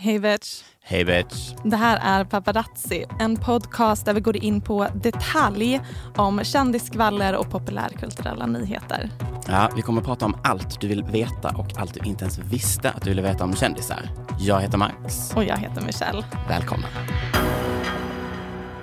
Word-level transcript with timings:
Hej 0.00 0.18
bitch. 0.18 0.62
Hej 0.82 1.04
bitch. 1.04 1.52
Det 1.64 1.76
här 1.76 2.20
är 2.20 2.24
Paparazzi, 2.24 3.04
en 3.20 3.36
podcast 3.36 4.04
där 4.04 4.14
vi 4.14 4.20
går 4.20 4.36
in 4.36 4.60
på 4.60 4.86
detalj 4.94 5.80
om 6.16 6.44
kändisskvaller 6.44 7.36
och 7.36 7.50
populärkulturella 7.50 8.46
nyheter. 8.46 9.10
Ja, 9.48 9.70
vi 9.76 9.82
kommer 9.82 10.00
att 10.00 10.06
prata 10.06 10.26
om 10.26 10.36
allt 10.44 10.80
du 10.80 10.88
vill 10.88 11.02
veta 11.04 11.48
och 11.56 11.78
allt 11.78 11.94
du 11.94 12.00
inte 12.08 12.24
ens 12.24 12.38
visste 12.38 12.90
att 12.90 13.02
du 13.02 13.10
ville 13.10 13.22
veta 13.22 13.44
om 13.44 13.56
kändisar. 13.56 14.10
Jag 14.38 14.60
heter 14.60 14.78
Max. 14.78 15.32
Och 15.36 15.44
jag 15.44 15.56
heter 15.56 15.82
Michelle. 15.82 16.24
Välkomna. 16.48 16.86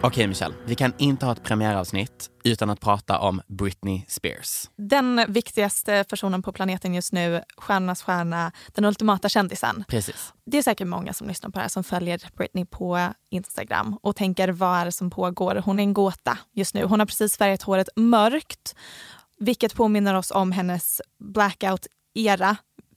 Okej 0.03 0.27
Michelle, 0.27 0.55
vi 0.65 0.75
kan 0.75 0.93
inte 0.97 1.25
ha 1.25 1.33
ett 1.33 1.43
premiäravsnitt 1.43 2.29
utan 2.43 2.69
att 2.69 2.79
prata 2.79 3.19
om 3.19 3.41
Britney 3.47 4.01
Spears. 4.07 4.69
Den 4.75 5.25
viktigaste 5.27 6.05
personen 6.09 6.41
på 6.41 6.51
planeten 6.51 6.93
just 6.93 7.13
nu, 7.13 7.41
stjärnornas 7.57 8.03
stjärna, 8.03 8.51
den 8.67 8.85
ultimata 8.85 9.29
kändisen. 9.29 9.83
Precis. 9.87 10.33
Det 10.45 10.57
är 10.57 10.63
säkert 10.63 10.87
många 10.87 11.13
som 11.13 11.27
lyssnar 11.27 11.49
på 11.49 11.59
det 11.59 11.61
här 11.61 11.69
som 11.69 11.83
följer 11.83 12.21
Britney 12.37 12.65
på 12.65 13.13
Instagram 13.29 13.97
och 14.01 14.15
tänker 14.15 14.49
vad 14.49 14.77
är 14.79 14.85
det 14.85 14.91
som 14.91 15.09
pågår? 15.09 15.61
Hon 15.65 15.79
är 15.79 15.83
en 15.83 15.93
gåta 15.93 16.37
just 16.53 16.73
nu. 16.73 16.83
Hon 16.83 16.99
har 16.99 17.07
precis 17.07 17.37
färgat 17.37 17.61
håret 17.61 17.89
mörkt 17.95 18.75
vilket 19.39 19.75
påminner 19.75 20.13
oss 20.13 20.31
om 20.31 20.51
hennes 20.51 21.01
blackout-era 21.19 22.55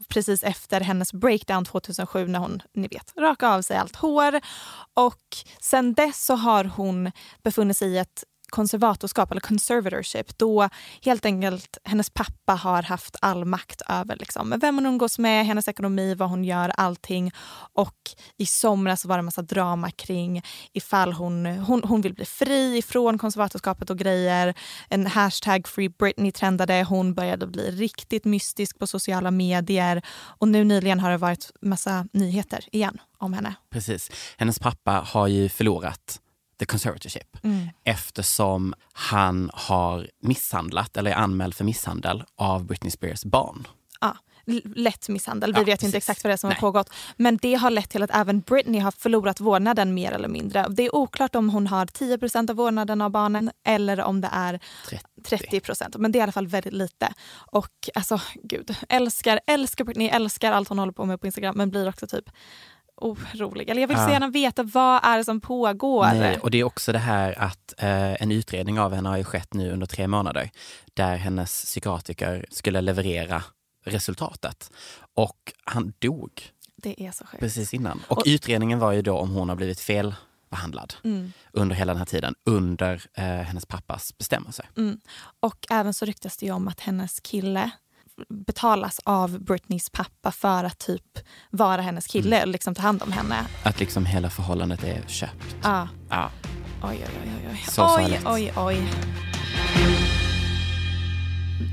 precis 0.09 0.43
efter 0.43 0.81
hennes 0.81 1.13
breakdown 1.13 1.65
2007 1.65 2.27
när 2.27 2.39
hon, 2.39 2.63
ni 2.75 2.89
vet, 2.89 3.13
rakade 3.19 3.55
av 3.55 3.63
sig 3.63 3.77
allt 3.77 3.97
hår. 3.97 4.41
Och 4.95 5.37
sen 5.61 5.95
dess 5.95 6.25
så 6.25 6.35
har 6.35 6.65
hon 6.65 7.11
befunnit 7.43 7.77
sig 7.77 7.89
i 7.89 7.99
ett 7.99 8.25
konservatorskap 8.55 9.31
eller 9.31 9.41
conservatorship 9.41 10.39
då 10.39 10.69
helt 11.03 11.25
enkelt 11.25 11.79
hennes 11.85 12.11
pappa 12.11 12.53
har 12.53 12.83
haft 12.83 13.17
all 13.21 13.45
makt 13.45 13.83
över 13.89 14.17
liksom, 14.17 14.59
vem 14.61 14.75
hon 14.75 14.87
umgås 14.87 15.19
med, 15.19 15.47
hennes 15.47 15.69
ekonomi, 15.69 16.15
vad 16.15 16.31
hon 16.31 16.45
gör, 16.45 16.73
allting. 16.77 17.33
Och 17.73 17.99
i 18.37 18.47
somras 18.47 19.05
var 19.05 19.17
det 19.17 19.21
en 19.21 19.25
massa 19.25 19.43
drama 19.43 19.91
kring 19.91 20.43
ifall 20.73 21.13
hon, 21.13 21.47
hon, 21.47 21.83
hon 21.85 22.01
vill 22.01 22.15
bli 22.15 22.25
fri 22.25 22.79
ifrån 22.79 23.19
konservatorskapet 23.19 23.91
och 23.91 23.99
grejer. 23.99 24.55
En 24.89 25.07
hashtag 25.07 25.69
Free 25.69 25.89
Britney 25.89 26.33
trendade, 26.33 26.87
hon 26.89 27.15
började 27.15 27.47
bli 27.47 27.71
riktigt 27.71 28.25
mystisk 28.25 28.79
på 28.79 28.87
sociala 28.87 29.31
medier 29.31 30.03
och 30.39 30.49
nu 30.49 30.65
nyligen 30.65 31.01
har 31.01 31.11
det 31.11 31.17
varit 31.17 31.51
massa 31.61 32.07
nyheter 32.13 32.65
igen 32.73 32.99
om 33.19 33.33
henne. 33.33 33.55
Precis. 33.71 34.11
Hennes 34.37 34.59
pappa 34.59 34.93
har 34.93 35.27
ju 35.27 35.49
förlorat 35.49 36.21
the 36.59 36.67
conservatorship 36.67 37.37
Mm. 37.45 37.69
eftersom 37.85 38.75
han 38.93 39.51
har 39.55 40.09
misshandlat 40.23 40.97
eller 40.97 41.11
är 41.11 41.15
anmäld 41.15 41.55
för 41.55 41.65
misshandel 41.65 42.25
av 42.37 42.65
Britney 42.67 42.91
Spears 42.91 43.25
barn. 43.25 43.67
L- 44.47 44.63
lätt 44.77 45.09
misshandel. 45.09 45.53
Vi 45.53 45.61
Ja, 45.61 45.65
vet 45.65 45.69
ju 45.69 45.73
inte 45.73 45.85
precis. 45.85 45.95
exakt 45.95 46.25
vad 46.25 46.31
det 46.31 46.35
är 46.35 46.37
som 46.37 46.49
Nej. 46.49 46.55
har 46.57 46.61
pågått. 46.61 46.91
Men 47.17 47.37
det 47.37 47.55
har 47.55 47.71
lett 47.71 47.91
till 47.91 48.03
att 48.03 48.11
även 48.15 48.41
Britney 48.41 48.81
har 48.81 48.91
förlorat 48.91 49.41
vårdnaden 49.41 49.95
mer 49.95 50.13
eller 50.13 50.29
mindre. 50.29 50.67
Det 50.71 50.83
är 50.83 50.95
oklart 50.95 51.35
om 51.35 51.51
hon 51.51 51.67
har 51.67 51.87
10% 51.87 52.51
av 52.51 52.57
vårdnaden 52.57 53.01
av 53.01 53.11
barnen 53.11 53.51
eller 53.67 54.01
om 54.01 54.21
det 54.21 54.29
är 54.33 54.61
30% 55.29 55.99
Men 55.99 56.13
det 56.13 56.17
är 56.19 56.21
i 56.21 56.23
alla 56.23 56.33
fall 56.33 56.47
väldigt 56.47 56.73
lite. 56.73 57.15
Och 57.53 57.71
alltså 57.95 58.21
gud, 58.43 58.77
älskar, 58.89 59.41
älskar 59.47 59.85
Britney, 59.85 60.09
älskar 60.09 60.53
allt 60.53 60.69
hon 60.69 60.79
håller 60.79 60.93
på 60.93 61.05
med 61.05 61.21
på 61.21 61.27
Instagram 61.27 61.57
men 61.57 61.71
blir 61.71 61.89
också 61.89 62.07
typ 62.07 62.25
orolig. 62.97 63.69
Eller 63.71 63.81
jag 63.81 63.89
vill 63.89 63.97
så 63.97 64.03
Ja. 64.03 64.13
gärna 64.13 64.29
veta 64.29 64.63
vad 64.63 65.05
är 65.05 65.19
det 65.19 65.25
som 65.25 65.41
pågår. 65.41 66.05
Nej, 66.07 66.39
och 66.39 66.51
det 66.51 66.59
är 66.61 66.65
också 66.65 66.93
det 66.93 66.99
här 66.99 67.39
att 67.39 67.75
eh, 67.79 68.23
en 68.23 68.33
utredning 68.33 68.81
av 68.81 68.95
henne 68.95 69.09
har 69.09 69.17
ju 69.17 69.25
skett 69.25 69.55
nu 69.55 69.73
under 69.73 69.87
tre 69.87 70.07
månader 70.09 70.51
där 70.95 71.17
hennes 71.17 71.65
psykiatriker 71.65 72.47
skulle 72.51 72.81
leverera 72.81 73.43
resultatet. 73.85 74.71
Och 75.15 75.53
han 75.65 75.93
dog 75.99 76.31
Det 76.77 77.03
är 77.07 77.11
så 77.13 77.27
sjukt. 77.27 77.41
precis 77.41 77.75
innan. 77.75 78.03
Och, 78.09 78.19
Och- 78.19 78.23
utredningen 78.27 78.79
var 78.79 78.93
ju 78.93 79.03
då 79.03 79.19
om 79.19 79.31
hon 79.31 79.49
har 79.49 79.57
blivit 79.57 79.81
felbehandlad 79.81 80.95
Mm. 81.05 81.33
under 81.53 81.77
hela 81.77 81.93
den 81.93 81.99
här 81.99 82.07
tiden, 82.07 82.35
under 82.45 83.03
eh, 83.15 83.25
hennes 83.25 83.67
pappas 83.67 84.19
bestämmelser. 84.19 84.71
Mm. 84.77 85.01
Och 85.41 85.67
även 85.71 85.95
så 85.95 86.05
ryktas 86.05 86.37
det 86.37 86.47
ju 86.47 86.53
om 86.53 86.69
att 86.69 86.81
hennes 86.81 87.21
kille 87.21 87.71
betalas 88.29 89.01
av 89.05 89.41
Britneys 89.41 89.91
pappa 89.91 90.31
för 90.31 90.65
att 90.65 90.79
typ 90.79 91.19
vara 91.51 91.83
hennes 91.83 92.07
kille 92.07 92.43
och 92.43 92.49
liksom 92.49 92.75
ta 92.75 92.83
hand 92.83 93.03
om 93.03 93.13
henne. 93.13 93.47
Att 93.63 93.81
liksom 93.81 94.07
hela 94.07 94.31
förhållandet 94.31 94.85
är 94.85 95.03
köpt. 95.07 95.57
Ja. 95.63 95.89
Ja. 96.11 96.31
Oj, 96.83 97.05
oj, 97.05 97.09
oj. 97.25 97.49
oj. 97.51 97.65
Så 97.69 97.97
oj, 97.97 98.21
oj, 98.27 98.53
oj. 98.57 98.83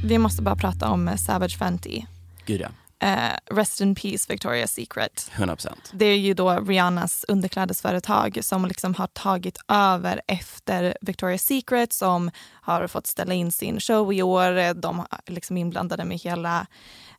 Vi 0.03 0.18
måste 0.18 0.41
bara 0.41 0.56
prata 0.56 0.90
om 0.90 1.18
Savage 1.18 1.57
Fenty. 1.57 2.02
Gud 2.46 2.62
ja, 2.62 2.69
Eh, 3.01 3.56
rest 3.56 3.81
in 3.81 3.95
peace 3.95 4.34
Victoria's 4.34 4.67
Secret. 4.67 5.29
100 5.34 5.56
procent. 5.56 5.91
Det 5.94 6.06
är 6.06 6.17
ju 6.17 6.34
då 6.34 6.51
Rihannas 6.59 7.25
underklädesföretag 7.28 8.39
som 8.41 8.66
liksom 8.66 8.94
har 8.95 9.07
tagit 9.07 9.57
över 9.67 10.22
efter 10.28 10.97
Victoria's 11.01 11.38
Secret 11.38 11.94
som 11.94 12.31
har 12.61 12.88
fått 12.88 13.07
ställa 13.07 13.34
in 13.34 13.51
sin 13.51 13.79
show 13.79 14.13
i 14.13 14.22
år. 14.22 14.73
De 14.73 15.00
är 15.00 15.31
liksom 15.31 15.57
inblandade 15.57 16.06
med 16.06 16.17
hela 16.19 16.67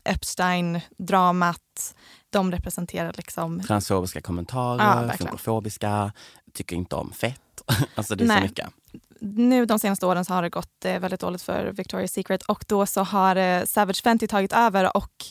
Epstein-dramat. 0.05 1.95
De 2.31 2.53
representerar 2.53 3.13
liksom... 3.17 3.61
Transfobiska 3.61 4.19
Ja, 4.19 4.23
kommentarer, 4.23 5.07
verkligen. 5.07 5.19
funkofobiska, 5.19 6.13
tycker 6.53 6.77
inte 6.77 6.97
om 6.97 7.13
fett. 7.13 7.41
alltså 7.95 8.15
det 8.17 8.25
är 8.25 8.29
Nej. 8.29 8.37
så 8.39 8.43
mycket. 8.43 8.69
Nu 9.21 9.67
de 9.67 9.79
senaste 9.79 10.07
åren 10.07 10.25
så 10.25 10.35
har 10.35 10.43
det 10.43 10.51
gått 10.51 10.85
eh, 10.85 10.99
väldigt 10.99 11.21
dåligt 11.21 11.43
för 11.43 11.73
Victoria's 11.73 12.07
Secret 12.07 12.43
och 12.43 12.65
då 12.69 12.87
så 12.87 13.03
har 13.03 13.37
eh, 13.37 13.65
Savage 13.65 14.03
Fenty 14.03 14.27
tagit 14.27 14.53
över 14.53 14.97
och 14.97 15.25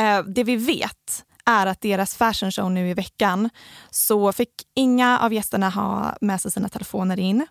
eh, 0.00 0.22
det 0.22 0.44
vi 0.44 0.56
vet 0.56 1.24
är 1.46 1.66
att 1.66 1.80
deras 1.80 2.16
fashion 2.16 2.52
show 2.52 2.70
nu 2.70 2.90
i 2.90 2.94
veckan 2.94 3.50
så 3.90 4.32
fick 4.32 4.50
inga 4.74 5.18
av 5.18 5.32
gästerna 5.32 5.70
ha 5.70 6.16
med 6.20 6.40
sig 6.40 6.50
sina 6.50 6.68
telefoner 6.68 7.18
in. 7.18 7.46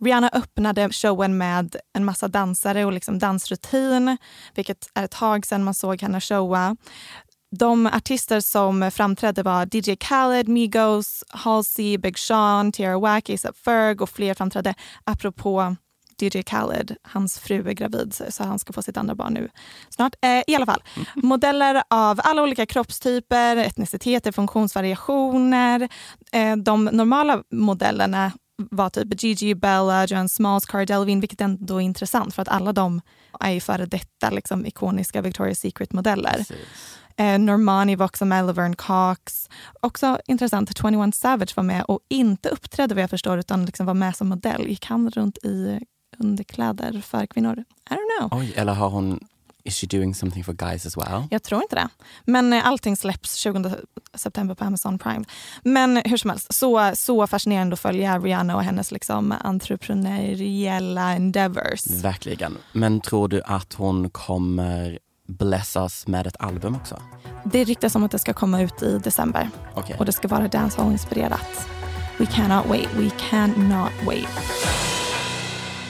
Rihanna 0.00 0.30
öppnade 0.32 0.92
showen 0.92 1.38
med 1.38 1.76
en 1.94 2.04
massa 2.04 2.28
dansare 2.28 2.84
och 2.84 2.92
liksom 2.92 3.18
dansrutin, 3.18 4.16
vilket 4.54 4.88
är 4.94 5.04
ett 5.04 5.10
tag 5.10 5.46
sedan 5.46 5.64
man 5.64 5.74
såg 5.74 6.02
henne 6.02 6.20
showa. 6.20 6.76
De 7.56 7.86
artister 7.86 8.40
som 8.40 8.90
framträdde 8.90 9.42
var 9.42 9.76
DJ 9.76 9.96
Khaled, 9.96 10.48
Migos, 10.48 11.24
Halsey, 11.28 11.98
Big 11.98 12.18
Sean, 12.18 12.72
Tierra 12.72 12.98
Whack, 12.98 13.30
ASAP 13.30 13.56
Ferg 13.56 13.98
och 13.98 14.10
fler 14.10 14.34
framträdde 14.34 14.74
apropå 15.04 15.76
DJ 16.22 16.42
Khaled, 16.42 16.96
hans 17.02 17.38
fru 17.38 17.68
är 17.68 17.72
gravid 17.72 18.20
så 18.28 18.44
han 18.44 18.58
ska 18.58 18.72
få 18.72 18.82
sitt 18.82 18.96
andra 18.96 19.14
barn 19.14 19.34
nu 19.34 19.48
snart. 19.88 20.14
Eh, 20.22 20.42
I 20.46 20.54
alla 20.54 20.66
fall, 20.66 20.82
modeller 21.14 21.82
av 21.90 22.20
alla 22.24 22.42
olika 22.42 22.66
kroppstyper, 22.66 23.56
etniciteter, 23.56 24.32
funktionsvariationer. 24.32 25.88
Eh, 26.32 26.56
de 26.56 26.84
normala 26.84 27.42
modellerna 27.52 28.32
var 28.70 28.90
typ 28.90 29.22
Gigi, 29.22 29.54
Bella, 29.54 30.06
Joanne 30.06 30.28
Smalls, 30.28 30.66
Cara 30.66 30.84
Delevingne, 30.84 31.20
vilket 31.20 31.40
ändå 31.40 31.76
är 31.76 31.80
intressant 31.80 32.34
för 32.34 32.42
att 32.42 32.48
alla 32.48 32.72
de 32.72 33.00
är 33.40 33.50
ju 33.50 33.60
före 33.60 33.86
detta 33.86 34.30
liksom, 34.30 34.66
ikoniska 34.66 35.22
Victoria's 35.22 35.54
Secret-modeller. 35.54 36.44
Eh, 37.16 37.38
Normani 37.38 37.96
var 37.96 38.06
också 38.06 38.24
med, 38.24 38.46
Laverne 38.46 38.74
Cox. 38.74 39.48
Också 39.80 40.18
intressant, 40.26 40.78
21 40.78 41.14
Savage 41.14 41.56
var 41.56 41.64
med 41.64 41.84
och 41.84 42.00
inte 42.08 42.48
uppträdde 42.48 42.94
vad 42.94 43.02
jag 43.02 43.10
förstår 43.10 43.38
utan 43.38 43.66
liksom 43.66 43.86
var 43.86 43.94
med 43.94 44.16
som 44.16 44.28
modell. 44.28 44.66
Gick 44.66 44.86
han 44.86 45.10
runt 45.10 45.38
i 45.44 45.80
underkläder 46.18 47.00
för 47.00 47.26
kvinnor? 47.26 47.64
I 47.90 47.94
don't 47.94 48.20
know. 48.20 48.40
Oj, 48.40 48.52
eller 48.56 48.72
har 48.74 48.88
hon 48.88 49.20
Is 49.68 49.76
she 49.76 49.86
doing 49.86 50.14
something 50.14 50.44
for 50.44 50.52
guys 50.52 50.86
as 50.86 50.96
well? 50.96 51.22
Jag 51.30 51.42
tror 51.42 51.62
inte 51.62 51.76
det. 51.76 51.88
Men 52.24 52.52
eh, 52.52 52.66
allting 52.66 52.96
släpps 52.96 53.34
20 53.34 53.70
september 54.14 54.54
på 54.54 54.64
Amazon 54.64 54.98
Prime. 54.98 55.24
Men 55.62 56.02
hur 56.04 56.16
som 56.16 56.30
helst, 56.30 56.54
så, 56.54 56.90
så 56.94 57.26
fascinerande 57.26 57.74
att 57.74 57.80
följa 57.80 58.18
Rihanna 58.18 58.56
och 58.56 58.62
hennes 58.62 58.92
liksom 58.92 59.34
entreprenöriella 59.40 61.12
endeavors. 61.12 61.86
Verkligen. 61.86 62.58
Men 62.72 63.00
tror 63.00 63.28
du 63.28 63.42
att 63.42 63.74
hon 63.74 64.10
kommer 64.10 64.98
blessas 65.26 66.06
med 66.06 66.26
ett 66.26 66.36
album 66.38 66.74
också? 66.74 67.02
Det 67.44 67.64
ryktas 67.64 67.94
om 67.94 68.04
att 68.04 68.10
det 68.10 68.18
ska 68.18 68.32
komma 68.32 68.62
ut 68.62 68.82
i 68.82 68.98
december. 68.98 69.50
Okay. 69.74 69.96
Och 69.98 70.04
det 70.04 70.12
ska 70.12 70.28
vara 70.28 70.48
dancehall-inspirerat. 70.48 71.68
We 72.18 72.26
cannot 72.26 72.66
wait, 72.66 72.88
we 72.94 73.10
cannot 73.30 73.92
wait. 74.06 74.87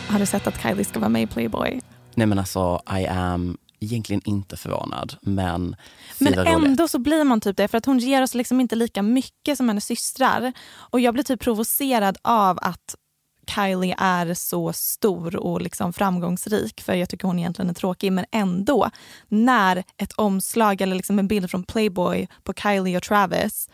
Har 0.08 0.18
du 0.18 0.26
sett 0.26 0.46
att 0.46 0.62
Kylie 0.62 0.84
ska 0.84 0.98
vara 0.98 1.08
med 1.08 1.22
i 1.22 1.26
Playboy? 1.26 1.80
Nej 2.14 2.26
men 2.26 2.38
alltså, 2.38 2.82
I 3.00 3.06
am 3.06 3.58
egentligen 3.80 4.22
inte 4.24 4.56
förvånad, 4.56 5.14
men 5.20 5.76
Men 6.18 6.38
ändå 6.38 6.88
så 6.88 6.98
blir 6.98 7.24
man 7.24 7.40
typ 7.40 7.56
det, 7.56 7.68
för 7.68 7.78
att 7.78 7.86
hon 7.86 7.98
ger 7.98 8.22
oss 8.22 8.34
liksom 8.34 8.60
inte 8.60 8.76
lika 8.76 9.02
mycket 9.02 9.56
som 9.56 9.68
hennes 9.68 9.84
systrar. 9.84 10.52
Och 10.70 11.00
jag 11.00 11.14
blir 11.14 11.24
typ 11.24 11.40
provocerad 11.40 12.18
av 12.22 12.58
att 12.62 12.94
Kylie 13.54 13.94
är 13.98 14.34
så 14.34 14.72
stor 14.72 15.36
och 15.36 15.60
liksom 15.60 15.92
framgångsrik, 15.92 16.80
för 16.80 16.94
jag 16.94 17.08
tycker 17.08 17.28
hon 17.28 17.38
egentligen 17.38 17.70
är 17.70 17.74
tråkig, 17.74 18.12
men 18.12 18.24
ändå 18.30 18.90
när 19.28 19.84
ett 19.96 20.12
omslag 20.12 20.80
eller 20.80 20.96
liksom 20.96 21.18
en 21.18 21.28
bild 21.28 21.50
från 21.50 21.64
Playboy 21.64 22.28
på 22.42 22.52
Kylie 22.54 22.96
och 22.96 23.02
Travis 23.02 23.68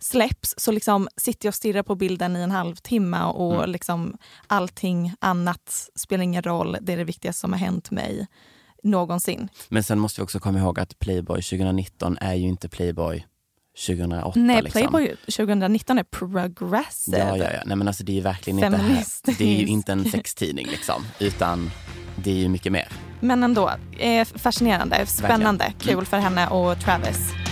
släpps 0.00 0.54
så 0.56 0.72
liksom 0.72 1.08
sitter 1.16 1.46
jag 1.46 1.50
och 1.50 1.54
stirrar 1.54 1.82
på 1.82 1.94
bilden 1.94 2.36
i 2.36 2.40
en 2.40 2.50
halvtimme 2.50 3.22
och 3.22 3.54
mm. 3.54 3.70
liksom 3.70 4.16
allting 4.46 5.14
annat 5.18 5.88
spelar 5.94 6.24
ingen 6.24 6.42
roll. 6.42 6.76
Det 6.80 6.92
är 6.92 6.96
det 6.96 7.04
viktigaste 7.04 7.40
som 7.40 7.52
har 7.52 7.60
hänt 7.60 7.90
mig 7.90 8.26
någonsin. 8.82 9.48
Men 9.68 9.84
sen 9.84 9.98
måste 9.98 10.20
vi 10.20 10.24
också 10.24 10.40
komma 10.40 10.58
ihåg 10.58 10.80
att 10.80 10.98
Playboy 10.98 11.42
2019 11.42 12.18
är 12.20 12.34
ju 12.34 12.48
inte 12.48 12.68
Playboy 12.68 13.26
2008. 13.86 14.40
Nej, 14.40 14.62
liksom. 14.62 14.80
Playboy 14.80 15.16
2019 15.16 15.98
är 15.98 16.02
progressive. 16.02 17.18
Ja, 17.18 17.36
ja, 17.36 17.50
ja. 17.52 17.62
Nej, 17.66 17.76
men 17.76 17.88
alltså, 17.88 18.04
det 18.04 18.12
är 18.12 18.14
ju 18.14 18.20
verkligen 18.20 18.58
inte. 18.58 19.04
Det 19.38 19.44
är 19.44 19.60
ju 19.60 19.66
inte 19.66 19.92
en 19.92 20.10
sextidning 20.10 20.66
liksom, 20.66 21.02
utan 21.18 21.70
det 22.16 22.30
är 22.30 22.34
ju 22.34 22.48
mycket 22.48 22.72
mer. 22.72 22.88
Men 23.20 23.42
ändå, 23.42 23.70
eh, 23.98 24.24
fascinerande, 24.24 25.06
spännande, 25.06 25.64
verkligen. 25.64 25.80
kul 25.80 25.92
mm. 25.92 26.06
för 26.06 26.18
henne 26.18 26.48
och 26.48 26.80
Travis. 26.80 27.49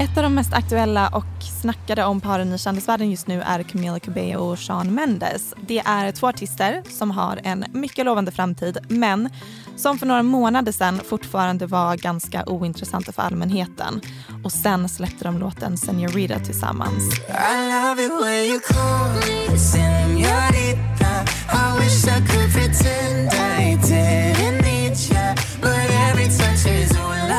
Ett 0.00 0.16
av 0.16 0.22
de 0.22 0.34
mest 0.34 0.52
aktuella 0.52 1.08
och 1.08 1.24
snackade 1.60 2.04
om 2.04 2.20
paren 2.20 2.52
i 2.52 2.58
kändisvärlden 2.58 3.10
just 3.10 3.26
nu 3.26 3.42
är 3.42 3.62
Camila 3.62 4.00
Cabello 4.00 4.38
och 4.38 4.58
Shawn 4.58 4.94
Mendes. 4.94 5.54
Det 5.66 5.78
är 5.78 6.12
två 6.12 6.26
artister 6.28 6.82
som 6.88 7.10
har 7.10 7.40
en 7.44 7.64
mycket 7.72 8.04
lovande 8.04 8.30
framtid 8.30 8.78
men 8.88 9.30
som 9.76 9.98
för 9.98 10.06
några 10.06 10.22
månader 10.22 10.72
sedan 10.72 11.00
fortfarande 11.04 11.66
var 11.66 11.96
ganska 11.96 12.44
ointressanta 12.46 13.12
för 13.12 13.22
allmänheten. 13.22 14.00
Och 14.44 14.52
sen 14.52 14.88
släppte 14.88 15.24
de 15.24 15.38
låten 15.38 15.76
Senorita 15.76 16.38
tillsammans. 16.38 17.04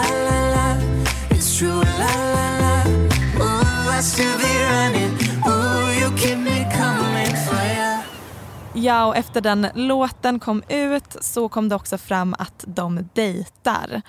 I 0.07 0.20
Ja, 8.74 9.06
och 9.06 9.15
efter 9.15 9.42
den 9.42 9.68
låten 9.75 10.39
kom 10.39 10.63
ut 10.69 11.18
så 11.21 11.50
kom 11.50 11.69
det 11.69 11.75
också 11.75 11.98
fram 11.98 12.36
att 12.39 12.63
de 12.68 13.09
dejtar. 13.13 14.01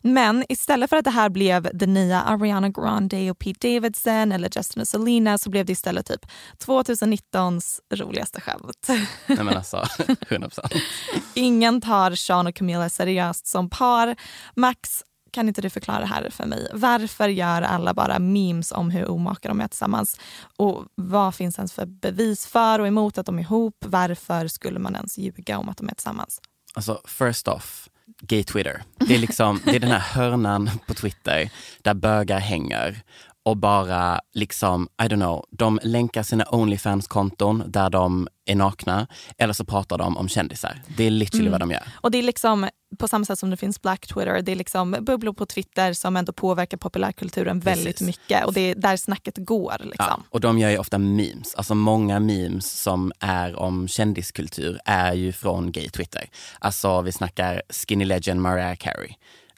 Men 0.00 0.44
istället 0.48 0.90
för 0.90 0.96
att 0.96 1.04
det 1.04 1.10
här 1.10 1.28
blev 1.28 1.70
det 1.74 1.86
nya 1.86 2.22
Ariana 2.22 2.68
Grande 2.68 3.30
och 3.30 3.38
Pete 3.38 3.74
Davidson 3.74 4.32
eller 4.32 4.50
Justin 4.56 4.80
och 4.80 4.88
Selena 4.88 5.38
så 5.38 5.50
blev 5.50 5.66
det 5.66 5.72
istället 5.72 6.06
typ 6.06 6.26
2019s 6.58 7.80
roligaste 7.94 8.40
skämt. 8.40 8.86
Nej 9.26 9.44
men 9.44 9.48
alltså, 9.48 9.76
100%. 9.76 10.60
Ingen 11.34 11.80
tar 11.80 12.14
Sean 12.14 12.46
och 12.46 12.54
Camilla 12.54 12.88
seriöst 12.88 13.46
som 13.46 13.70
par. 13.70 14.16
Max 14.54 15.02
kan 15.36 15.48
inte 15.48 15.62
du 15.62 15.70
förklara 15.70 16.00
det 16.00 16.06
här 16.06 16.30
för 16.30 16.46
mig? 16.46 16.68
Varför 16.72 17.28
gör 17.28 17.62
alla 17.62 17.94
bara 17.94 18.18
memes 18.18 18.72
om 18.72 18.90
hur 18.90 19.10
omaka 19.10 19.48
de 19.48 19.60
är 19.60 19.68
tillsammans? 19.68 20.20
Och 20.56 20.84
vad 20.94 21.34
finns 21.34 21.58
ens 21.58 21.72
för 21.72 21.86
bevis 21.86 22.46
för 22.46 22.78
och 22.78 22.86
emot 22.86 23.18
att 23.18 23.26
de 23.26 23.38
är 23.38 23.42
ihop? 23.42 23.74
Varför 23.86 24.48
skulle 24.48 24.78
man 24.78 24.94
ens 24.94 25.18
ljuga 25.18 25.58
om 25.58 25.68
att 25.68 25.76
de 25.76 25.88
är 25.88 25.94
tillsammans? 25.94 26.40
Alltså, 26.74 27.00
first 27.06 27.48
off, 27.48 27.88
gay 28.20 28.44
Twitter. 28.44 28.82
Det 28.98 29.14
är, 29.14 29.18
liksom, 29.18 29.60
det 29.64 29.76
är 29.76 29.80
den 29.80 29.90
här 29.90 29.98
hörnan 29.98 30.70
på 30.86 30.94
Twitter 30.94 31.50
där 31.82 31.94
bögar 31.94 32.38
hänger 32.38 33.02
och 33.46 33.56
bara 33.56 34.20
liksom, 34.32 34.88
I 35.02 35.04
don't 35.04 35.14
know, 35.16 35.44
de 35.50 35.80
länkar 35.82 36.22
sina 36.22 36.44
Onlyfans-konton 36.44 37.62
där 37.66 37.90
de 37.90 38.28
är 38.44 38.54
nakna 38.54 39.06
eller 39.38 39.52
så 39.52 39.64
pratar 39.64 39.98
de 39.98 40.16
om 40.16 40.28
kändisar. 40.28 40.82
Det 40.96 41.04
är 41.04 41.10
literally 41.10 41.48
mm. 41.48 41.52
vad 41.52 41.60
de 41.60 41.70
gör. 41.70 41.82
Och 41.94 42.10
det 42.10 42.18
är 42.18 42.22
liksom 42.22 42.68
på 42.98 43.08
samma 43.08 43.24
sätt 43.24 43.38
som 43.38 43.50
det 43.50 43.56
finns 43.56 43.82
Black 43.82 44.06
Twitter, 44.06 44.42
det 44.42 44.52
är 44.52 44.56
liksom 44.56 44.96
bubblor 45.00 45.32
på 45.32 45.46
Twitter 45.46 45.92
som 45.92 46.16
ändå 46.16 46.32
påverkar 46.32 46.76
populärkulturen 46.76 47.60
Precis. 47.60 47.78
väldigt 47.78 48.00
mycket 48.00 48.44
och 48.44 48.52
det 48.52 48.60
är 48.60 48.74
där 48.74 48.96
snacket 48.96 49.36
går. 49.36 49.76
Liksom. 49.80 50.06
Ja, 50.08 50.20
och 50.30 50.40
de 50.40 50.58
gör 50.58 50.70
ju 50.70 50.78
ofta 50.78 50.98
memes, 50.98 51.54
alltså 51.54 51.74
många 51.74 52.20
memes 52.20 52.82
som 52.82 53.12
är 53.20 53.56
om 53.56 53.88
kändiskultur 53.88 54.80
är 54.84 55.12
ju 55.12 55.32
från 55.32 55.72
gay 55.72 55.88
Twitter. 55.88 56.28
Alltså 56.58 57.00
vi 57.00 57.12
snackar 57.12 57.62
Skinny 57.68 58.04
Legend 58.04 58.40
Mariah 58.40 58.76
Carey. 58.76 59.14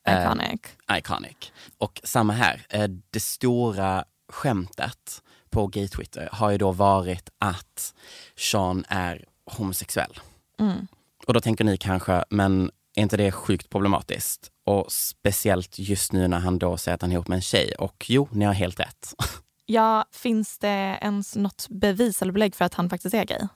Iconic. 0.08 0.60
Uh, 0.90 0.98
iconic. 0.98 1.52
Och 1.78 2.00
samma 2.04 2.32
här, 2.32 2.66
uh, 2.74 2.96
det 3.10 3.20
stora 3.20 4.04
skämtet 4.28 5.22
på 5.50 5.66
gay-Twitter 5.66 6.28
har 6.32 6.50
ju 6.50 6.58
då 6.58 6.72
varit 6.72 7.30
att 7.38 7.94
Sean 8.36 8.84
är 8.88 9.24
homosexuell. 9.44 10.20
Mm. 10.60 10.86
Och 11.26 11.34
då 11.34 11.40
tänker 11.40 11.64
ni 11.64 11.76
kanske, 11.76 12.24
men 12.30 12.70
är 12.94 13.02
inte 13.02 13.16
det 13.16 13.32
sjukt 13.32 13.70
problematiskt? 13.70 14.50
Och 14.64 14.92
speciellt 14.92 15.78
just 15.78 16.12
nu 16.12 16.28
när 16.28 16.38
han 16.38 16.58
då 16.58 16.76
säger 16.76 16.94
att 16.94 17.02
han 17.02 17.10
är 17.10 17.14
ihop 17.14 17.28
med 17.28 17.36
en 17.36 17.42
tjej. 17.42 17.74
Och 17.78 18.04
jo, 18.08 18.28
ni 18.32 18.44
har 18.44 18.52
helt 18.52 18.80
rätt. 18.80 19.14
Ja, 19.70 20.04
finns 20.12 20.58
det 20.58 20.98
ens 21.00 21.36
något 21.36 21.66
bevis 21.70 22.22
eller 22.22 22.32
belägg 22.32 22.54
för 22.54 22.64
att 22.64 22.74
han 22.74 22.90
faktiskt 22.90 23.14
är 23.14 23.24
gay? 23.24 23.46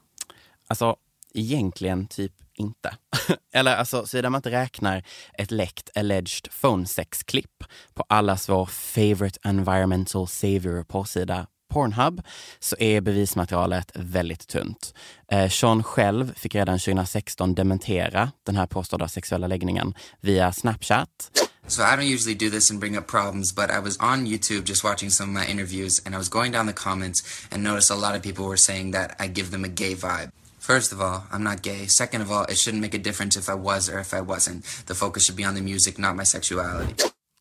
Alltså, 0.67 0.97
egentligen 1.35 2.07
typ 2.07 2.33
inte. 2.63 2.97
Eller 3.53 3.77
alltså, 3.77 4.07
såvida 4.07 4.31
man 4.31 4.39
inte 4.39 4.51
räknar 4.51 5.03
ett 5.39 5.51
läckt 5.51 5.91
alleged 5.95 6.49
phone 6.61 6.87
sex-klipp 6.87 7.65
på 7.95 8.05
allas 8.09 8.49
vår 8.49 8.67
favorite 8.67 9.39
environmental 9.43 10.29
savior 10.29 10.85
porrsida 10.85 11.47
Pornhub 11.73 12.23
så 12.59 12.77
är 12.79 13.01
bevismaterialet 13.01 13.93
väldigt 13.95 14.49
tunt. 14.49 14.95
Eh, 15.33 15.49
Sean 15.49 15.83
själv 15.83 16.35
fick 16.35 16.55
redan 16.55 16.79
2016 16.79 17.55
dementera 17.55 18.33
den 18.47 18.57
här 18.57 18.67
påstådda 18.67 19.09
sexuella 19.09 19.47
läggningen 19.47 19.95
via 20.21 20.53
Snapchat. 20.53 21.09
So 21.67 21.83
I 21.83 21.97
don't 21.97 22.15
usually 22.15 22.35
do 22.35 22.51
this 22.51 22.71
and 22.71 22.81
bring 22.81 22.99
up 22.99 23.07
problems, 23.07 23.55
but 23.55 23.71
I 23.71 23.79
was 23.79 23.97
on 24.01 24.27
YouTube 24.27 24.65
just 24.65 24.85
watching 24.85 25.11
some 25.11 25.31
of 25.31 25.43
my 25.43 25.53
interviews 25.53 26.03
and 26.05 26.15
I 26.15 26.19
was 26.19 26.29
going 26.29 26.53
down 26.53 26.67
the 26.67 26.73
comments 26.73 27.23
and 27.51 27.63
noticed 27.63 27.91
a 27.91 27.95
lot 27.95 28.17
of 28.17 28.23
people 28.23 28.45
were 28.45 28.57
saying 28.57 28.93
that 28.93 29.17
I 29.21 29.29
give 29.29 29.51
them 29.51 29.65
a 29.65 29.69
gay 29.69 29.95
vibe. 29.95 30.31
First 30.63 30.93
of 30.93 31.01
all, 31.01 31.25
I'm 31.33 31.43
not 31.43 31.63
gay. 31.63 31.89
Second 31.89 32.23
of 32.23 32.31
all, 32.31 32.45
it 32.45 32.57
shouldn't 32.57 32.83
make 32.83 32.95
a 32.95 33.03
difference 33.03 33.37
if 33.37 33.49
I 33.49 33.55
was 33.55 33.89
or 33.89 33.99
if 33.99 34.15
I 34.15 34.21
wasn't. 34.21 34.63
The 34.87 34.95
focus 34.95 35.25
should 35.25 35.37
be 35.37 35.45
on 35.45 35.55
the 35.55 35.61
music, 35.61 35.99
not 35.99 36.15
my 36.17 36.25
sexuality. 36.25 36.95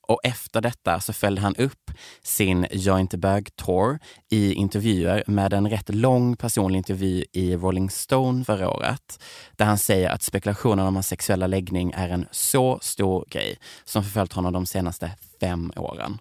Och 0.08 0.20
efter 0.24 0.62
detta 0.62 1.00
så 1.00 1.14
följde 1.14 1.42
han 1.42 1.56
upp 1.56 1.92
sin 2.24 2.68
Jag 2.72 3.00
inte 3.00 3.18
bög-tour 3.18 4.00
i 4.30 4.54
intervjuer 4.54 5.24
med 5.28 5.54
en 5.54 5.70
rätt 5.70 5.96
lång 5.96 6.38
personlig 6.38 6.78
intervju 6.78 7.26
i 7.32 7.56
Rolling 7.56 7.90
Stone 7.90 8.46
förra 8.46 8.70
året. 8.70 9.24
Där 9.56 9.66
han 9.66 9.78
säger 9.78 10.10
att 10.10 10.24
spekulationen 10.24 10.88
om 10.88 10.96
hans 10.96 11.08
sexuella 11.08 11.48
läggning 11.48 11.92
är 11.96 12.10
en 12.10 12.28
så 12.32 12.80
stor 12.82 13.26
grej 13.30 13.58
som 13.86 14.04
förföljt 14.04 14.34
honom 14.34 14.54
de 14.54 14.66
senaste 14.66 15.12
fem 15.40 15.72
åren. 15.76 16.18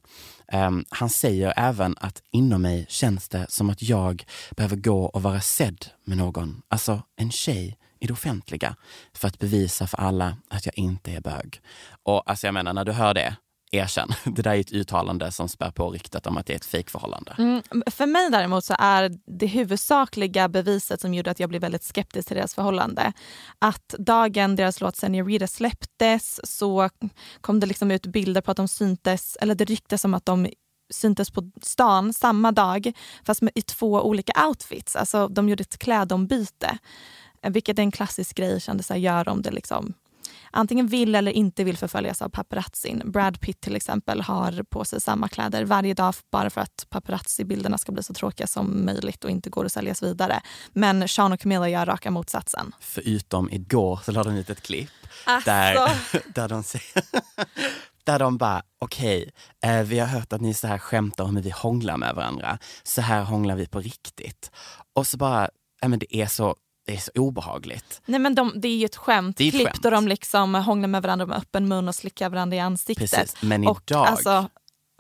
Um, 0.52 0.84
han 0.88 1.10
säger 1.10 1.54
även 1.56 1.94
att 2.00 2.22
inom 2.30 2.62
mig 2.62 2.86
känns 2.88 3.28
det 3.28 3.46
som 3.48 3.70
att 3.70 3.82
jag 3.82 4.24
behöver 4.56 4.76
gå 4.76 5.04
och 5.04 5.22
vara 5.22 5.40
sedd 5.40 5.86
med 6.04 6.18
någon, 6.18 6.62
alltså 6.68 7.02
en 7.16 7.30
tjej 7.30 7.78
i 8.00 8.06
det 8.06 8.12
offentliga 8.12 8.76
för 9.12 9.28
att 9.28 9.38
bevisa 9.38 9.86
för 9.86 9.98
alla 9.98 10.36
att 10.48 10.66
jag 10.66 10.78
inte 10.78 11.12
är 11.12 11.20
bög. 11.20 11.60
Och 12.02 12.30
alltså 12.30 12.46
jag 12.46 12.54
menar, 12.54 12.72
när 12.72 12.84
du 12.84 12.92
hör 12.92 13.14
det, 13.14 13.36
erkänn. 13.70 14.08
Det 14.24 14.42
där 14.42 14.50
är 14.50 14.60
ett 14.60 14.72
uttalande 14.72 15.32
som 15.32 15.48
spär 15.48 15.70
på 15.70 15.90
ryktet 15.90 16.26
om 16.26 16.36
att 16.36 16.46
det 16.46 16.52
är 16.52 16.56
ett 16.56 16.64
fejkförhållande. 16.64 17.34
Mm, 17.38 17.62
för 17.86 18.06
mig 18.06 18.30
däremot 18.30 18.64
så 18.64 18.74
är 18.78 19.12
det 19.26 19.46
huvudsakliga 19.46 20.48
beviset 20.48 21.00
som 21.00 21.14
gjorde 21.14 21.30
att 21.30 21.40
jag 21.40 21.48
blev 21.48 21.62
väldigt 21.62 21.84
skeptisk 21.84 22.28
till 22.28 22.36
deras 22.36 22.54
förhållande 22.54 23.12
att 23.58 23.94
dagen 23.98 24.56
deras 24.56 24.80
låt 24.80 24.96
Senorita 24.96 25.46
släpptes 25.46 26.40
så 26.44 26.90
kom 27.40 27.60
det 27.60 27.66
liksom 27.66 27.90
ut 27.90 28.06
bilder 28.06 28.40
på 28.40 28.50
att 28.50 28.56
de 28.56 28.68
syntes, 28.68 29.36
eller 29.40 29.54
det 29.54 29.64
ryktes 29.64 30.04
om 30.04 30.14
att 30.14 30.26
de 30.26 30.48
syntes 30.90 31.30
på 31.30 31.50
stan 31.62 32.12
samma 32.12 32.52
dag 32.52 32.92
fast 33.24 33.42
med, 33.42 33.52
i 33.54 33.62
två 33.62 34.02
olika 34.02 34.46
outfits. 34.46 34.96
Alltså 34.96 35.28
de 35.28 35.48
gjorde 35.48 35.62
ett 35.62 35.78
klädombyte. 35.78 36.78
Eh, 37.42 37.52
vilket 37.52 37.78
är 37.78 37.82
en 37.82 37.90
klassisk 37.90 38.36
grej 38.36 38.60
kändisar 38.60 38.96
gör 38.96 39.28
om 39.28 39.42
det 39.42 39.50
liksom 39.50 39.94
antingen 40.50 40.86
vill 40.86 41.14
eller 41.14 41.32
inte 41.32 41.64
vill 41.64 41.76
förföljas 41.76 42.22
av 42.22 42.28
paparazzin. 42.28 43.02
Brad 43.04 43.40
Pitt 43.40 43.60
till 43.60 43.76
exempel 43.76 44.20
har 44.20 44.62
på 44.62 44.84
sig 44.84 45.00
samma 45.00 45.28
kläder 45.28 45.64
varje 45.64 45.94
dag 45.94 46.14
bara 46.32 46.50
för 46.50 46.60
att 46.60 46.86
paparazzi-bilderna 46.90 47.78
ska 47.78 47.92
bli 47.92 48.02
så 48.02 48.14
tråkiga 48.14 48.46
som 48.46 48.84
möjligt 48.84 49.24
och 49.24 49.30
inte 49.30 49.50
går 49.50 49.64
att 49.64 49.72
säljas 49.72 50.02
vidare. 50.02 50.40
Men 50.72 51.08
Sean 51.08 51.32
och 51.32 51.40
Camilla 51.40 51.68
gör 51.68 51.86
raka 51.86 52.10
motsatsen. 52.10 52.74
Förutom 52.80 53.50
igår 53.50 54.00
så 54.04 54.12
lade 54.12 54.30
de 54.30 54.36
ut 54.36 54.50
ett 54.50 54.62
klipp 54.62 54.90
alltså. 55.24 55.50
där, 55.50 55.88
där 56.34 56.48
de 56.48 56.62
säger 56.62 57.04
där 58.04 58.18
de 58.18 58.38
bara, 58.38 58.62
okej, 58.78 59.30
okay, 59.62 59.78
eh, 59.78 59.84
vi 59.84 59.98
har 59.98 60.06
hört 60.06 60.32
att 60.32 60.40
ni 60.40 60.54
så 60.54 60.66
här 60.66 60.78
skämtar 60.78 61.24
om 61.24 61.36
hur 61.36 61.42
vi 61.42 61.50
hånglar 61.50 61.96
med 61.96 62.14
varandra. 62.14 62.58
Så 62.82 63.00
här 63.00 63.22
hånglar 63.22 63.56
vi 63.56 63.66
på 63.66 63.80
riktigt. 63.80 64.50
Och 64.94 65.06
så 65.06 65.16
bara, 65.16 65.48
ja 65.80 65.88
men 65.88 65.98
det 65.98 66.16
är 66.16 66.26
så 66.26 66.56
det 66.86 66.94
är 66.94 66.98
så 66.98 67.10
obehagligt. 67.14 68.02
Nej 68.06 68.20
men 68.20 68.34
de, 68.34 68.52
det 68.56 68.68
är 68.68 68.76
ju 68.76 68.84
ett 68.84 68.96
skämt. 68.96 69.36
Det 69.36 69.44
är 69.44 69.48
ett 69.48 69.54
Klipp 69.54 69.66
skämt. 69.68 69.82
där 69.82 69.90
de 69.90 70.08
liksom 70.08 70.54
hånglar 70.54 70.88
med 70.88 71.02
varandra 71.02 71.26
med 71.26 71.36
öppen 71.36 71.68
mun 71.68 71.88
och 71.88 71.94
slickar 71.94 72.30
varandra 72.30 72.56
i 72.56 72.60
ansiktet. 72.60 73.10
Precis, 73.10 73.42
men 73.42 73.66
och, 73.66 73.82
idag 73.86 74.06
alltså, 74.06 74.48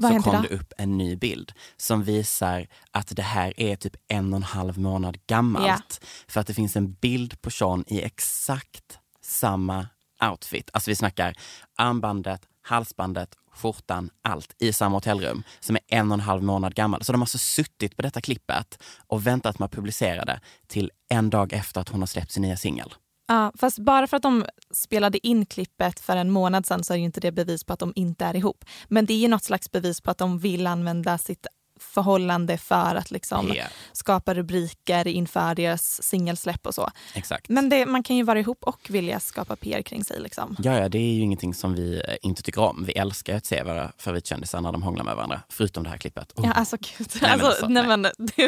så 0.02 0.22
kom 0.22 0.42
det 0.42 0.48
upp 0.48 0.72
en 0.78 0.98
ny 0.98 1.16
bild 1.16 1.52
som 1.76 2.02
visar 2.02 2.66
att 2.90 3.16
det 3.16 3.22
här 3.22 3.60
är 3.60 3.76
typ 3.76 3.96
en 4.08 4.32
och 4.32 4.36
en 4.36 4.42
halv 4.42 4.78
månad 4.78 5.26
gammalt. 5.26 5.66
Yeah. 5.66 5.80
För 6.28 6.40
att 6.40 6.46
det 6.46 6.54
finns 6.54 6.76
en 6.76 6.92
bild 6.92 7.42
på 7.42 7.50
Sean 7.50 7.84
i 7.86 8.02
exakt 8.02 8.98
samma 9.22 9.86
outfit. 10.30 10.70
Alltså 10.72 10.90
vi 10.90 10.94
snackar 10.94 11.34
armbandet, 11.76 12.42
halsbandet, 12.62 13.34
skjortan, 13.52 14.10
allt 14.22 14.54
i 14.58 14.72
samma 14.72 14.96
hotellrum 14.96 15.42
som 15.60 15.76
är 15.76 15.82
en 15.88 16.10
och 16.10 16.14
en 16.14 16.20
halv 16.20 16.42
månad 16.42 16.74
gammal. 16.74 17.04
Så 17.04 17.12
de 17.12 17.18
har 17.18 17.22
alltså 17.22 17.38
suttit 17.38 17.96
på 17.96 18.02
detta 18.02 18.20
klippet 18.20 18.82
och 19.06 19.26
väntat 19.26 19.58
med 19.58 19.66
att 19.66 19.72
publicera 19.72 20.24
det 20.24 20.40
till 20.66 20.90
en 21.08 21.30
dag 21.30 21.52
efter 21.52 21.80
att 21.80 21.88
hon 21.88 22.00
har 22.00 22.06
släppt 22.06 22.32
sin 22.32 22.42
nya 22.42 22.56
singel. 22.56 22.94
Ja, 23.28 23.52
fast 23.58 23.78
bara 23.78 24.06
för 24.06 24.16
att 24.16 24.22
de 24.22 24.44
spelade 24.74 25.26
in 25.26 25.46
klippet 25.46 26.00
för 26.00 26.16
en 26.16 26.30
månad 26.30 26.66
sedan 26.66 26.84
så 26.84 26.92
är 26.92 26.98
ju 26.98 27.04
inte 27.04 27.20
det 27.20 27.32
bevis 27.32 27.64
på 27.64 27.72
att 27.72 27.78
de 27.78 27.92
inte 27.96 28.24
är 28.24 28.36
ihop. 28.36 28.64
Men 28.88 29.06
det 29.06 29.12
är 29.12 29.18
ju 29.18 29.28
något 29.28 29.44
slags 29.44 29.70
bevis 29.70 30.00
på 30.00 30.10
att 30.10 30.18
de 30.18 30.38
vill 30.38 30.66
använda 30.66 31.18
sitt 31.18 31.46
förhållande 31.80 32.58
för 32.58 32.94
att 32.94 33.10
liksom 33.10 33.52
yeah. 33.52 33.68
skapa 33.92 34.34
rubriker 34.34 35.08
inför 35.08 35.54
deras 35.54 36.02
singelsläpp 36.02 36.66
och 36.66 36.74
så. 36.74 36.90
Exakt. 37.14 37.48
Men 37.48 37.68
det, 37.68 37.86
man 37.86 38.02
kan 38.02 38.16
ju 38.16 38.22
vara 38.22 38.40
ihop 38.40 38.64
och 38.64 38.80
vilja 38.88 39.20
skapa 39.20 39.56
PR 39.56 39.82
kring 39.82 40.04
sig. 40.04 40.20
Liksom. 40.20 40.56
Ja, 40.58 40.78
ja, 40.78 40.88
det 40.88 40.98
är 40.98 41.12
ju 41.12 41.20
ingenting 41.20 41.54
som 41.54 41.74
vi 41.74 42.02
eh, 42.08 42.14
inte 42.22 42.42
tycker 42.42 42.60
om. 42.60 42.84
Vi 42.84 42.92
älskar 42.92 43.36
att 43.36 43.46
se 43.46 43.62
våra 43.62 43.92
favoritkändisar 43.98 44.60
när 44.60 44.72
de 44.72 44.82
hånglar 44.82 45.04
med 45.04 45.16
varandra, 45.16 45.40
förutom 45.48 45.84
det 45.84 45.90
här 45.90 45.96
klippet. 45.96 46.32
Oh. 46.36 46.46
Ja, 46.46 46.52
alltså 46.52 46.76
gud. 46.76 47.08
Nej, 47.22 47.30
alltså, 47.30 47.46
alltså, 47.46 47.68
nej. 47.68 47.86
men, 47.86 48.06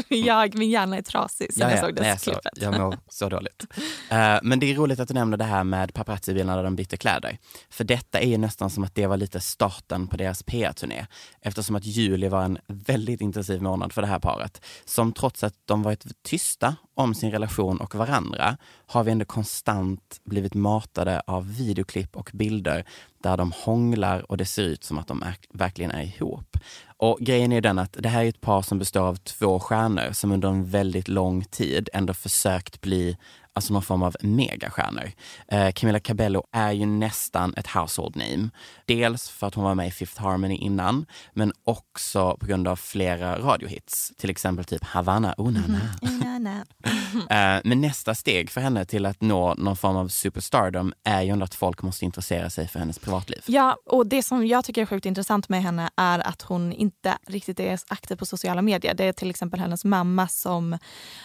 jag, 0.09 0.55
min 0.55 0.71
hjärna 0.71 0.97
är 0.97 1.03
trasig 1.03 1.55
sen 1.55 1.61
ja, 1.61 1.67
ja, 1.69 1.77
jag 1.77 1.85
såg 1.85 1.95
det 1.95 2.23
klippet. 2.23 2.53
Jag 2.63 2.79
mår 2.81 2.99
så 3.09 3.29
dåligt. 3.29 3.67
Uh, 4.13 4.39
men 4.43 4.61
det 4.61 4.71
är 4.71 4.75
roligt 4.75 5.01
att 5.01 5.09
du 5.09 5.15
nämner 5.15 5.37
det 5.37 5.45
här 5.45 5.65
med 5.65 5.95
paparazzi-bilarna 5.95 6.57
där 6.57 6.65
de 6.65 6.77
bytte 6.77 6.97
kläder. 6.97 7.39
För 7.71 7.85
detta 7.85 8.21
är 8.21 8.29
ju 8.29 8.39
nästan 8.39 8.71
som 8.71 8.85
att 8.85 8.95
det 8.95 9.07
var 9.07 9.17
lite 9.17 9.41
starten 9.41 10.07
på 10.09 10.17
deras 10.17 10.43
PR-turné. 10.43 11.07
Eftersom 11.41 11.77
att 11.77 11.85
juli 11.85 12.29
var 12.29 12.45
en 12.45 12.59
väldigt 12.67 13.21
intensiv 13.23 13.63
månad 13.63 13.93
för 13.93 14.03
det 14.03 14.09
här 14.09 14.19
paret. 14.19 14.65
Som 14.85 15.13
trots 15.13 15.45
att 15.45 15.55
de 15.65 15.83
varit 15.83 16.23
tysta 16.23 16.77
om 16.95 17.15
sin 17.15 17.31
relation 17.31 17.81
och 17.81 17.95
varandra 17.95 18.57
har 18.87 19.05
vi 19.05 19.13
ändå 19.13 19.25
konstant 19.25 20.21
blivit 20.25 20.55
matade 20.55 21.23
av 21.27 21.57
videoklipp 21.57 22.17
och 22.17 22.31
bilder 22.33 22.85
där 23.23 23.37
de 23.37 23.53
hånglar 23.57 24.31
och 24.31 24.37
det 24.37 24.45
ser 24.45 24.63
ut 24.63 24.85
som 24.85 24.99
att 24.99 25.07
de 25.07 25.23
är, 25.23 25.35
verkligen 25.51 25.91
är 25.91 26.03
ihop. 26.03 26.57
Och 26.97 27.19
grejen 27.21 27.53
är 27.53 27.61
den 27.61 27.79
att 27.79 27.97
det 27.99 28.09
här 28.09 28.25
är 28.25 28.29
ett 28.29 28.41
par 28.41 28.63
som 28.63 28.79
består 28.79 29.01
av 29.01 29.17
två 29.17 29.61
stjärnor 29.61 30.13
som 30.13 30.33
under 30.33 30.49
en 30.49 30.67
väldigt 30.67 31.09
lång 31.09 31.45
tid 31.45 31.89
ändå 31.93 32.15
försökt 32.15 32.81
bli 32.81 33.17
alltså 33.55 33.73
någon 33.73 33.83
form 33.83 34.03
av 34.03 34.17
megastjärnor. 34.21 35.13
Eh, 35.49 35.73
Camilla 35.73 36.01
Cabello 36.01 36.45
är 36.53 36.73
ju 36.73 36.87
nästan 36.87 37.55
ett 37.57 37.67
household 37.67 38.17
name. 38.17 38.51
Dels 38.87 39.29
för 39.29 39.47
att 39.47 39.55
hon 39.55 39.65
var 39.65 39.75
med 39.75 39.89
i 39.89 39.91
Fifth 39.91 40.23
Harmony 40.23 40.55
innan, 40.55 41.07
men 41.33 41.53
också 41.65 42.37
på 42.41 42.47
grund 42.47 42.69
av 42.69 42.77
flera 42.77 43.39
radiohits. 43.39 44.13
Till 44.19 44.31
exempel 44.31 44.65
typ 44.65 44.85
Havana 44.85 45.35
Unana. 45.39 45.81
Mm. 46.03 46.47
eh, 47.31 47.61
men 47.65 47.81
nästa 47.81 48.15
steg 48.15 48.51
för 48.51 48.61
henne 48.61 48.85
till 48.85 49.07
att 49.07 49.21
nå 49.21 49.55
någon 49.55 49.77
form 49.77 49.97
av 49.97 50.09
superstardom 50.09 50.93
är 51.05 51.23
ju 51.23 51.43
att 51.43 51.55
folk 51.55 51.83
måste 51.83 52.05
intressera 52.05 52.51
sig 52.51 52.69
för 52.69 52.79
hennes 52.79 52.99
privatliv. 52.99 53.43
Ja, 53.47 53.77
och 53.87 54.07
det 54.07 54.23
som 54.23 54.47
jag 54.47 54.65
tycker 54.65 54.83
är 54.83 54.87
sjukt 54.87 55.07
intressant 55.07 55.49
med 55.49 55.63
henne 55.63 55.91
är 55.97 56.19
att 56.19 56.43
hon 56.43 56.73
inte 56.73 57.19
riktigt 57.27 57.61
är 57.61 57.81
aktiv 57.89 58.17
på 58.17 58.27
sociala 58.27 58.63
medier. 58.63 58.95
Det 58.95 59.05
är 59.05 59.13
till 59.13 59.31
exempel 59.31 59.61
hennes 59.61 59.85
mamma 59.85 60.29
som 60.29 60.79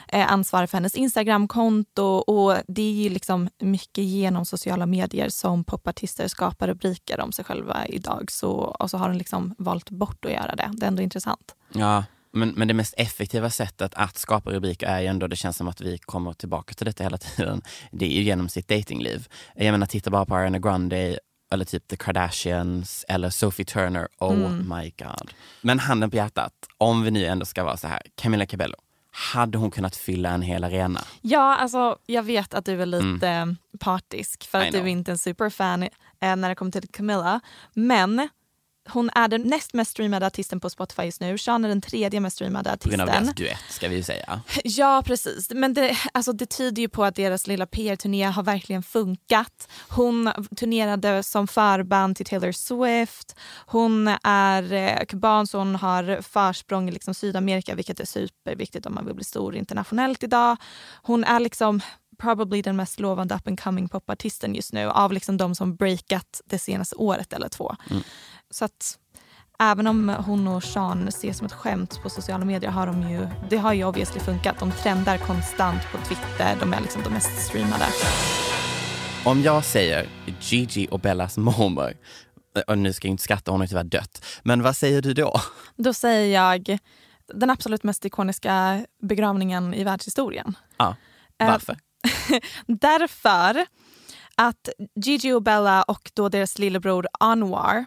är 0.07 0.25
ansvarig 0.25 0.69
för 0.69 0.77
hennes 0.77 0.95
Instagramkonto 0.95 2.16
och, 2.19 2.57
det 2.67 2.81
är 2.81 2.91
ju 2.91 3.09
liksom 3.09 3.49
mycket 3.59 4.03
genom 4.03 4.45
sociala 4.45 4.85
medier 4.85 5.29
som 5.29 5.63
popartister 5.63 6.27
skapar 6.27 6.67
rubriker 6.67 7.19
om 7.19 7.31
sig 7.31 7.45
själva 7.45 7.85
idag. 7.87 8.31
Så, 8.31 8.51
och 8.51 8.89
så 8.89 8.97
har 8.97 9.07
hon 9.07 9.17
liksom 9.17 9.55
valt 9.57 9.89
bort 9.89 10.25
att 10.25 10.31
göra 10.31 10.55
det. 10.55 10.71
Det 10.73 10.85
är 10.85 10.87
ändå 10.87 11.01
intressant. 11.01 11.55
Ja, 11.73 12.03
men, 12.31 12.49
men 12.49 12.67
det 12.67 12.73
mest 12.73 12.93
effektiva 12.97 13.49
sättet 13.49 13.91
att 13.95 14.17
skapa 14.17 14.51
rubriker 14.51 14.87
är 14.87 14.99
ju 14.99 15.07
ändå, 15.07 15.27
det 15.27 15.35
känns 15.35 15.57
som 15.57 15.67
att 15.67 15.81
vi 15.81 15.97
kommer 15.97 16.33
tillbaka 16.33 16.73
till 16.73 16.85
detta 16.85 17.03
hela 17.03 17.17
tiden, 17.17 17.61
det 17.91 18.05
är 18.05 18.11
ju 18.11 18.21
genom 18.21 18.49
sitt 18.49 18.67
datingliv. 18.67 19.27
Jag 19.55 19.71
menar, 19.71 19.87
titta 19.87 20.09
bara 20.09 20.25
på 20.25 20.35
Ariana 20.35 20.59
Grande 20.59 21.19
eller 21.51 21.65
typ 21.65 21.87
The 21.87 21.97
Kardashians 21.97 23.05
eller 23.07 23.29
Sophie 23.29 23.65
Turner. 23.65 24.07
Oh 24.19 24.33
mm. 24.33 24.73
my 24.77 24.93
god. 24.97 25.31
Men 25.61 25.79
handen 25.79 26.09
på 26.09 26.15
hjärtat, 26.15 26.53
om 26.77 27.03
vi 27.03 27.11
nu 27.11 27.25
ändå 27.25 27.45
ska 27.45 27.63
vara 27.63 27.77
så 27.77 27.87
här, 27.87 28.01
Camilla 28.15 28.45
Cabello, 28.45 28.75
hade 29.17 29.57
hon 29.57 29.71
kunnat 29.71 29.95
fylla 29.95 30.29
en 30.29 30.41
hel 30.41 30.63
arena? 30.63 31.03
Ja, 31.21 31.55
alltså 31.57 31.97
jag 32.05 32.23
vet 32.23 32.53
att 32.53 32.65
du 32.65 32.81
är 32.81 32.85
lite 32.85 33.27
mm. 33.27 33.57
partisk 33.79 34.47
för 34.47 34.57
att 34.57 34.71
du 34.71 34.77
är 34.77 34.85
inte 34.85 35.11
är 35.11 35.13
en 35.13 35.17
superfan 35.17 35.83
eh, 35.83 35.89
när 36.19 36.49
det 36.49 36.55
kommer 36.55 36.71
till 36.71 36.89
Camilla. 36.89 37.39
Men 37.73 38.29
hon 38.89 39.09
är 39.15 39.27
den 39.27 39.41
näst 39.41 39.73
mest 39.73 39.91
streamade 39.91 40.25
artisten 40.27 40.59
på 40.59 40.69
Spotify 40.69 41.03
just 41.03 41.21
nu. 41.21 41.37
Sean 41.37 41.65
är 41.65 41.69
den 41.69 41.81
tredje 41.81 42.19
mest 42.19 42.35
streamade 42.35 42.71
artisten. 42.71 42.91
På 42.91 42.97
grund 42.97 43.09
av 43.09 43.23
deras 43.23 43.35
duett 43.35 43.63
ska 43.69 43.87
vi 43.87 43.95
ju 43.95 44.03
säga. 44.03 44.41
Ja 44.63 45.03
precis. 45.05 45.49
Men 45.49 45.73
det, 45.73 45.97
alltså, 46.11 46.33
det 46.33 46.45
tyder 46.45 46.81
ju 46.81 46.89
på 46.89 47.03
att 47.03 47.15
deras 47.15 47.47
lilla 47.47 47.65
PR-turné 47.65 48.23
har 48.23 48.43
verkligen 48.43 48.83
funkat. 48.83 49.69
Hon 49.89 50.31
turnerade 50.57 51.23
som 51.23 51.47
förband 51.47 52.15
till 52.15 52.25
Taylor 52.25 52.51
Swift. 52.51 53.35
Hon 53.65 54.07
är 54.23 54.73
eh, 54.73 55.05
kuban 55.05 55.47
så 55.47 55.57
hon 55.57 55.75
har 55.75 56.21
försprång 56.21 56.89
i 56.89 56.91
liksom, 56.91 57.13
Sydamerika 57.13 57.75
vilket 57.75 57.99
är 57.99 58.05
superviktigt 58.05 58.85
om 58.85 58.95
man 58.95 59.05
vill 59.05 59.15
bli 59.15 59.23
stor 59.23 59.55
internationellt 59.55 60.23
idag. 60.23 60.57
Hon 61.01 61.23
är 61.23 61.39
liksom 61.39 61.81
probably 62.17 62.61
den 62.61 62.75
mest 62.75 62.99
lovande 62.99 63.35
up 63.35 63.47
and 63.47 63.59
coming 63.59 63.89
popartisten 63.89 64.55
just 64.55 64.73
nu 64.73 64.89
av 64.89 65.13
liksom 65.13 65.37
de 65.37 65.55
som 65.55 65.75
breakat 65.75 66.41
det 66.45 66.59
senaste 66.59 66.95
året 66.95 67.33
eller 67.33 67.49
två. 67.49 67.75
Mm. 67.89 68.03
Så 68.49 68.65
att 68.65 68.97
även 69.59 69.87
om 69.87 70.09
hon 70.09 70.47
och 70.47 70.63
Sean 70.63 71.07
ses 71.07 71.37
som 71.37 71.45
ett 71.45 71.53
skämt 71.53 71.99
på 72.03 72.09
sociala 72.09 72.45
medier 72.45 72.71
har 72.71 72.87
de 72.87 73.09
ju, 73.09 73.27
det 73.49 73.57
har 73.57 73.73
ju 73.73 73.83
obviously 73.83 74.19
funkat. 74.19 74.59
De 74.59 74.71
trendar 74.71 75.17
konstant 75.17 75.81
på 75.91 75.97
Twitter, 75.97 76.57
de 76.59 76.73
är 76.73 76.81
liksom 76.81 77.01
de 77.03 77.09
mest 77.09 77.47
streamade. 77.47 77.85
Om 79.25 79.41
jag 79.41 79.65
säger 79.65 80.09
Gigi 80.41 80.87
och 80.91 80.99
Bellas 80.99 81.37
mormor, 81.37 81.93
och 82.67 82.77
nu 82.77 82.93
ska 82.93 83.07
jag 83.07 83.13
inte 83.13 83.23
skratta, 83.23 83.51
hon 83.51 83.59
har 83.59 83.67
tyvärr 83.67 83.83
dött, 83.83 84.25
men 84.43 84.63
vad 84.63 84.75
säger 84.75 85.01
du 85.01 85.13
då? 85.13 85.41
Då 85.75 85.93
säger 85.93 86.33
jag 86.33 86.77
den 87.33 87.49
absolut 87.49 87.83
mest 87.83 88.05
ikoniska 88.05 88.85
begravningen 89.01 89.73
i 89.73 89.83
världshistorien. 89.83 90.57
Ja, 90.77 90.95
varför? 91.37 91.77
Därför 92.67 93.65
att 94.35 94.69
Gigi 94.95 95.33
och 95.33 95.43
Bella 95.43 95.83
och 95.83 96.11
då 96.13 96.29
deras 96.29 96.59
lillebror 96.59 97.07
Anwar 97.19 97.85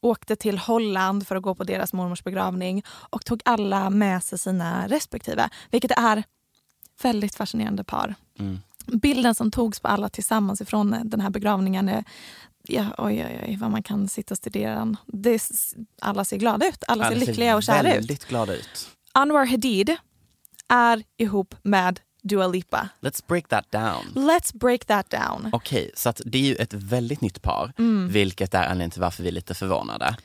åkte 0.00 0.36
till 0.36 0.58
Holland 0.58 1.26
för 1.26 1.36
att 1.36 1.42
gå 1.42 1.54
på 1.54 1.64
deras 1.64 1.92
mormors 1.92 2.24
begravning 2.24 2.82
och 2.88 3.24
tog 3.24 3.42
alla 3.44 3.90
med 3.90 4.24
sig 4.24 4.38
sina 4.38 4.88
respektive. 4.88 5.48
Vilket 5.70 5.90
är 5.90 6.24
väldigt 7.02 7.34
fascinerande 7.34 7.84
par. 7.84 8.14
Mm. 8.38 8.58
Bilden 8.86 9.34
som 9.34 9.50
togs 9.50 9.80
på 9.80 9.88
alla 9.88 10.08
tillsammans 10.08 10.60
ifrån 10.60 10.96
den 11.04 11.20
här 11.20 11.30
begravningen 11.30 11.88
är 11.88 12.04
Ja, 12.68 12.86
oj, 12.98 13.24
oj, 13.26 13.44
oj, 13.48 13.56
vad 13.56 13.70
man 13.70 13.82
kan 13.82 14.08
sitta 14.08 14.34
och 14.34 14.38
studera 14.38 14.74
den. 14.74 14.96
Det, 15.06 15.42
alla 16.00 16.24
ser 16.24 16.36
glada 16.36 16.68
ut. 16.68 16.84
Alla, 16.88 17.04
ser 17.04 17.10
Alla 17.10 17.24
lyckliga 17.24 17.56
och 17.56 17.62
kära 17.62 17.88
ut. 17.90 17.96
väldigt 17.96 18.24
glada 18.24 18.54
ut. 18.54 18.88
Anwar 19.12 19.46
Hadid 19.46 19.96
är 20.68 21.02
ihop 21.16 21.54
med 21.62 22.00
Dua 22.22 22.46
Lipa. 22.46 22.88
Let's 23.00 23.26
break 23.26 23.48
that 23.48 23.70
down. 23.72 24.12
Let's 24.14 24.56
break 24.58 24.84
that 24.84 25.10
down. 25.10 25.50
Okej, 25.52 25.90
så 25.94 26.08
att 26.08 26.20
det 26.24 26.38
är 26.38 26.42
ju 26.42 26.54
ett 26.54 26.72
väldigt 26.74 27.20
nytt 27.20 27.42
par, 27.42 27.72
Mm. 27.78 28.08
vilket 28.08 28.54
är 28.54 28.62
anledningen 28.62 28.90
till 28.90 29.00
varför 29.00 29.22
vi 29.22 29.28
är 29.28 29.32
lite 29.32 29.54
förvånade. 29.54 30.16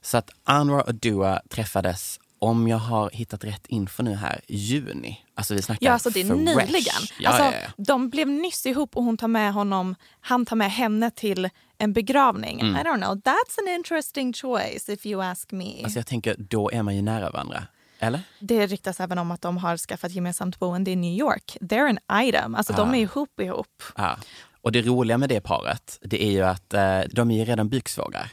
Så 0.00 0.16
att 0.18 0.30
Anwar 0.44 0.86
och 0.88 0.94
Dua 0.94 1.40
träffades, 1.48 2.20
om 2.38 2.68
jag 2.68 2.76
har 2.78 3.10
hittat 3.10 3.44
rätt 3.44 3.66
info 3.66 4.02
nu 4.02 4.14
här, 4.14 4.40
juni. 4.48 5.20
Alltså 5.34 5.54
vi 5.54 5.62
snackar 5.62 5.86
Ja, 5.86 5.92
alltså 5.92 6.10
det 6.10 6.20
är 6.20 6.24
fresh. 6.24 6.38
nyligen. 6.66 7.02
Ja, 7.20 7.30
alltså, 7.30 7.44
ja, 7.44 7.52
ja. 7.76 7.84
De 7.84 8.08
blev 8.10 8.28
nyss 8.28 8.66
ihop 8.66 8.96
och 8.96 9.04
hon 9.04 9.16
tar 9.16 9.28
med 9.28 9.52
honom, 9.52 9.94
han 10.20 10.46
tar 10.46 10.56
med 10.56 10.72
henne 10.72 11.10
till 11.10 11.48
en 11.78 11.92
begravning. 11.92 12.60
Mm. 12.60 12.76
I 12.76 12.78
don't 12.78 13.02
know, 13.02 13.14
that's 13.16 13.58
an 13.68 13.74
interesting 13.74 14.32
choice 14.32 14.88
if 14.88 15.06
you 15.06 15.22
ask 15.24 15.52
me. 15.52 15.82
Alltså 15.84 15.98
jag 15.98 16.06
tänker, 16.06 16.36
då 16.38 16.70
är 16.70 16.82
man 16.82 16.96
ju 16.96 17.02
nära 17.02 17.30
varandra. 17.30 17.66
Eller? 17.98 18.20
Det 18.38 18.66
ryktas 18.66 19.00
även 19.00 19.18
om 19.18 19.30
att 19.30 19.42
de 19.42 19.56
har 19.56 19.76
skaffat 19.76 20.12
gemensamt 20.12 20.58
boende 20.58 20.90
i 20.90 20.96
New 20.96 21.18
York. 21.18 21.56
They're 21.60 21.98
an 22.10 22.26
item, 22.28 22.54
alltså 22.54 22.72
de 22.72 22.94
är 22.94 22.98
ihop 22.98 23.40
ihop. 23.40 23.82
Ja. 23.96 24.18
Och 24.60 24.72
det 24.72 24.82
roliga 24.82 25.18
med 25.18 25.28
det 25.28 25.40
paret, 25.40 25.98
det 26.02 26.24
är 26.24 26.30
ju 26.30 26.42
att 26.42 26.74
eh, 26.74 27.00
de 27.10 27.30
är 27.30 27.38
ju 27.38 27.44
redan 27.44 27.68
byxvågar. 27.68 28.30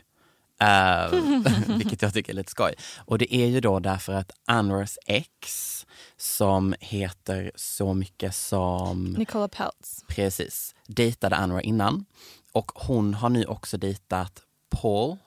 Eh, 0.59 1.11
vilket 1.77 2.01
jag 2.01 2.13
tycker 2.13 2.31
är 2.31 2.35
lite 2.35 2.51
skoj. 2.51 2.73
Och 2.97 3.17
det 3.17 3.35
är 3.35 3.45
ju 3.45 3.59
då 3.59 3.79
därför 3.79 4.13
att 4.13 4.31
Anwars 4.45 4.97
ex, 5.05 5.85
som 6.17 6.75
heter 6.79 7.51
så 7.55 7.93
mycket 7.93 8.35
som... 8.35 9.03
Nicola 9.03 9.47
Peltz. 9.47 10.03
Precis. 10.07 10.75
Dejtade 10.87 11.35
Anwar 11.35 11.61
innan. 11.61 12.05
Och 12.51 12.71
hon 12.75 13.13
har 13.13 13.29
nu 13.29 13.45
också 13.45 13.77
dejtat 13.77 14.41
Paul. 14.69 15.17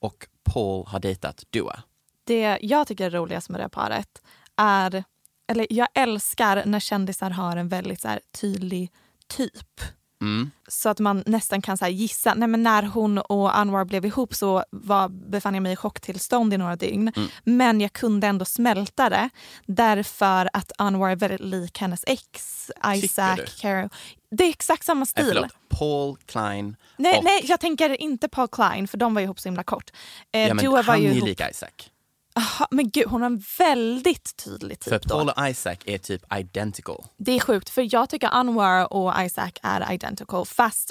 Och 0.00 0.26
Paul 0.44 0.86
har 0.86 1.00
dejtat 1.00 1.44
Dua. 1.50 1.82
Det 2.28 2.58
jag 2.60 2.86
tycker 2.86 3.06
är 3.06 3.10
roligast 3.10 3.48
med 3.48 3.60
det 3.60 3.68
paret 3.68 4.22
är, 4.56 5.04
eller 5.50 5.66
jag 5.70 5.88
älskar 5.94 6.62
när 6.66 6.80
kändisar 6.80 7.30
har 7.30 7.56
en 7.56 7.68
väldigt 7.68 8.00
så 8.00 8.08
här, 8.08 8.20
tydlig 8.40 8.92
typ. 9.28 9.80
Mm. 10.20 10.50
Så 10.68 10.88
att 10.88 10.98
man 10.98 11.22
nästan 11.26 11.62
kan 11.62 11.78
så 11.78 11.86
gissa. 11.86 12.34
Nej, 12.34 12.48
men 12.48 12.62
när 12.62 12.82
hon 12.82 13.18
och 13.18 13.58
Anwar 13.58 13.84
blev 13.84 14.04
ihop 14.04 14.34
så 14.34 14.64
var, 14.70 15.08
befann 15.08 15.54
jag 15.54 15.62
mig 15.62 15.72
i 15.72 15.76
chocktillstånd 15.76 16.54
i 16.54 16.56
några 16.56 16.76
dygn. 16.76 17.12
Mm. 17.16 17.28
Men 17.44 17.80
jag 17.80 17.92
kunde 17.92 18.26
ändå 18.26 18.44
smälta 18.44 19.08
det 19.10 19.30
därför 19.66 20.50
att 20.52 20.72
Anwar 20.78 21.10
är 21.10 21.16
väldigt 21.16 21.40
lik 21.40 21.78
hennes 21.78 22.04
ex, 22.06 22.70
Isaac? 22.94 23.38
Caro. 23.60 23.88
Det 24.30 24.44
är 24.44 24.48
exakt 24.48 24.84
samma 24.84 25.06
stil. 25.06 25.24
förlåt. 25.32 25.52
Paul 25.68 26.16
Klein 26.26 26.76
nej, 26.96 27.18
och... 27.18 27.24
nej, 27.24 27.40
jag 27.44 27.60
tänker 27.60 28.00
inte 28.00 28.28
Paul 28.28 28.48
Klein 28.48 28.88
för 28.88 28.98
de 28.98 29.14
var 29.14 29.22
ihop 29.22 29.40
så 29.40 29.48
himla 29.48 29.62
kort. 29.62 29.90
Eh, 30.32 30.40
ja, 30.40 30.54
men 30.54 30.64
Dua 30.64 30.76
var 30.76 30.82
han 30.82 31.02
ju 31.02 31.08
är 31.08 31.14
ihop... 31.14 31.28
lik 31.28 31.40
Isaac. 31.50 31.90
Aha, 32.38 32.66
men 32.70 32.90
gud, 32.90 33.06
hon 33.06 33.22
har 33.22 33.26
en 33.26 33.42
väldigt 33.58 34.36
tydlig 34.44 34.80
typ 34.80 34.92
För. 34.92 34.98
Paul 34.98 35.28
och 35.28 35.48
Isaac 35.48 35.76
är 35.84 35.98
typ 35.98 36.34
identical. 36.38 37.04
Det 37.16 37.32
är 37.32 37.40
sjukt 37.40 37.70
för 37.70 37.94
jag 37.94 38.10
tycker 38.10 38.28
Anwar 38.28 38.92
och 38.92 39.14
Isaac 39.24 39.52
är 39.62 39.92
identical 39.92 40.46
fast 40.46 40.90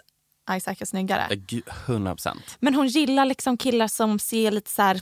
Isaac 0.52 0.76
är 0.80 0.86
snyggare. 0.86 1.28
Ja, 1.30 1.36
gud, 1.48 1.64
100 1.86 2.16
procent. 2.16 2.58
Men 2.60 2.76
hon 2.76 2.88
gillar 2.88 3.26
liksom 3.26 3.58
killar 3.58 3.88
som 3.88 4.20
ser 4.20 4.52
lite 4.52 4.70
så 4.70 4.82
här 4.82 5.02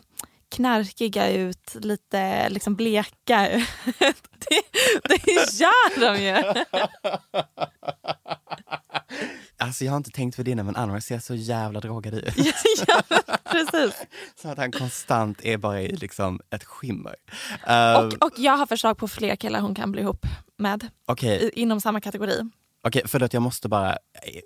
knarkiga 0.49 1.29
ut, 1.31 1.75
lite 1.75 2.49
liksom 2.49 2.75
bleka 2.75 3.49
ut. 3.49 3.69
Det, 4.49 4.61
det 5.03 5.23
gör 5.59 5.99
de 5.99 6.23
ju. 6.23 6.35
Alltså 9.57 9.85
jag 9.85 9.91
har 9.91 9.97
inte 9.97 10.09
tänkt 10.11 10.35
på 10.35 10.43
det 10.43 10.55
men 10.55 10.75
Anwar 10.75 10.99
ser 10.99 11.19
så 11.19 11.35
jävla 11.35 11.79
drogad 11.79 12.13
ut. 12.13 12.33
ja, 12.87 13.01
precis. 13.51 13.95
Så 14.41 14.49
att 14.49 14.57
han 14.57 14.71
konstant 14.71 15.39
är 15.45 15.57
bara 15.57 15.81
i 15.81 15.95
liksom 15.95 16.39
ett 16.55 16.63
skimmer. 16.63 17.15
Uh, 17.69 18.05
Och, 18.05 18.13
och 18.25 18.31
jag 18.37 18.57
har 18.57 18.65
förslag 18.65 18.97
på 18.97 19.07
fler 19.07 19.35
killar 19.35 19.59
hon 19.59 19.75
kan 19.75 19.91
bli 19.91 20.01
ihop 20.01 20.25
med 20.57 20.87
Okej, 21.05 21.43
i- 21.55 21.61
inom 21.61 21.81
samma 21.81 22.01
kategori. 22.01 22.49
Okej, 22.87 23.01
för 23.07 23.23
att 23.23 23.33
jag 23.33 23.41
måste 23.41 23.69
bara, 23.69 23.91
eh, 23.91 23.97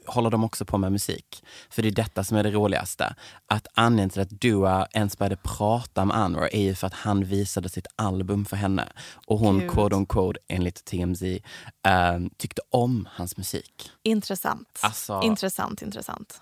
håller 0.07 0.29
de 0.29 0.43
också 0.43 0.65
på 0.65 0.77
med 0.77 0.91
musik? 0.91 1.43
För 1.69 1.81
det 1.81 1.87
är 1.87 1.91
detta 1.91 2.23
som 2.23 2.37
är 2.37 2.43
det 2.43 2.51
roligaste. 2.51 3.15
Att 3.47 3.67
anledningen 3.73 4.09
till 4.09 4.21
att 4.21 4.29
Dua 4.29 4.87
ens 4.93 5.17
började 5.17 5.35
prata 5.43 6.05
med 6.05 6.17
Anwar 6.17 6.49
är 6.55 6.61
ju 6.61 6.75
för 6.75 6.87
att 6.87 6.93
han 6.93 7.23
visade 7.23 7.69
sitt 7.69 7.87
album 7.95 8.45
för 8.45 8.57
henne. 8.57 8.87
Och 9.25 9.39
hon, 9.39 9.59
Gud. 9.59 9.71
quote 9.71 9.95
on 9.95 10.05
quote, 10.05 10.39
enligt 10.47 10.85
TMZ, 10.85 11.21
eh, 11.23 12.19
tyckte 12.37 12.61
om 12.69 13.07
hans 13.11 13.37
musik. 13.37 13.91
Intressant. 14.03 14.79
Alltså- 14.81 15.21
Intressant, 15.23 15.81
intressant. 15.81 16.41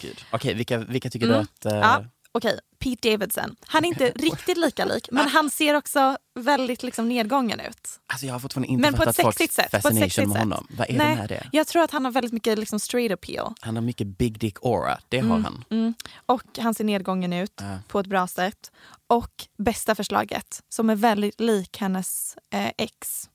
Gud. 0.00 0.18
Okej, 0.32 0.54
vilka, 0.54 0.78
vilka 0.78 1.10
tycker 1.10 1.26
Mm. 1.26 1.38
du 1.38 1.68
att... 1.68 1.72
eh, 1.74 1.78
Ja, 1.78 2.04
Okej, 2.32 2.58
Pete 2.78 3.10
Davidson. 3.10 3.56
Han 3.66 3.84
är 3.84 3.88
inte 3.88 4.10
riktigt 4.16 4.56
lika 4.58 4.84
lik, 4.84 5.08
men 5.12 5.28
han 5.28 5.50
ser 5.50 5.74
också 5.74 6.16
väldigt 6.34 6.82
liksom 6.82 7.08
nedgången 7.08 7.60
ut. 7.60 7.88
Alltså 8.06 8.26
jag 8.26 8.34
har 8.34 8.40
fortfarande 8.40 8.68
inte 8.68 8.80
Men 8.82 8.94
på 8.94 9.02
ett 9.02 9.06
fattat 9.16 9.22
folks 9.22 9.36
sexigt 9.38 9.54
sätt. 9.54 9.70
På 9.70 9.76
ett 9.76 9.82
fascination 9.82 10.24
med 10.28 10.32
sätt. 10.34 10.42
honom. 10.42 10.66
Vad 10.70 10.90
är 10.90 10.98
Nej, 10.98 11.10
det 11.14 11.20
med 11.20 11.28
det? 11.28 11.48
Jag 11.52 11.66
tror 11.66 11.82
att 11.82 11.90
han 11.90 12.04
har 12.04 12.12
väldigt 12.12 12.32
mycket 12.32 12.58
liksom 12.58 12.80
straight 12.80 13.12
appeal. 13.12 13.54
Han 13.60 13.76
har 13.76 13.82
mycket 13.82 14.06
big 14.06 14.38
dick 14.38 14.56
aura, 14.62 14.98
det 15.08 15.18
har 15.18 15.38
han. 15.38 15.64
Mm. 15.70 15.94
Och 16.26 16.42
han 16.58 16.74
ser 16.74 16.84
nedgången 16.84 17.32
ut 17.32 17.52
Ja. 17.60 17.78
på 17.88 18.00
ett 18.00 18.06
bra 18.06 18.26
sätt. 18.26 18.70
Och 19.06 19.46
bästa 19.58 19.94
förslaget, 19.94 20.62
som 20.68 20.90
är 20.90 20.94
väldigt 20.96 21.40
lik 21.40 21.76
hennes 21.78 22.36
eh, 22.50 22.70
ex, 22.78 23.28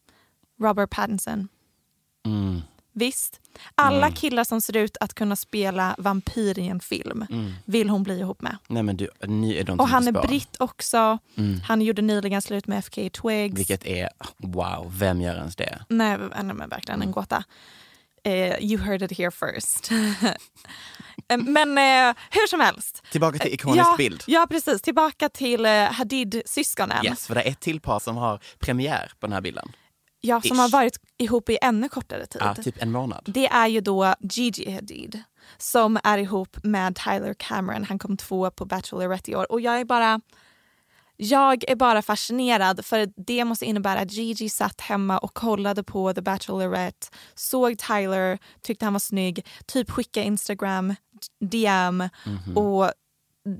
Robert 0.62 0.90
Pattinson. 0.90 1.48
Mm. 2.26 2.62
Visst, 2.94 3.40
alla 3.76 4.12
killar 4.12 4.44
som 4.44 4.62
ser 4.62 4.78
ut 4.78 4.98
att 5.00 5.14
kunna 5.14 5.36
spela 5.36 5.96
vampyr 5.98 6.60
i 6.60 6.68
en 6.68 6.80
film 6.80 7.26
vill 7.66 7.90
hon 7.90 8.04
bli 8.04 8.20
ihop 8.20 8.42
med. 8.42 8.58
Nej 8.68 8.84
men 8.84 8.98
du, 8.98 9.10
nu 9.22 9.56
är 9.56 9.64
de 9.64 9.80
Och 9.80 9.88
han 9.88 10.08
är 10.08 10.12
britt 10.12 10.56
också. 10.60 11.20
Han 11.68 11.82
gjorde 11.82 12.02
nyligen 12.02 12.42
slut 12.42 12.68
med 12.68 12.80
FK 12.80 13.10
Twigs. 13.10 13.60
Vilket 13.60 13.86
är, 13.86 14.10
wow, 14.38 14.94
vem 14.98 15.22
gör 15.22 15.36
ens 15.36 15.56
det? 15.56 15.80
Nej, 15.90 16.18
nej 16.44 16.56
men 16.56 16.70
verkligen 16.70 17.02
en 17.02 17.12
gåta. 17.12 17.44
Eh, 18.26 18.64
you 18.64 18.78
heard 18.78 19.02
it 19.02 19.18
here 19.18 19.32
first. 19.32 19.90
Eh, 21.30 21.38
men 21.38 21.78
eh, 21.78 22.16
hur 22.32 22.48
som 22.48 22.60
helst. 22.60 23.04
Tillbaka 23.12 23.40
till 23.40 23.54
ikonisk 23.54 23.86
ja, 23.86 23.96
bild. 23.98 24.24
Ja, 24.28 24.48
precis. 24.50 24.82
Tillbaka 24.82 25.30
till 25.30 25.66
eh, 25.66 25.72
Hadid-syskonen. 25.72 27.06
Yes, 27.06 27.28
för 27.28 27.36
det 27.36 27.42
är 27.42 27.52
ett 27.52 27.60
till 27.60 27.82
par 27.82 28.00
som 28.00 28.18
har 28.18 28.40
premiär 28.60 29.12
på 29.20 29.28
den 29.28 29.34
här 29.34 29.42
bilden. 29.42 29.72
Ja, 30.26 30.42
som 30.42 30.56
Ish. 30.58 30.62
har 30.62 30.70
varit 30.70 31.00
ihop 31.18 31.50
i 31.50 31.58
ännu 31.62 31.90
kortare 31.90 32.26
tid. 32.26 32.42
Ja, 32.46 32.56
typ 32.56 32.82
en 32.82 32.92
månad. 32.92 33.22
Det 33.26 33.48
är 33.48 33.68
ju 33.68 33.82
då 33.82 34.16
Gigi 34.20 34.72
Hadid 34.72 35.24
som 35.58 36.00
är 36.04 36.18
ihop 36.18 36.58
med 36.64 36.96
Tyler 36.96 37.34
Cameron. 37.34 37.84
Han 37.84 38.00
kom 38.00 38.18
två 38.18 38.52
på 38.52 38.66
Bachelorette 38.66 39.32
i 39.32 39.36
år. 39.36 39.52
Och 39.52 39.62
jag 39.62 39.80
är 39.80 39.86
bara... 39.86 40.22
Jag 41.18 41.70
är 41.70 41.76
bara 41.76 42.02
fascinerad 42.02 42.86
för 42.86 43.14
det 43.16 43.46
måste 43.46 43.66
innebära 43.66 44.00
att 44.00 44.12
Gigi 44.12 44.50
satt 44.50 44.82
hemma 44.82 45.18
och 45.18 45.34
kollade 45.34 45.84
på 45.84 46.14
The 46.14 46.22
Bachelorette, 46.22 47.08
såg 47.34 47.78
Tyler, 47.78 48.40
tyckte 48.62 48.86
han 48.86 48.94
var 48.94 49.00
snygg, 49.00 49.46
typ 49.66 49.92
skickade 49.92 50.26
Instagram, 50.26 50.96
DM 51.40 52.10
och 52.56 52.92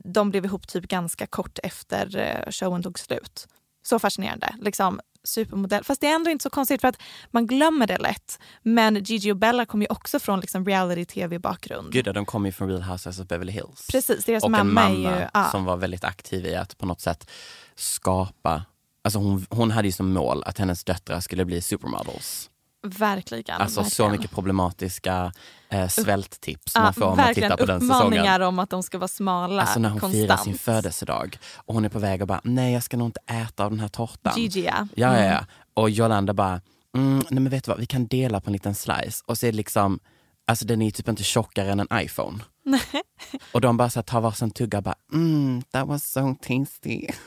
de 0.04 0.30
blev 0.30 0.46
ihop 0.46 0.68
typ 0.68 0.88
ganska 0.88 1.28
kort 1.28 1.60
efter 1.64 2.18
eh, 2.18 2.52
showen 2.52 2.84
tog 2.84 3.00
slut. 3.00 3.48
Så 3.84 4.00
fascinerande. 4.00 4.56
Liksom 4.62 5.00
supermodell. 5.24 5.84
Fast 5.84 6.02
det 6.02 6.08
är 6.08 6.16
ändå 6.16 6.30
inte 6.30 6.44
så 6.44 6.50
konstigt 6.50 6.82
för 6.82 6.88
att 6.88 7.02
man 7.32 7.48
glömmer 7.48 7.88
det 7.88 7.98
lätt. 7.98 8.40
Men 8.62 9.04
Gigi 9.04 9.32
och 9.32 9.38
Bella 9.38 9.66
kom 9.66 9.82
ju 9.82 9.88
också 9.90 10.20
från 10.20 10.40
liksom 10.40 10.66
reality-tv-bakgrund. 10.66 11.94
Gud, 11.94 12.06
de 12.06 12.26
kommer 12.26 12.48
ju 12.48 12.52
från 12.52 12.70
Real 12.70 12.82
Housewives 12.82 13.20
of 13.20 13.28
Beverly 13.28 13.52
Hills. 13.52 13.88
Precis, 13.92 14.26
deras 14.26 14.44
och 14.44 14.52
mamma, 14.52 14.86
en 14.86 15.02
mamma 15.02 15.20
ju... 15.20 15.26
Ja, 15.34 15.50
som 15.52 15.66
var 15.66 15.78
väldigt 15.78 16.04
aktiv 16.04 16.46
i 16.46 16.56
att 16.56 16.78
på 16.78 16.86
något 16.86 17.02
sätt 17.02 17.30
skapa 17.76 18.66
Alltså 19.06 19.20
hon, 19.20 19.46
hon 19.50 19.72
hade 19.72 19.88
ju 19.88 19.92
som 19.92 20.14
mål 20.14 20.44
att 20.44 20.58
hennes 20.58 20.84
döttrar 20.84 21.20
skulle 21.20 21.46
bli 21.46 21.62
supermodels. 21.62 22.50
Verkligen. 22.84 23.62
Alltså 23.62 23.80
verkligen. 23.80 23.92
så 23.92 24.10
mycket 24.10 24.32
problematiska 24.32 25.32
eh, 25.70 25.88
svälttips 25.88 26.76
man 26.78 26.94
får 26.94 27.06
om 27.06 27.18
man 27.18 27.34
tittar 27.34 27.58
på 27.58 27.66
den 27.66 27.76
uppmaningar 27.84 28.24
säsongen. 28.24 28.42
om 28.42 28.60
att 28.60 28.70
de 28.70 28.84
ska 28.84 28.98
vara 28.98 29.08
smala 29.08 29.62
Alltså 29.62 29.80
när 29.80 29.90
hon 29.90 30.00
konstant. 30.00 30.24
firar 30.24 30.38
sin 30.38 30.58
födelsedag 30.58 31.38
och 31.56 31.74
hon 31.74 31.86
är 31.86 31.90
på 31.90 32.00
väg 32.00 32.22
och 32.22 32.28
bara, 32.28 32.42
nej 32.44 32.74
jag 32.74 32.84
ska 32.84 32.98
nog 32.98 33.08
inte 33.08 33.20
äta 33.28 33.66
av 33.66 33.72
den 33.72 33.80
här 33.80 33.88
tårtan. 33.88 34.34
Gigi 34.38 34.66
ja. 34.66 34.88
Ja, 34.96 35.20
ja, 35.20 35.26
ja. 35.26 35.46
Och 35.74 35.90
Jolanda 35.90 36.34
bara, 36.34 36.62
mm, 36.98 37.18
nej 37.30 37.40
men 37.42 37.50
vet 37.50 37.64
du 37.64 37.70
vad, 37.72 37.80
vi 37.80 37.86
kan 37.86 38.08
dela 38.08 38.42
på 38.42 38.50
en 38.50 38.54
liten 38.54 38.76
slice. 38.76 39.24
Och 39.26 39.38
så 39.38 39.46
är 39.46 39.52
det 39.52 39.58
liksom, 39.58 40.00
alltså 40.48 40.66
den 40.66 40.82
är 40.82 40.92
typ 40.92 41.08
inte 41.08 41.24
tjockare 41.24 41.72
än 41.72 41.80
en 41.80 41.88
iPhone. 41.94 42.40
och 43.52 43.62
de 43.62 43.78
bara 43.78 43.90
så 43.90 44.00
här, 44.00 44.04
tar 44.04 44.22
varsin 44.22 44.52
tugga 44.52 44.78
och 44.78 44.84
bara, 44.84 44.96
mm, 45.14 45.62
that 45.72 45.88
was 45.88 46.12
so 46.12 46.36
tasty. 46.36 47.08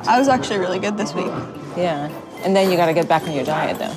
I 0.00 0.18
was 0.18 0.28
actually 0.28 0.58
really 0.58 0.78
good 0.78 0.96
this 0.96 1.12
week. 1.14 1.26
Yeah, 1.76 2.08
and 2.44 2.56
then 2.56 2.70
you 2.70 2.76
got 2.76 2.86
to 2.86 2.94
get 2.94 3.08
back 3.08 3.24
on 3.24 3.32
your 3.32 3.44
diet 3.44 3.78
though, 3.78 3.94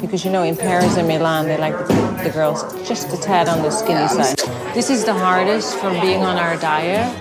because 0.00 0.24
you 0.24 0.30
know 0.30 0.42
in 0.42 0.56
Paris 0.56 0.96
and 0.96 1.06
Milan 1.06 1.46
they 1.46 1.58
like 1.58 1.76
to 1.76 1.86
keep 1.86 2.24
the 2.24 2.30
girls 2.32 2.62
just 2.88 3.12
a 3.12 3.20
tad 3.20 3.48
on 3.48 3.62
the 3.62 3.70
skinny 3.70 4.08
side. 4.08 4.38
This 4.74 4.88
is 4.88 5.04
the 5.04 5.12
hardest 5.12 5.76
from 5.78 6.00
being 6.00 6.22
on 6.22 6.36
our 6.36 6.56
diet. 6.56 7.14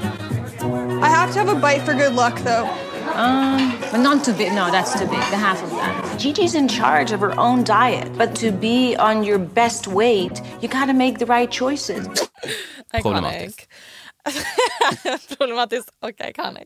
I 1.01 1.09
have 1.09 1.31
to 1.33 1.39
have 1.39 1.49
a 1.49 1.59
bite 1.59 1.81
for 1.81 1.93
good 1.93 2.13
luck, 2.13 2.37
though. 2.39 2.65
Um, 3.13 3.77
but 3.91 3.97
not 3.97 4.23
too 4.23 4.33
big. 4.33 4.53
No, 4.53 4.71
that's 4.71 4.93
too 4.93 5.05
big. 5.05 5.19
The 5.31 5.37
half 5.37 5.61
of 5.63 5.71
that. 5.71 6.19
Gigi's 6.19 6.55
in 6.55 6.67
charge 6.67 7.11
of 7.11 7.19
her 7.19 7.37
own 7.39 7.63
diet, 7.63 8.15
but 8.17 8.35
to 8.35 8.51
be 8.51 8.95
on 8.95 9.23
your 9.23 9.39
best 9.39 9.87
weight, 9.87 10.41
you 10.61 10.67
gotta 10.67 10.93
make 10.93 11.17
the 11.17 11.25
right 11.25 11.49
choices. 11.49 12.07
Problematiskt. 12.93 13.67
Problematiskt 15.37 15.89
och 16.01 16.09
iconic. 16.09 16.63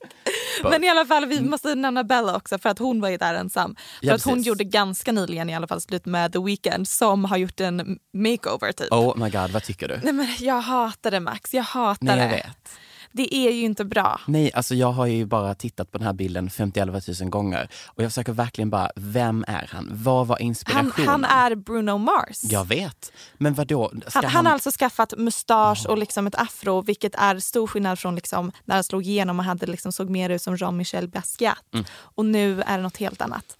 Men 0.63 0.83
i 0.83 0.89
alla 0.89 1.05
fall, 1.05 1.25
vi 1.25 1.41
måste 1.41 1.75
nämna 1.75 2.03
Bella 2.03 2.35
också 2.35 2.57
för 2.59 2.69
att 2.69 2.79
hon 2.79 3.01
var 3.01 3.09
ju 3.09 3.17
där 3.17 3.33
ensam. 3.35 3.75
För 3.99 4.07
Ja, 4.07 4.13
att 4.15 4.23
hon 4.23 4.33
precis. 4.33 4.47
gjorde 4.47 4.63
ganska 4.63 5.11
nyligen 5.11 5.49
i 5.49 5.55
alla 5.55 5.67
fall 5.67 5.81
slut 5.81 6.05
med 6.05 6.33
The 6.33 6.39
Weeknd 6.39 6.87
som 6.87 7.25
har 7.25 7.37
gjort 7.37 7.59
en 7.59 7.99
makeover 8.13 8.71
typ. 8.71 8.91
Oh 8.91 9.17
my 9.17 9.29
god, 9.29 9.51
vad 9.51 9.63
tycker 9.63 9.87
du? 9.87 9.99
Nej 10.03 10.13
men 10.13 10.27
jag 10.39 10.61
hatar 10.61 11.11
det 11.11 11.19
Max, 11.19 11.53
jag 11.53 11.63
hatar 11.63 12.05
Nej, 12.05 12.17
jag 12.19 12.29
det. 12.29 12.35
vet. 12.35 12.77
Det 13.15 13.35
är 13.35 13.51
ju 13.51 13.61
inte 13.61 13.85
bra. 13.85 14.19
Nej, 14.27 14.51
alltså 14.53 14.75
jag 14.75 14.91
har 14.91 15.05
ju 15.05 15.25
bara 15.25 15.55
tittat 15.55 15.91
på 15.91 15.97
den 15.97 16.07
här 16.07 16.13
bilden 16.13 16.49
51 16.49 17.19
000 17.21 17.29
gånger 17.29 17.69
och 17.87 18.03
jag 18.03 18.11
försöker 18.11 18.33
verkligen 18.33 18.69
bara, 18.69 18.91
vem 18.95 19.45
är 19.47 19.69
han? 19.71 19.89
Vad 19.91 20.27
var 20.27 20.35
Han, 20.35 20.45
inspirationen? 20.47 21.07
han 21.07 21.25
är 21.25 21.55
Bruno 21.55 21.97
Mars. 21.97 22.43
Jag 22.43 22.65
vet. 22.67 23.11
Men 23.37 23.53
vad 23.53 23.67
då? 23.67 23.91
Ska 24.07 24.19
Han, 24.19 24.25
han 24.31 24.45
har 24.45 24.53
alltså 24.53 24.71
skaffat 24.71 25.13
mustasch 25.17 25.85
och 25.87 25.97
liksom 25.97 26.27
ett 26.27 26.35
afro 26.35 26.81
vilket 26.81 27.15
är 27.15 27.39
stor 27.39 27.67
skillnad 27.67 27.99
från 27.99 28.15
liksom 28.15 28.51
när 28.65 28.75
han 28.75 28.83
slog 28.83 29.05
igenom 29.07 29.39
och 29.39 29.45
hade 29.45 29.65
liksom 29.65 29.91
såg 29.91 30.09
mer 30.09 30.29
ut 30.29 30.41
som 30.41 30.55
Jean-Michel 30.55 31.07
Basquiat. 31.07 31.57
Mm. 31.73 31.85
Och 31.93 32.25
nu 32.25 32.61
är 32.61 32.77
det 32.77 32.83
något 32.83 32.97
helt 32.97 33.21
annat. 33.21 33.57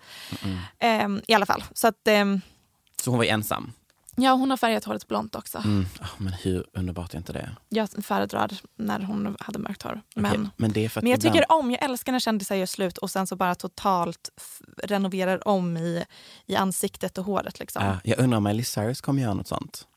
Ehm, 0.80 1.22
I 1.28 1.34
alla 1.34 1.46
fall. 1.46 1.64
Så 1.74 1.88
att, 1.88 2.08
ehm, 2.08 2.42
Så 3.04 3.10
hon 3.10 3.18
var 3.18 3.26
ensam? 3.26 3.72
Ja, 4.16 4.32
hon 4.32 4.50
har 4.50 4.58
färgat 4.58 4.84
håret 4.84 5.08
blont 5.08 5.36
också. 5.36 5.58
Mm. 5.58 5.86
ah, 6.00 6.08
men 6.18 6.34
hur 6.34 6.66
underbart 6.74 7.14
är 7.14 7.18
inte 7.18 7.34
det? 7.34 7.50
Jag 7.70 7.90
föredrar 8.06 8.54
när 8.76 9.00
hon 9.00 9.36
hade 9.40 9.60
mörkt 9.60 9.82
hår. 9.82 10.02
Men, 10.16 10.50
men 10.58 10.72
det 10.72 10.86
är 10.86 10.90
för 10.90 11.00
att 11.00 11.04
men 11.04 11.12
jag 11.12 11.22
tycker 11.22 11.52
om, 11.52 11.72
jag 11.72 11.84
älskar 11.84 12.12
när 12.12 12.20
kändisar 12.20 12.56
gör 12.56 12.66
slut 12.66 12.98
och 12.98 13.12
sen 13.12 13.28
så 13.28 13.36
bara 13.36 13.56
totalt 13.56 14.30
renoverar 14.84 15.48
om 15.48 15.78
i, 15.78 16.06
i 16.46 16.56
ansiktet 16.56 17.18
och 17.18 17.26
håret. 17.26 17.60
Liksom. 17.60 17.86
Ja, 17.86 17.98
jag 18.04 18.20
undrar 18.20 18.38
om 18.38 18.44
Miley 18.44 18.64
Cyrus 18.64 19.02
kommer 19.02 19.22
göra 19.22 19.34
något 19.34 19.48
sånt. 19.48 19.88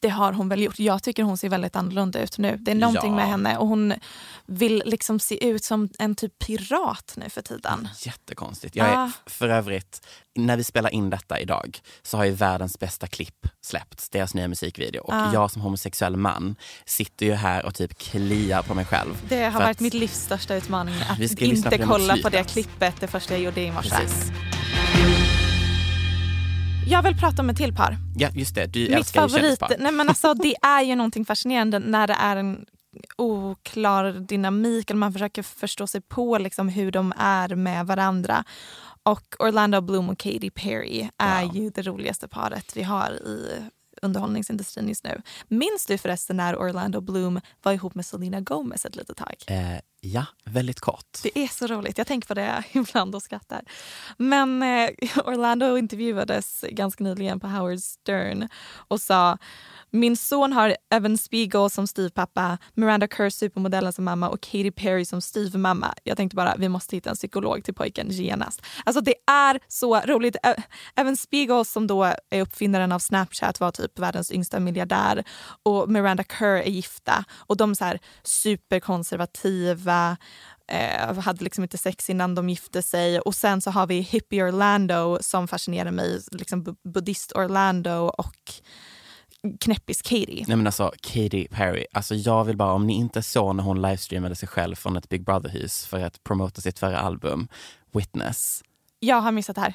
Det 0.00 0.08
har 0.08 0.32
hon 0.32 0.48
väl 0.48 0.62
gjort. 0.62 0.78
Jag 0.78 1.02
tycker 1.02 1.22
hon 1.22 1.36
ser 1.38 1.48
väldigt 1.48 1.76
annorlunda 1.76 2.20
ut 2.22 2.38
nu. 2.38 2.56
Det 2.60 2.70
är 2.70 2.74
någonting 2.74 3.10
Ja. 3.10 3.16
med 3.16 3.28
henne 3.28 3.56
och 3.58 3.68
hon 3.68 3.94
vill 4.46 4.82
liksom 4.86 5.20
se 5.20 5.46
ut 5.46 5.64
som 5.64 5.88
en 5.98 6.14
typ 6.14 6.38
pirat 6.38 7.14
nu 7.16 7.28
för 7.30 7.42
tiden. 7.42 7.88
Jättekonstigt. 7.98 8.76
Jag 8.76 8.86
är, 8.88 8.94
Ah. 8.94 9.10
För 9.26 9.48
övrigt, 9.48 10.06
när 10.34 10.56
vi 10.56 10.64
spelar 10.64 10.90
in 10.90 11.10
detta 11.10 11.40
idag 11.40 11.78
så 12.02 12.16
har 12.16 12.24
ju 12.24 12.30
världens 12.30 12.78
bästa 12.78 13.06
klipp 13.06 13.46
släppts, 13.60 14.08
deras 14.10 14.34
nya 14.34 14.48
musikvideo. 14.48 15.00
Och 15.00 15.14
Ah. 15.14 15.30
jag 15.32 15.50
som 15.50 15.62
homosexuell 15.62 16.16
man 16.16 16.56
sitter 16.84 17.26
ju 17.26 17.32
här 17.34 17.66
och 17.66 17.74
typ 17.74 17.98
kliar 17.98 18.62
på 18.62 18.74
mig 18.74 18.84
själv. 18.84 19.22
Det 19.28 19.44
har 19.44 19.60
varit 19.60 19.80
mitt 19.80 19.94
livs 19.94 20.20
största 20.24 20.54
utmaning 20.54 20.94
att 21.08 21.18
på 21.38 21.44
inte 21.44 21.70
det 21.70 21.78
kolla 21.78 22.16
på 22.22 22.28
det 22.28 22.44
klippet 22.44 23.00
det 23.00 23.06
första 23.06 23.34
jag 23.34 23.42
gjorde 23.42 23.60
i 23.60 23.72
morse. 23.72 23.90
Precis. 23.90 24.30
Jag 26.86 27.02
vill 27.02 27.16
prata 27.18 27.42
om 27.42 27.50
ett 27.50 27.56
till 27.56 27.74
par. 27.74 27.96
Ja, 28.16 28.28
just 28.34 28.54
det. 28.54 28.66
Du 28.66 28.88
Mitt 28.96 29.10
favorit, 29.10 29.62
nej 29.78 29.92
men 29.92 30.08
alltså 30.08 30.34
det 30.42 30.54
är 30.62 30.82
ju 30.82 30.94
någonting 30.96 31.24
fascinerande 31.24 31.78
när 31.78 32.06
det 32.06 32.16
är 32.20 32.36
en 32.36 32.66
oklar 33.16 34.12
dynamik 34.12 34.90
eller 34.90 34.98
man 34.98 35.12
försöker 35.12 35.42
förstå 35.42 35.86
sig 35.86 36.00
på 36.00 36.38
liksom 36.38 36.68
hur 36.68 36.92
de 36.92 37.12
är 37.18 37.54
med 37.54 37.86
varandra. 37.86 38.44
Och 39.02 39.36
Orlando 39.38 39.80
Bloom 39.80 40.08
och 40.08 40.18
Katy 40.18 40.50
Perry 40.50 41.08
är 41.18 41.44
Wow. 41.44 41.56
ju 41.56 41.70
det 41.70 41.82
roligaste 41.82 42.28
paret 42.28 42.76
vi 42.76 42.82
har 42.82 43.10
i 43.12 43.62
underhållningsindustrin 44.02 44.88
just 44.88 45.04
nu. 45.04 45.22
Minns 45.48 45.86
du 45.86 45.98
förresten 45.98 46.36
när 46.36 46.56
Orlando 46.56 47.00
Bloom 47.00 47.40
var 47.62 47.72
ihop 47.72 47.94
med 47.94 48.06
Selena 48.06 48.40
Gomez 48.40 48.84
ett 48.84 48.96
litet 48.96 49.16
tag? 49.16 49.34
Eh, 49.46 49.78
ja, 50.04 50.26
väldigt 50.44 50.80
kort. 50.80 51.18
Det 51.22 51.38
är 51.38 51.48
så 51.48 51.66
roligt. 51.66 51.98
Jag 51.98 52.06
tänker 52.06 52.28
på 52.28 52.34
det 52.34 52.64
ibland 52.72 53.14
och 53.14 53.22
skrattar. 53.22 53.62
Men 54.16 54.62
eh, 54.62 54.90
Orlando 55.24 55.78
intervjuades 55.78 56.64
ganska 56.70 57.04
nyligen 57.04 57.40
på 57.40 57.46
Howard 57.46 57.80
Stern 57.80 58.48
och 58.88 59.00
sa 59.00 59.38
min 59.94 60.16
son 60.16 60.52
har 60.52 60.76
Evan 60.90 61.18
Spiegel 61.18 61.70
som 61.70 61.86
styvpappa, 61.86 62.58
Miranda 62.74 63.08
Kerr 63.08 63.30
supermodellen 63.30 63.92
som 63.92 64.04
mamma 64.04 64.28
och 64.28 64.40
Katy 64.40 64.70
Perry 64.70 65.04
som 65.04 65.20
styvmamma. 65.20 65.94
Jag 66.04 66.16
tänkte 66.16 66.36
bara 66.36 66.54
vi 66.58 66.68
måste 66.68 66.96
hitta 66.96 67.10
en 67.10 67.16
psykolog 67.16 67.64
till 67.64 67.74
pojken 67.74 68.08
genast. 68.10 68.62
Alltså 68.84 69.00
det 69.00 69.14
är 69.26 69.60
så 69.68 70.00
roligt. 70.00 70.36
Evan 70.96 71.16
Spiegel 71.16 71.64
som 71.64 71.86
då 71.86 72.04
är 72.30 72.40
uppfinnaren 72.40 72.92
av 72.92 72.98
Snapchat 72.98 73.60
var 73.60 73.70
typ 73.70 73.98
världens 73.98 74.32
yngsta 74.32 74.60
miljardär 74.60 75.24
och 75.62 75.90
Miranda 75.90 76.24
Kerr 76.38 76.56
är 76.56 76.70
gifta 76.70 77.24
och 77.36 77.56
de 77.56 77.70
är 77.70 77.74
så 77.74 77.84
här 77.84 77.98
superkonservativa 79.94 80.16
eh, 80.68 81.18
hade 81.20 81.44
liksom 81.44 81.64
inte 81.64 81.78
sex 81.78 82.10
innan 82.10 82.34
de 82.34 82.48
gifte 82.48 82.82
sig. 82.82 83.20
Och 83.20 83.34
sen 83.34 83.60
så 83.60 83.70
har 83.70 83.86
vi 83.86 84.00
hippie 84.00 84.44
Orlando 84.44 85.18
som 85.20 85.48
fascinerar 85.48 85.90
mig, 85.90 86.20
liksom 86.32 86.76
buddhist 86.84 87.32
Orlando 87.32 88.12
och 88.18 88.52
knäppis 89.60 90.02
Katie. 90.02 90.44
Nej 90.48 90.56
men 90.56 90.66
alltså 90.66 90.92
Katy 91.02 91.48
Perry, 91.48 91.86
alltså 91.92 92.14
jag 92.14 92.44
vill 92.44 92.56
bara, 92.56 92.72
om 92.72 92.86
ni 92.86 92.92
inte 92.92 93.22
såg 93.22 93.56
när 93.56 93.64
hon 93.64 93.82
livestreamade 93.82 94.34
sig 94.34 94.48
själv 94.48 94.74
från 94.74 94.96
ett 94.96 95.08
Big 95.08 95.24
Brother-hus 95.24 95.86
för 95.86 96.00
att 96.00 96.24
promota 96.24 96.60
sitt 96.60 96.78
förra 96.78 96.98
album, 96.98 97.48
Witness. 97.92 98.62
Jag 99.04 99.20
har 99.20 99.32
missat 99.32 99.56
det 99.56 99.60
här. 99.62 99.74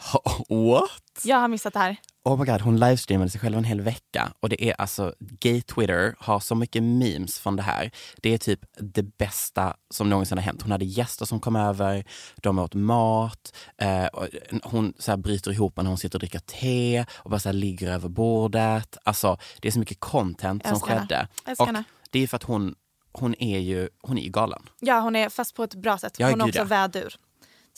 What? 0.72 1.22
Jag 1.24 1.38
har 1.38 1.48
missat 1.48 1.74
det 1.74 1.80
här. 1.80 1.96
Oh 2.24 2.40
my 2.40 2.46
god, 2.46 2.62
hon 2.62 2.80
livestreamade 2.80 3.30
sig 3.32 3.42
själv 3.42 3.58
en 3.58 3.64
hel 3.64 3.82
vecka 3.82 4.32
och 4.40 4.50
det 4.50 4.64
är 4.64 4.74
alltså, 4.82 5.14
gay 5.20 5.62
Twitter 5.62 6.16
har 6.20 6.40
så 6.40 6.56
mycket 6.56 6.84
memes 6.84 7.40
från 7.40 7.56
det 7.56 7.62
här. 7.64 7.92
Det 8.18 8.34
är 8.34 8.38
typ 8.38 8.60
det 8.80 9.18
bästa 9.18 9.76
som 9.90 10.10
någonsin 10.10 10.38
har 10.38 10.46
hänt. 10.46 10.62
Hon 10.62 10.72
hade 10.72 10.86
gäster 10.86 11.26
som 11.26 11.40
kom 11.40 11.56
över, 11.56 12.06
de 12.36 12.60
åt 12.60 12.74
mat, 12.74 13.56
eh, 13.82 14.06
hon 14.64 14.94
så 15.00 15.12
här 15.12 15.18
bryter 15.18 15.52
ihop 15.52 15.78
när 15.78 15.84
hon 15.84 15.98
sitter 15.98 16.16
och 16.16 16.20
dricker 16.20 16.40
te 16.40 17.06
och 17.16 17.30
bara 17.30 17.40
så 17.40 17.52
ligger 17.52 17.92
över 17.92 18.10
bordet. 18.10 18.98
Alltså 19.04 19.38
det 19.60 19.68
är 19.68 19.72
så 19.72 19.80
mycket 19.80 20.00
content 20.00 20.68
som 20.68 20.80
skedde. 20.80 21.28
Och 21.58 21.70
det 22.10 22.20
är 22.20 22.28
för 22.28 22.36
att 22.36 22.44
hon, 22.44 22.76
hon 23.12 23.36
är 23.42 23.60
ju 23.60 23.90
hon 24.02 24.18
är 24.18 24.30
galen. 24.30 24.62
Ja, 24.80 25.00
hon 25.00 25.16
är 25.16 25.30
fast 25.30 25.56
på 25.56 25.64
ett 25.64 25.76
bra 25.76 25.98
sätt. 25.98 26.16
Ja, 26.20 26.30
Hon 26.30 26.42
är 26.42 26.48
också 26.48 26.64
vädur. 26.64 27.16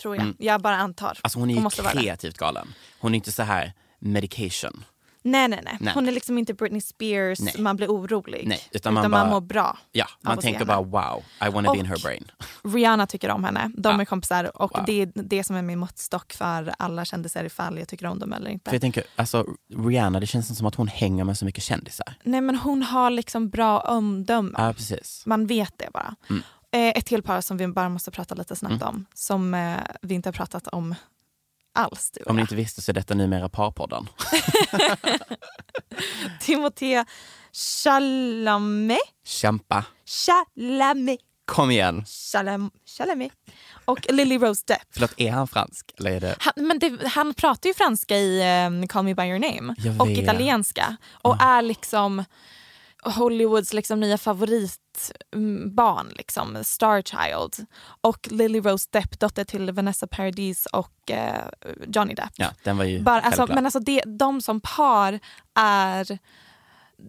Tror 0.01 0.15
jag. 0.15 0.23
Mm. 0.23 0.35
Jag 0.39 0.61
bara 0.61 0.75
antar. 0.75 1.17
Alltså 1.21 1.39
hon 1.39 1.49
är 1.49 1.53
ju 1.55 1.59
måste 1.61 1.81
vara 1.81 1.93
det. 1.93 1.99
kreativt 2.01 2.37
galen. 2.37 2.67
Hon 2.99 3.11
är 3.13 3.15
inte 3.15 3.31
så 3.31 3.43
här 3.43 3.73
medication. 3.99 4.83
Nej, 5.23 5.47
nej, 5.47 5.61
nej, 5.65 5.77
Nej. 5.79 5.93
Hon 5.93 6.07
är 6.07 6.11
liksom 6.11 6.37
inte 6.37 6.53
Britney 6.53 6.81
Spears, 6.81 7.39
Nej. 7.39 7.53
man 7.59 7.75
blir 7.77 7.87
orolig. 7.87 8.47
Nej, 8.47 8.59
utan 8.71 8.93
man 8.93 9.01
man 9.01 9.11
bara- 9.11 9.29
mår 9.29 9.41
bra. 9.41 9.77
Ja, 9.91 10.05
man 10.21 10.37
tänker 10.37 10.65
bara 10.65 10.81
wow, 10.81 11.23
I 11.47 11.49
wanna 11.49 11.71
be 11.73 11.77
in 11.79 11.81
Och- 11.85 11.87
her 11.87 11.99
brain. 12.03 12.31
Rihanna 12.63 13.07
tycker 13.07 13.29
om 13.29 13.43
henne. 13.43 13.71
De 13.77 13.95
Ja. 13.95 14.01
är 14.01 14.05
kompisar 14.05 14.61
och 14.61 14.71
Wow. 14.77 14.83
det 14.85 15.01
är 15.01 15.11
det 15.15 15.43
som 15.43 15.55
är 15.55 15.61
min 15.61 15.79
måttstock 15.79 16.33
för 16.33 16.73
alla 16.79 17.05
kändisar 17.05 17.43
ifall 17.43 17.79
jag 17.79 17.87
tycker 17.87 18.05
om 18.05 18.19
dem 18.19 18.33
eller 18.33 18.49
inte. 18.49 18.69
För 18.69 18.75
jag 18.75 18.81
tänker, 18.81 19.03
alltså 19.15 19.45
Rihanna, 19.77 20.19
det 20.19 20.27
känns 20.27 20.57
som 20.57 20.67
att 20.67 20.75
hon 20.75 20.87
hänger 20.87 21.23
med 21.23 21.37
så 21.37 21.45
mycket 21.45 21.63
kändisar. 21.63 22.13
Nej 22.23 22.41
men 22.41 22.55
hon 22.55 22.83
har 22.83 23.09
liksom 23.09 23.49
bra 23.49 23.79
omdöme. 23.79 24.51
Ja, 24.57 24.73
precis. 24.73 25.23
Man 25.25 25.47
vet 25.47 25.73
det 25.77 25.89
bara. 25.93 26.15
Mm. 26.29 26.41
Eh, 26.73 26.88
ett 26.89 27.05
till 27.05 27.23
par 27.23 27.41
som 27.41 27.57
vi 27.57 27.67
bara 27.67 27.89
måste 27.89 28.12
prata 28.12 28.36
lite 28.36 28.55
snabbt 28.55 28.81
Mm. 28.81 28.88
om. 28.88 29.05
Som 29.13 29.53
eh, 29.53 29.77
vi 30.01 30.15
inte 30.15 30.29
har 30.29 30.34
pratat 30.34 30.67
om 30.67 30.95
alls. 31.73 32.12
Du 32.12 32.23
Om 32.25 32.36
ni 32.36 32.41
inte 32.41 32.55
visste 32.55 32.81
så 32.81 32.91
är 32.91 32.93
detta 32.93 33.13
numera 33.13 33.49
Parpodden. 33.49 34.07
Timothée 36.41 37.05
Chalamet. 37.53 38.97
Kämpa. 39.25 39.86
Chalamet. 40.05 41.19
Kom 41.45 41.71
igen. 41.71 42.05
Chalam, 42.05 42.71
Chalamet. 42.86 43.31
Och 43.86 44.05
Lily 44.10 44.38
Rose 44.38 44.63
Depp. 44.67 44.81
Förlåt, 44.93 45.13
är 45.17 45.31
han 45.31 45.47
fransk? 45.47 45.91
Eller 45.99 46.12
är 46.12 46.19
det... 46.19 46.36
Han, 46.39 46.53
men 46.55 46.79
det, 46.79 47.07
han 47.07 47.34
pratar 47.34 47.67
ju 47.69 47.73
franska 47.73 48.17
i 48.17 48.39
eh, 48.81 48.88
Call 48.88 49.05
Me 49.05 49.15
By 49.15 49.23
Your 49.23 49.39
Name 49.39 49.75
och 49.99 50.10
italienska 50.10 50.97
och 51.12 51.41
är 51.41 51.62
liksom 51.62 52.23
Hollywoods 53.03 53.73
liksom 53.73 53.99
nya 53.99 54.17
favoritbarn, 54.17 56.09
liksom, 56.15 56.57
Star 56.63 57.01
Child. 57.01 57.65
Och 58.01 58.27
Lily 58.31 58.59
Rose 58.59 58.87
Depp, 58.91 59.19
dotter 59.19 59.43
till 59.43 59.71
Vanessa 59.71 60.07
Paradis 60.07 60.65
och 60.65 61.11
eh, 61.11 61.45
Johnny 61.87 62.13
Depp. 62.13 62.31
Ja, 62.35 62.47
den 62.63 62.77
var 62.77 62.85
ju 62.85 63.01
Bara, 63.01 63.21
alltså, 63.21 63.47
men 63.47 63.65
alltså 63.65 63.79
det, 63.79 64.01
de 64.05 64.41
som 64.41 64.61
par 64.61 65.19
är... 65.59 66.19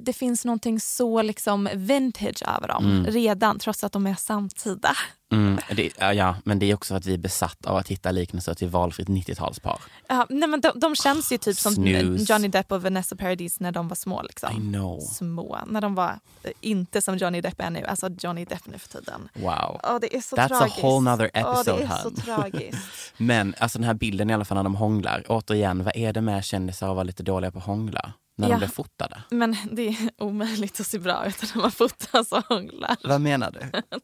Det 0.05 0.13
finns 0.13 0.45
någonting 0.45 0.81
så 0.81 1.23
liksom 1.23 1.69
vintage 1.75 2.43
över 2.57 2.69
dem 2.69 2.85
Mm. 2.85 3.07
redan 3.07 3.59
trots 3.59 3.85
att 3.85 3.93
de 3.93 4.07
är 4.07 4.15
samtida. 4.15 4.93
Mm, 5.33 5.59
det, 5.77 5.93
ja, 6.15 6.37
men 6.45 6.59
det 6.59 6.71
är 6.71 6.75
också 6.75 6.95
att 6.95 7.07
vi 7.07 7.15
är 7.15 7.19
besatt 7.19 7.67
av 7.67 7.77
att 7.77 7.89
hitta 7.89 8.11
liknelser 8.11 8.55
till 8.55 8.69
valfritt 8.69 9.09
90-talspar. 9.09 9.79
Ja, 10.09 10.27
nej, 10.31 10.49
men 10.49 10.61
de, 10.61 10.73
de 10.75 10.95
känns 10.97 11.33
ju 11.33 11.39
typ 11.39 11.57
som 11.59 11.75
Snooze. 11.75 12.33
Johnny 12.33 12.49
Depp 12.49 12.73
och 12.73 12.83
Vanessa 12.83 13.17
Paradis 13.17 13.61
när 13.61 13.73
de 13.73 13.89
var 13.89 13.97
små. 13.97 14.23
Liksom. 14.23 15.01
Små. 15.13 15.59
När 15.67 15.81
de 15.81 15.95
var 15.95 16.19
eh, 16.43 16.51
inte 16.61 17.03
som 17.03 17.17
Johnny 17.17 17.41
Depp 17.41 17.61
är 17.61 17.71
nu. 17.71 17.85
Alltså 17.87 18.09
Johnny 18.19 18.45
Depp 18.45 18.67
nu 18.67 18.79
för 18.79 18.89
tiden. 18.89 19.29
Wow. 19.35 19.81
Åh, 19.85 19.99
det 20.01 20.17
är 20.17 20.21
så 20.21 20.37
That's 20.37 20.45
a 20.45 20.49
tragiskt. 20.49 20.83
whole 20.83 21.11
nother 21.11 21.31
episode, 21.35 21.79
det 21.79 21.85
är 21.85 21.97
så 22.03 22.11
tragiskt. 22.11 22.79
Men 23.17 23.55
alltså 23.59 23.79
den 23.79 23.87
här 23.87 23.95
bilden 23.95 24.31
i 24.31 24.35
alla 24.35 24.45
fall 24.45 24.57
när 24.57 24.63
de 24.65 24.75
hånglar. 24.75 25.25
Återigen, 25.29 25.85
vad 25.85 25.97
är 25.97 26.13
det 26.13 26.21
med 26.21 26.45
kändisar 26.45 26.89
att 26.89 26.95
vara 26.95 27.05
lite 27.05 27.23
dåliga 27.23 27.51
på 27.51 27.59
att 27.59 27.65
hångla? 27.65 28.13
När 28.37 28.49
Ja. 28.49 28.53
de 28.55 28.59
blir 28.59 28.69
fotade? 28.69 29.23
Men 29.31 29.57
det 29.73 29.89
är 29.89 29.97
omöjligt 30.19 30.81
att 30.81 30.87
se 30.87 30.99
bra 30.99 31.27
ut 31.27 31.55
när 31.55 31.63
man 31.63 31.71
fotas 31.73 32.33
och 32.33 32.45
hånglar. 32.49 32.97
Vad 33.05 33.21
menar 33.21 33.51
du? 33.51 33.61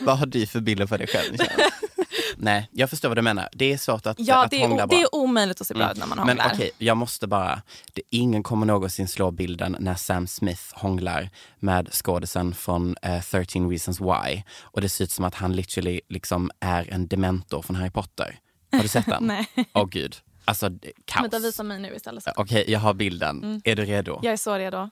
vad 0.00 0.18
har 0.18 0.26
du 0.26 0.46
för 0.46 0.60
bilder 0.60 0.86
på 0.86 0.96
dig 0.96 1.06
själv? 1.06 1.36
Nej, 2.36 2.68
jag 2.72 2.90
förstår 2.90 3.08
vad 3.08 3.18
du 3.18 3.22
menar. 3.22 3.48
Det 3.52 3.72
är 3.72 3.78
svårt 3.78 4.06
att, 4.06 4.16
Ja, 4.20 4.44
att 4.44 4.50
det 4.50 4.60
hångla 4.60 4.82
är, 4.82 4.86
bra. 4.86 4.96
det 4.98 5.02
är 5.02 5.14
omöjligt 5.14 5.60
att 5.60 5.66
se 5.66 5.74
bra 5.74 5.90
ut 5.92 5.96
när 5.98 6.06
man 6.06 6.18
Men 6.18 6.28
hånglar. 6.28 6.50
okej, 6.54 6.70
jag 6.78 6.96
måste 6.96 7.26
bara, 7.26 7.62
det, 7.92 8.02
ingen 8.10 8.42
kommer 8.42 8.66
någonsin 8.66 9.08
slå 9.08 9.30
bilden 9.30 9.76
när 9.80 9.94
Sam 9.94 10.26
Smith 10.26 10.62
hånglar 10.72 11.30
med 11.58 11.88
skådisen 11.92 12.54
från 12.54 12.96
eh, 13.02 13.22
13 13.22 13.70
reasons 13.70 14.00
why. 14.00 14.42
Och 14.60 14.80
det 14.80 14.88
ser 14.88 15.04
ut 15.04 15.10
som 15.10 15.24
att 15.24 15.34
han 15.34 15.56
literally 15.56 16.00
liksom 16.08 16.50
är 16.60 16.92
en 16.92 17.06
dementor 17.08 17.62
från 17.62 17.76
Harry 17.76 17.90
Potter. 17.90 18.38
Har 18.72 18.82
du 18.82 18.88
sett 18.88 19.06
den? 19.10 19.24
Nej. 19.26 19.46
Åh 19.72 19.86
gud. 19.88 20.16
Alltså, 20.44 20.70
kaos. 21.04 21.22
Vänta, 21.24 21.38
visa 21.38 21.62
mig 21.62 21.80
nu 21.80 21.94
istället. 21.96 22.24
Okej, 22.36 22.64
jag 22.68 22.80
har 22.80 22.94
bilden. 22.94 23.42
Mm. 23.44 23.60
Är 23.64 23.76
du 23.76 23.84
redo? 23.84 24.20
Jag 24.22 24.32
är 24.32 24.36
så 24.36 24.54
redo. 24.58 24.90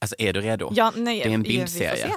Alltså, 0.00 0.16
är 0.18 0.32
du 0.32 0.40
redo? 0.40 0.70
Ja, 0.74 0.92
nej, 0.96 1.20
det 1.20 1.30
är 1.30 1.34
en 1.34 1.42
vi- 1.42 1.48
vi 1.48 1.54
får 1.54 1.60
bildserie. 1.60 2.14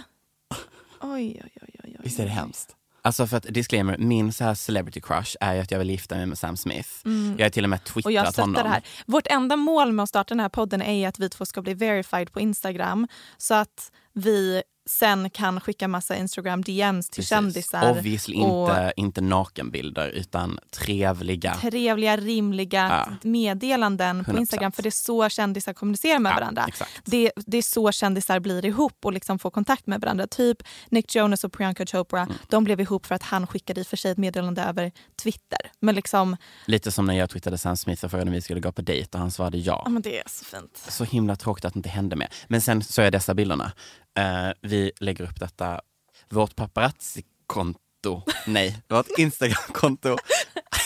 Oj, 1.01 1.41
oj, 1.43 1.51
oj. 1.61 1.61
oj, 1.61 1.79
oj. 1.83 1.97
Visst 2.03 2.19
är 2.19 2.23
det 2.23 2.29
hemskt? 2.31 2.75
Alltså 3.03 3.27
för 3.27 3.37
att 3.37 3.43
disclaimer, 3.49 3.97
min 3.97 4.33
så 4.33 4.43
här 4.43 4.53
celebrity 4.55 5.01
crush 5.01 5.35
är 5.41 5.53
ju 5.53 5.59
att 5.59 5.71
jag 5.71 5.79
vill 5.79 5.89
gifta 5.89 6.15
mig 6.15 6.25
med 6.25 6.37
Sam 6.37 6.57
Smith. 6.57 6.89
Mm. 7.05 7.35
Jag 7.37 7.45
har 7.45 7.49
till 7.49 7.63
och 7.63 7.69
med 7.69 7.79
Och 7.79 7.85
twittrat 7.85 8.13
jag 8.13 8.27
stöttar 8.27 8.41
honom. 8.41 8.63
det 8.63 8.69
här. 8.69 8.83
Vårt 9.05 9.27
enda 9.27 9.55
mål 9.55 9.91
med 9.91 10.03
att 10.03 10.09
starta 10.09 10.33
den 10.33 10.39
här 10.39 10.49
podden 10.49 10.81
är 10.81 11.07
att 11.07 11.19
vi 11.19 11.29
två 11.29 11.45
ska 11.45 11.61
bli 11.61 11.73
verified 11.73 12.31
på 12.31 12.39
Instagram 12.39 13.07
så 13.37 13.53
att 13.53 13.91
vi 14.13 14.63
sen 14.89 15.29
kan 15.29 15.59
skicka 15.61 15.87
massa 15.87 16.15
Instagram 16.15 16.61
DMs 16.61 17.09
till 17.09 17.15
Precis. 17.21 17.29
kändisar. 17.29 17.91
Obviously 17.91 18.35
och 18.41 18.69
inte, 18.69 18.93
inte 18.95 19.21
nakenbilder 19.21 20.09
utan 20.09 20.59
trevliga. 20.71 21.55
trevliga, 21.55 22.17
rimliga 22.17 22.87
Ja. 23.21 23.29
meddelanden 23.29 24.23
på 24.25 24.31
100%. 24.31 24.39
Instagram. 24.39 24.71
För 24.71 24.83
det 24.83 24.89
är 24.89 24.91
så 24.91 25.29
kändisar 25.29 25.73
kommunicerar 25.73 26.19
med 26.19 26.29
Ja, 26.31 26.35
varandra. 26.35 26.65
exakt. 26.67 26.91
Det, 27.05 27.31
det 27.35 27.57
är 27.57 27.61
så 27.61 27.91
kändisar 27.91 28.39
blir 28.39 28.65
ihop 28.65 29.05
och 29.05 29.13
liksom 29.13 29.39
får 29.39 29.51
kontakt 29.51 29.87
med 29.87 30.01
varandra. 30.01 30.27
Typ 30.27 30.57
Nick 30.89 31.15
Jonas 31.15 31.43
och 31.43 31.53
Priyanka 31.53 31.85
Chopra, 31.85 32.21
Mm. 32.21 32.33
de 32.49 32.63
blev 32.63 32.79
ihop 32.81 33.05
för 33.05 33.15
att 33.15 33.23
han 33.23 33.47
skickade 33.47 33.81
i 33.81 33.83
för 33.83 33.97
sig 33.97 34.11
ett 34.11 34.17
meddelande 34.17 34.61
över 34.63 34.91
Twitter. 35.23 35.59
Men 35.79 35.95
liksom, 35.95 36.37
Lite 36.65 36.91
som 36.91 37.05
när 37.05 37.13
jag 37.13 37.29
twittrade 37.29 37.57
Sam 37.57 37.77
Smith 37.77 38.05
och 38.05 38.11
frågade 38.11 38.29
om 38.29 38.33
vi 38.33 38.41
skulle 38.41 38.59
gå 38.59 38.71
på 38.71 38.81
dejt 38.81 39.09
och 39.13 39.19
han 39.19 39.31
svarade 39.31 39.57
ja. 39.57 39.81
ja 39.85 39.89
men 39.91 40.01
det 40.01 40.19
är 40.19 40.23
så 40.29 40.45
fint. 40.45 40.83
Så 40.89 41.03
himla 41.03 41.35
tråkigt 41.35 41.65
att 41.65 41.73
det 41.73 41.77
inte 41.77 41.89
hände 41.89 42.15
mer. 42.15 42.27
Men 42.47 42.61
sen 42.61 42.83
så 42.83 43.01
är 43.01 43.11
dessa 43.11 43.33
bilderna. 43.33 43.71
Eh, 44.19 44.49
vi 44.61 44.91
lägger 44.99 45.23
upp 45.23 45.39
detta, 45.39 45.81
vårt 46.29 46.55
paparazzi-konto, 46.55 48.21
nej, 48.47 48.81
vårt 48.87 49.07
Instagram-konto 49.17 50.17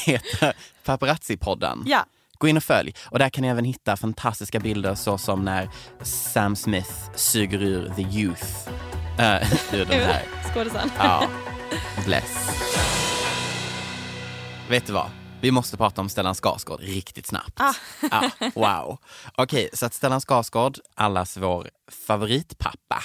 heter 0.05 0.55
Paparazzi-podden. 0.85 1.83
Ja. 1.85 2.05
Gå 2.37 2.47
in 2.47 2.57
och 2.57 2.63
följ. 2.63 2.93
Och 3.05 3.19
där 3.19 3.29
kan 3.29 3.41
ni 3.41 3.47
även 3.47 3.65
hitta 3.65 3.97
fantastiska 3.97 4.59
bilder 4.59 4.95
så 4.95 5.17
som 5.17 5.45
när 5.45 5.69
Sam 6.01 6.55
Smith 6.55 6.91
suger 7.15 7.63
ur 7.63 7.93
the 7.95 8.01
youth 8.01 8.69
uh, 9.19 9.73
ur 9.73 9.85
den 9.85 9.99
här. 9.99 10.23
Skådisen. 10.53 10.91
Ja, 10.97 11.27
bless. 12.05 12.49
Vet 14.69 14.87
du 14.87 14.93
vad? 14.93 15.09
Vi 15.45 15.51
måste 15.51 15.77
prata 15.77 16.01
om 16.01 16.09
Stellan 16.09 16.35
Skarsgård 16.35 16.79
riktigt 16.81 17.27
snabbt. 17.27 17.59
Ah. 17.59 17.73
Ja, 18.11 18.31
wow. 18.55 18.97
Okej, 19.35 19.69
så 19.73 19.85
att 19.85 19.93
Stellan 19.93 20.21
Skarsgård, 20.21 20.77
allas 20.95 21.37
vår 21.37 21.69
favoritpappa 22.07 23.03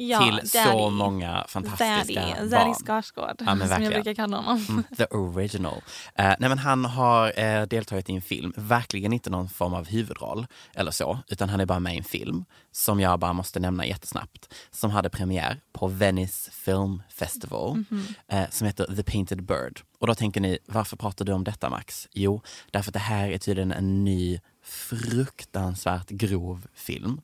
Ja, 0.00 0.18
till 0.40 0.50
så 0.50 0.58
Daddy. 0.58 0.90
många 0.90 1.44
fantastiska 1.48 1.94
Daddy, 1.94 2.14
barn. 2.14 2.50
Daddy 2.50 2.74
Skarsgård, 2.84 3.34
Ja, 3.46 3.56
som 3.68 3.82
jag 3.82 3.92
brukar 3.92 4.14
kalla 4.14 4.36
honom. 4.36 4.64
Mm, 4.68 4.84
the 4.96 5.04
original. 5.04 5.82
Eh, 6.14 6.24
nej, 6.38 6.48
men 6.48 6.58
han 6.58 6.84
har 6.84 7.38
eh, 7.40 7.62
deltagit 7.66 8.10
i 8.10 8.14
en 8.14 8.22
film, 8.22 8.52
verkligen 8.56 9.12
inte 9.12 9.30
någon 9.30 9.48
form 9.48 9.74
av 9.74 9.86
huvudroll 9.88 10.46
eller 10.74 10.90
så, 10.90 11.18
utan 11.28 11.48
han 11.48 11.60
är 11.60 11.66
bara 11.66 11.80
med 11.80 11.94
i 11.94 11.98
en 11.98 12.04
film 12.04 12.44
som 12.72 13.00
jag 13.00 13.18
bara 13.18 13.32
måste 13.32 13.60
nämna 13.60 13.86
jättesnabbt, 13.86 14.54
som 14.70 14.90
hade 14.90 15.10
premiär 15.10 15.60
på 15.72 15.86
Venice 15.86 16.50
Film 16.50 17.02
Festival, 17.10 17.84
Mhm. 17.90 18.06
eh, 18.28 18.44
som 18.50 18.66
heter 18.66 18.96
The 18.96 19.02
Painted 19.02 19.42
Bird. 19.44 19.80
Och 19.98 20.06
då 20.06 20.14
tänker 20.14 20.40
ni, 20.40 20.58
varför 20.66 20.96
pratar 20.96 21.24
du 21.24 21.32
om 21.32 21.44
detta 21.44 21.68
Max? 21.70 22.08
Jo, 22.12 22.42
därför 22.70 22.90
att 22.90 22.94
det 22.94 22.98
här 22.98 23.28
är 23.30 23.38
tydligen 23.38 23.72
en 23.72 24.04
ny 24.04 24.40
fruktansvärt 24.64 26.08
grov 26.08 26.66
film 26.74 27.20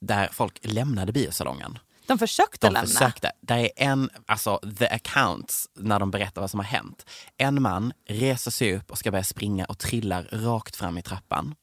där 0.00 0.28
folk 0.32 0.58
lämnade 0.62 1.12
biosalongen. 1.12 1.78
De 2.10 2.18
försökte 2.18 2.66
De 2.66 2.72
lämna. 2.72 2.88
försökte. 2.88 3.32
Det 3.40 3.54
är 3.54 3.70
en, 3.76 4.10
alltså 4.26 4.60
the 4.78 4.86
accounts, 4.88 5.66
när 5.78 5.98
de 5.98 6.10
berättar 6.10 6.40
vad 6.40 6.50
som 6.50 6.60
har 6.60 6.64
hänt. 6.64 7.06
En 7.36 7.62
man 7.62 7.92
reser 8.08 8.50
sig 8.50 8.76
upp 8.76 8.90
och 8.90 8.98
ska 8.98 9.10
börja 9.10 9.24
springa 9.24 9.64
och 9.64 9.78
trillar 9.78 10.28
rakt 10.32 10.76
fram 10.76 10.98
i 10.98 11.02
trappan. 11.02 11.54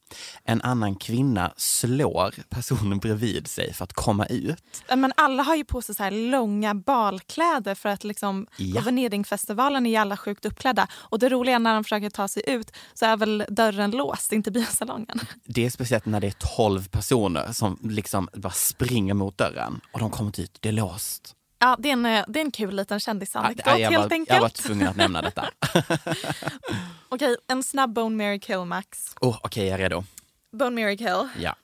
En 0.43 0.61
annan 0.61 0.95
kvinna 0.95 1.53
slår 1.57 2.35
personen 2.49 2.99
bredvid 2.99 3.47
sig 3.47 3.73
för 3.73 3.83
att 3.83 3.93
komma 3.93 4.25
ut. 4.25 4.83
Men 4.95 5.13
alla 5.17 5.43
har 5.43 5.55
ju 5.55 5.65
på 5.65 5.81
sig 5.81 5.95
så 5.95 6.03
här 6.03 6.11
långa 6.11 6.75
balkläder 6.75 7.75
för 7.75 7.89
att 7.89 8.03
liksom 8.03 8.47
Ja. 8.57 8.79
på 8.79 8.85
Venedingfestivalen 8.85 9.85
är 9.85 9.89
ju 9.89 9.95
alla 9.95 10.17
sjukt 10.17 10.45
uppklädda. 10.45 10.87
Och 10.93 11.19
det 11.19 11.29
roliga 11.29 11.55
är 11.55 11.59
när 11.59 11.73
de 11.73 11.83
försöker 11.83 12.09
ta 12.09 12.27
sig 12.27 12.43
ut 12.47 12.71
så 12.93 13.05
är 13.05 13.17
väl 13.17 13.45
dörren 13.49 13.91
låst, 13.91 14.31
inte 14.31 14.51
biosalongen. 14.51 15.19
Det 15.45 15.65
är 15.65 15.69
speciellt 15.69 16.05
när 16.05 16.19
det 16.19 16.27
är 16.27 16.55
12 16.57 16.87
personer 16.87 17.51
som 17.53 17.79
liksom 17.83 18.29
bara 18.33 18.53
springer 18.53 19.13
mot 19.13 19.37
dörren 19.37 19.79
och 19.91 19.99
de 19.99 20.09
kommer 20.11 20.39
ut, 20.39 20.57
det 20.59 20.69
är 20.69 20.73
låst. 20.73 21.33
Ja, 21.59 21.75
det 21.79 21.89
är 21.89 21.93
en, 21.93 22.05
eh, 22.05 22.25
det 22.27 22.39
är 22.39 22.45
en 22.45 22.51
kul 22.51 22.75
liten 22.75 22.99
kändisanekdot 22.99 23.65
Ja, 23.65 23.77
jag, 23.77 23.91
helt 23.91 24.03
var, 24.03 24.11
enkelt. 24.13 24.35
jag 24.35 24.41
var 24.41 24.49
tvungen 24.49 24.87
att 24.87 24.95
nämna 24.95 25.21
detta. 25.21 25.49
Okej, 27.09 27.35
en 27.47 27.63
snabb 27.63 27.93
Bone 27.93 28.15
Mary 28.23 28.39
Kill 28.39 28.65
Max. 28.65 29.15
Oh, 29.21 29.39
Okej, 29.43 29.65
jag 29.67 29.73
är 29.73 29.77
redo. 29.77 30.03
Bone 30.51 30.81
Mary 30.81 30.97
Kill. 30.97 31.27
Ja. 31.39 31.55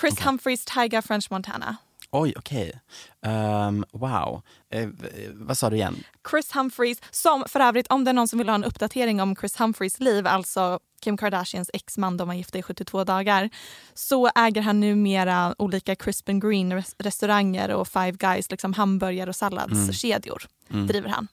Chris 0.00 0.20
Humphreys 0.26 0.64
Tyga 0.64 1.02
French 1.02 1.26
Montana. 1.30 1.76
Oj, 2.16 2.34
okej. 2.36 2.80
Ehm, 3.26 3.84
wow. 3.92 4.42
Eh, 4.70 4.88
vad 5.32 5.58
sa 5.58 5.70
du 5.70 5.76
igen? 5.76 6.04
Chris 6.30 6.52
Humphreys, 6.54 6.98
som 7.10 7.44
för 7.48 7.60
övrigt 7.60 7.86
om 7.86 8.04
det 8.04 8.10
är 8.10 8.12
någon 8.12 8.28
som 8.28 8.38
vill 8.38 8.48
ha 8.48 8.54
en 8.54 8.64
uppdatering 8.64 9.20
om 9.22 9.36
Chris 9.36 9.60
Humphreys 9.60 10.00
liv, 10.00 10.26
alltså 10.26 10.78
Kim 11.00 11.16
Kardashians 11.16 11.70
exman, 11.74 12.16
de 12.16 12.28
var 12.28 12.34
gifta 12.34 12.58
i 12.58 12.62
72 12.62 13.04
dagar, 13.04 13.50
så 13.94 14.28
äger 14.34 14.62
han 14.62 14.80
numera 14.80 15.54
olika 15.58 15.96
Crispin 15.96 16.40
Green 16.40 16.72
res- 16.72 16.94
restauranger 16.98 17.68
och 17.70 17.88
Five 17.88 18.12
Guys, 18.12 18.50
liksom 18.50 18.72
hamburgare 18.72 19.30
och 19.30 19.36
salladskedjor. 19.36 20.42
Mm. 20.70 20.86
driver 20.86 21.08
han. 21.08 21.28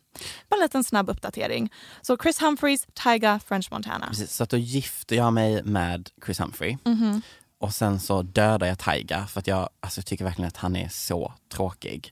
Bara 0.49 0.55
en 0.55 0.61
liten 0.61 0.83
snabb 0.83 1.09
uppdatering. 1.09 1.73
Så 2.01 2.17
Chris 2.17 2.41
Humphreys, 2.41 2.85
Tyga, 3.03 3.39
French 3.47 3.67
Montana. 3.71 4.07
Precis, 4.07 4.31
så 4.35 4.43
att 4.43 4.49
då 4.49 4.57
gifte 4.57 5.15
jag 5.15 5.33
mig 5.33 5.63
med 5.63 6.09
Chris 6.25 6.39
Humphrey. 6.39 6.77
Mhm. 6.85 7.21
Och 7.61 7.73
sen 7.73 7.99
så 7.99 8.21
dödade 8.21 8.67
jag 8.67 8.79
Tyga 8.79 9.27
för 9.27 9.39
att 9.39 9.47
jag 9.47 9.69
alltså, 9.79 10.01
tycker 10.01 10.25
verkligen 10.25 10.47
att 10.47 10.57
han 10.57 10.75
är 10.75 10.89
så 10.89 11.33
tråkig. 11.53 12.11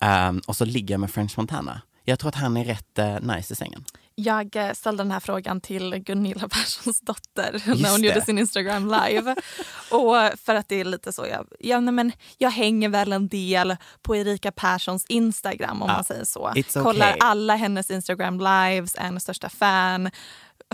Ehm, 0.00 0.40
och 0.46 0.56
så 0.56 0.64
ligger 0.64 0.94
jag 0.94 1.00
med 1.00 1.10
French 1.10 1.38
Montana. 1.38 1.82
Jag 2.04 2.18
tror 2.18 2.28
att 2.28 2.34
han 2.34 2.56
är 2.56 2.64
rätt 2.64 2.98
eh, 2.98 3.20
nice 3.20 3.52
i 3.52 3.56
sängen. 3.56 3.84
Jag 4.14 4.56
eh, 4.56 4.72
ställde 4.72 5.02
den 5.02 5.10
här 5.10 5.20
frågan 5.20 5.60
till 5.60 5.94
Gunilla 5.98 6.48
Perssons 6.48 7.00
dotter 7.00 7.52
Just 7.66 7.82
när 7.82 7.90
hon 7.90 8.00
det. 8.00 8.06
gjorde 8.06 8.20
sin 8.20 8.38
Instagram 8.38 8.84
live. 8.86 9.36
och 9.90 10.38
för 10.44 10.54
att 10.54 10.68
det 10.68 10.80
är 10.80 10.84
lite 10.84 11.12
så, 11.12 11.26
jag, 11.26 11.46
ja, 11.60 11.80
nej, 11.80 11.94
men 11.94 12.12
jag 12.38 12.50
hänger 12.50 12.88
väl 12.88 13.12
en 13.12 13.28
del 13.28 13.76
på 14.02 14.16
Erika 14.16 14.52
Perssons 14.52 15.06
Instagram 15.08 15.82
om 15.82 15.88
Ja, 15.88 15.94
man 15.94 16.04
säger 16.04 16.24
så. 16.24 16.50
okay. 16.50 16.62
Kollar 16.62 17.16
alla 17.20 17.56
hennes 17.56 17.90
Instagram 17.90 18.38
lives, 18.38 18.94
är 18.94 19.00
hennes 19.02 19.22
största 19.22 19.48
fan. 19.48 20.10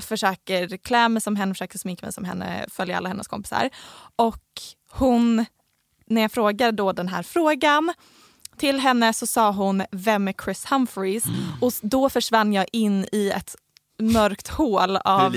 Försöker 0.00 0.76
klä 0.76 1.08
mig 1.08 1.22
som 1.22 1.36
henne, 1.36 1.54
försöker 1.54 1.78
sminka 1.78 2.06
mig 2.06 2.12
som 2.12 2.24
henne, 2.24 2.66
följer 2.68 2.96
alla 2.96 3.08
hennes 3.08 3.28
kompisar. 3.28 3.70
Och 4.16 4.44
hon, 4.90 5.44
när 6.06 6.22
jag 6.22 6.32
frågar 6.32 6.72
då 6.72 6.92
den 6.92 7.08
här 7.08 7.22
frågan 7.22 7.92
till 8.58 8.80
henne 8.80 9.12
så 9.12 9.26
sa 9.26 9.50
hon 9.50 9.82
vem 9.90 10.28
är 10.28 10.34
Chris 10.44 10.64
Humphreys? 10.72 11.24
Mm. 11.26 11.38
Och 11.60 11.72
då 11.82 12.10
försvann 12.10 12.52
jag 12.52 12.66
in 12.72 13.06
i 13.12 13.30
ett 13.30 13.54
mörkt 13.98 14.48
hål 14.48 14.96
av 14.96 15.32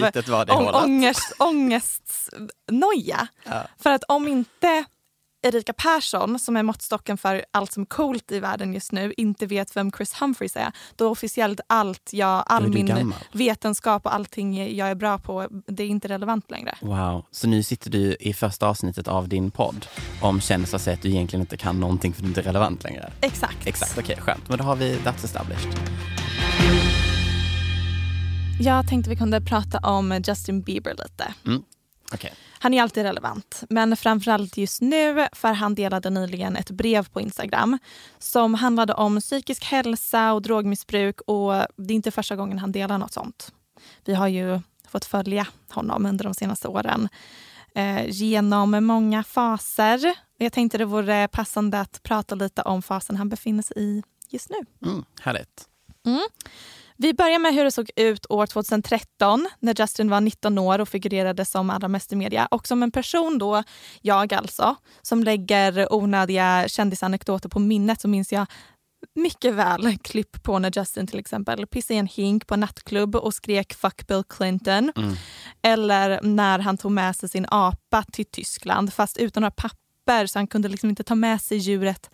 ång- 0.56 0.72
ångest, 0.84 1.34
ångestnoja. 1.40 3.28
Ja. 3.44 3.64
För 3.80 3.92
att 3.92 4.04
om 4.08 4.28
inte 4.28 4.86
Erika 5.44 5.74
Persson, 5.74 6.40
som 6.40 6.58
är 6.58 6.64
måttstocken 6.64 7.18
för 7.18 7.46
allt 7.52 7.72
som 7.72 7.84
är 7.84 7.86
coolt 7.86 8.32
i 8.32 8.40
världen 8.40 8.74
just 8.74 8.92
nu, 8.92 9.14
inte 9.18 9.46
vet 9.46 9.76
vem 9.76 9.92
Chris 9.92 10.14
Humphreys 10.22 10.56
är, 10.56 10.72
då 10.96 11.10
officiellt 11.10 11.60
allt 11.68 12.10
jag, 12.14 12.44
all 12.46 12.66
är 12.66 12.70
min 12.70 12.86
gammal. 12.86 13.18
vetenskap 13.32 14.06
och 14.06 14.14
allting 14.14 14.76
jag 14.78 14.90
är 14.90 14.96
bra 14.96 15.18
på, 15.18 15.48
det 15.68 15.84
är 15.84 15.88
inte 15.88 16.08
relevant 16.08 16.52
längre. 16.52 16.76
Wow. 16.82 17.26
Så 17.32 17.48
nu 17.48 17.64
sitter 17.64 17.90
du 17.90 18.16
i 18.20 18.34
första 18.34 18.68
avsnittet 18.68 19.08
av 19.08 19.28
din 19.28 19.52
podd 19.52 19.86
om 20.22 20.42
kändisar 20.42 20.78
säger 20.78 20.98
att 20.98 21.04
du 21.04 21.10
egentligen 21.10 21.42
inte 21.42 21.58
kan 21.58 21.80
någonting 21.80 22.14
för 22.14 22.22
du 22.22 22.28
inte 22.28 22.42
är 22.42 22.44
relevant 22.44 22.84
längre. 22.84 23.12
Exakt. 23.22 23.68
Exakt, 23.68 23.98
okej 23.98 24.18
skönt. 24.20 24.50
Men 24.50 24.58
då 24.58 24.64
har 24.64 24.76
vi 24.76 24.96
that's 24.96 25.26
established. 25.26 25.72
Jag 28.60 28.88
tänkte 28.88 29.10
vi 29.10 29.16
kunde 29.16 29.42
prata 29.42 29.80
om 29.80 30.22
Justin 30.28 30.62
Bieber 30.62 30.92
lite. 30.92 31.34
Mm. 31.46 31.64
Okej. 32.14 32.34
Han 32.60 32.74
är 32.74 32.82
alltid 32.82 33.04
relevant, 33.04 33.64
men 33.70 33.98
framförallt 33.98 34.58
just 34.58 34.82
nu 34.82 35.28
för 35.34 35.54
han 35.54 35.76
delade 35.76 36.10
nyligen 36.10 36.56
ett 36.56 36.72
brev 36.72 37.10
på 37.10 37.22
Instagram 37.22 37.78
som 38.20 38.54
handlade 38.54 38.94
om 38.94 39.20
psykisk 39.20 39.64
hälsa 39.64 40.34
och 40.34 40.42
drogmissbruk 40.42 41.22
och 41.22 41.54
det 41.76 41.94
är 41.94 41.96
inte 41.96 42.12
första 42.12 42.36
gången 42.36 42.60
han 42.60 42.72
delar 42.72 42.98
något 42.98 43.14
sånt. 43.14 43.54
Vi 44.06 44.14
har 44.14 44.28
ju 44.28 44.60
fått 44.88 45.06
följa 45.06 45.48
honom 45.70 46.06
under 46.06 46.24
de 46.24 46.34
senaste 46.34 46.68
åren 46.68 47.10
eh, 47.76 48.10
genom 48.10 48.86
många 48.86 49.24
faser. 49.24 50.16
Jag 50.38 50.54
tänkte 50.54 50.78
det 50.78 50.86
vore 50.86 51.28
passande 51.28 51.80
att 51.80 52.04
prata 52.04 52.36
lite 52.36 52.62
om 52.62 52.82
fasen 52.82 53.16
han 53.16 53.30
befinner 53.30 53.64
sig 53.64 53.78
i 53.78 54.04
just 54.30 54.50
nu. 54.50 54.90
Mm, 54.90 55.06
härligt. 55.22 55.68
Mm. 56.06 56.22
Vi 57.02 57.14
börjar 57.14 57.40
med 57.40 57.54
hur 57.54 57.64
det 57.64 57.72
såg 57.72 57.90
ut 57.96 58.26
år 58.30 58.46
2013 58.46 59.48
när 59.60 59.76
Justin 59.80 60.10
var 60.10 60.22
19 60.22 60.58
år 60.58 60.80
och 60.80 60.90
figurerade 60.90 61.46
som 61.46 61.70
allra 61.70 61.88
mest 61.88 62.14
i 62.14 62.16
media. 62.16 62.46
Och 62.52 62.68
som 62.68 62.84
en 62.84 62.92
person 62.92 63.38
då, 63.38 63.64
jag 64.02 64.34
alltså, 64.34 64.76
som 65.02 65.24
lägger 65.24 65.94
onödiga 65.94 66.68
kändisanekdoter 66.68 67.50
på 67.50 67.60
minnet 67.60 68.02
så 68.02 68.08
minns 68.08 68.32
jag 68.32 68.46
mycket 69.16 69.54
väl 69.54 69.98
klipp 69.98 70.44
på 70.44 70.60
när 70.60 70.72
Justin 70.76 71.08
till 71.08 71.20
exempel 71.20 71.68
pissade 71.68 71.96
i 71.96 72.00
en 72.00 72.08
hink 72.08 72.48
på 72.48 72.54
en 72.54 72.60
nattklubb 72.60 73.16
och 73.16 73.34
skrek 73.34 73.74
“fuck 73.74 74.08
Bill 74.08 74.24
Clinton”. 74.30 74.92
Mm. 74.96 75.16
Eller 75.62 76.20
när 76.24 76.60
han 76.60 76.78
tog 76.78 76.92
med 76.92 77.16
sig 77.16 77.30
sin 77.30 77.46
apa 77.50 78.04
till 78.12 78.26
Tyskland 78.26 78.94
fast 78.94 79.18
utan 79.18 79.42
några 79.42 79.52
papper 79.52 80.26
så 80.26 80.40
han 80.40 80.48
kunde 80.48 80.70
liksom 80.70 80.90
inte 80.90 81.04
ta 81.04 81.16
med 81.16 81.42
sig 81.42 81.58
djuret 81.58 82.10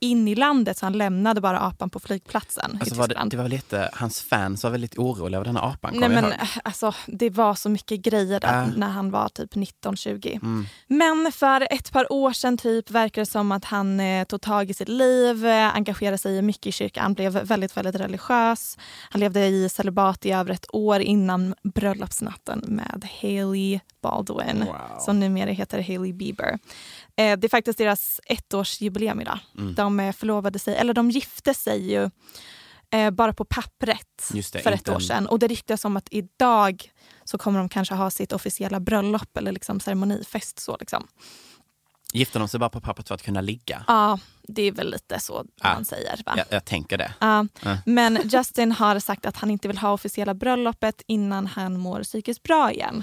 in 0.00 0.28
i 0.28 0.34
landet 0.34 0.78
så 0.78 0.86
han 0.86 0.92
lämnade 0.92 1.40
bara 1.40 1.60
apan 1.60 1.90
på 1.90 2.00
flygplatsen 2.00 2.78
Alltså 2.80 2.94
var 2.94 3.08
det, 3.08 3.20
det 3.24 3.36
var 3.36 3.48
lite, 3.48 3.90
hans 3.92 4.22
fans 4.22 4.64
var 4.64 4.70
väldigt 4.70 4.98
oroliga 4.98 5.36
över 5.36 5.44
den 5.44 5.56
här 5.56 5.68
apan. 5.68 5.94
Nej, 5.94 6.08
men, 6.08 6.32
alltså, 6.64 6.94
det 7.06 7.30
var 7.30 7.54
så 7.54 7.68
mycket 7.68 8.00
grejer 8.00 8.40
där 8.40 8.62
Äh. 8.62 8.68
när 8.76 8.88
han 8.88 9.10
var 9.10 9.28
typ 9.28 9.54
19-20. 9.54 10.36
Mm. 10.42 10.66
Men 10.86 11.32
för 11.32 11.68
ett 11.70 11.92
par 11.92 12.12
år 12.12 12.32
sedan 12.32 12.58
typ 12.58 12.90
verkar 12.90 13.22
det 13.22 13.26
som 13.26 13.52
att 13.52 13.64
han 13.64 14.00
eh, 14.00 14.24
tog 14.24 14.40
tag 14.40 14.70
i 14.70 14.74
sitt 14.74 14.88
liv, 14.88 15.46
eh, 15.46 15.74
engagerade 15.76 16.18
sig 16.18 16.42
mycket 16.42 16.66
i 16.66 16.72
kyrkan, 16.72 17.14
blev 17.14 17.32
väldigt, 17.32 17.76
väldigt 17.76 17.94
religiös. 17.94 18.78
Han 19.10 19.20
levde 19.20 19.46
i 19.46 19.68
celibat 19.68 20.26
i 20.26 20.32
över 20.32 20.50
ett 20.52 20.66
år 20.72 21.00
innan 21.00 21.54
bröllopsnatten 21.62 22.64
med 22.66 23.08
Hailey 23.22 23.80
Baldwin, 24.02 24.64
som 25.00 25.20
numera 25.20 25.50
heter 25.50 25.82
Hailey 25.82 26.12
Bieber. 26.12 26.58
Eh, 27.16 27.38
det 27.38 27.46
är 27.46 27.48
faktiskt 27.48 27.78
deras 27.78 28.20
ettårsjubileum 28.26 29.20
idag. 29.20 29.38
Mm. 29.58 29.74
De 29.74 29.89
eh, 30.00 30.12
förlovade 30.12 30.58
sig, 30.58 30.76
eller 30.76 30.94
de 30.94 31.10
gifte 31.10 31.54
sig 31.54 31.90
ju 31.92 32.10
eh, 32.90 33.10
bara 33.10 33.32
på 33.32 33.44
pappret 33.44 34.28
det, 34.32 34.62
för 34.62 34.72
ett 34.72 34.88
år 34.88 35.00
sedan. 35.00 35.26
Och 35.26 35.38
det 35.38 35.46
ryktas 35.48 35.84
om 35.84 35.96
att 35.96 36.08
idag 36.10 36.92
så 37.24 37.38
kommer 37.38 37.58
de 37.58 37.68
kanske 37.68 37.94
ha 37.94 38.10
sitt 38.10 38.32
officiella 38.32 38.80
bröllop 38.80 39.36
eller 39.36 39.52
liksom 39.52 39.80
ceremonifest. 39.80 40.58
Så 40.58 40.76
liksom. 40.80 41.06
Gifte 42.12 42.38
de 42.38 42.48
sig 42.48 42.60
bara 42.60 42.70
på 42.70 42.80
pappret 42.80 43.08
för 43.08 43.14
att 43.14 43.22
kunna 43.22 43.40
ligga? 43.40 43.84
Ja, 43.88 44.18
det 44.42 44.62
är 44.62 44.72
väl 44.72 44.90
lite 44.90 45.20
så 45.20 45.44
Ja. 45.62 45.74
man 45.74 45.84
säger. 45.84 46.20
Va? 46.26 46.34
Jag, 46.36 46.46
jag 46.50 46.64
tänker 46.64 46.98
det. 46.98 47.14
Ja, 47.20 47.46
Ja. 47.62 47.78
men 47.86 48.18
Justin 48.24 48.72
har 48.72 48.98
sagt 48.98 49.26
att 49.26 49.36
han 49.36 49.50
inte 49.50 49.68
vill 49.68 49.78
ha 49.78 49.92
officiella 49.92 50.34
bröllopet 50.34 51.02
innan 51.06 51.46
han 51.46 51.78
mår 51.78 52.02
psykiskt 52.02 52.42
bra 52.42 52.72
igen. 52.72 53.02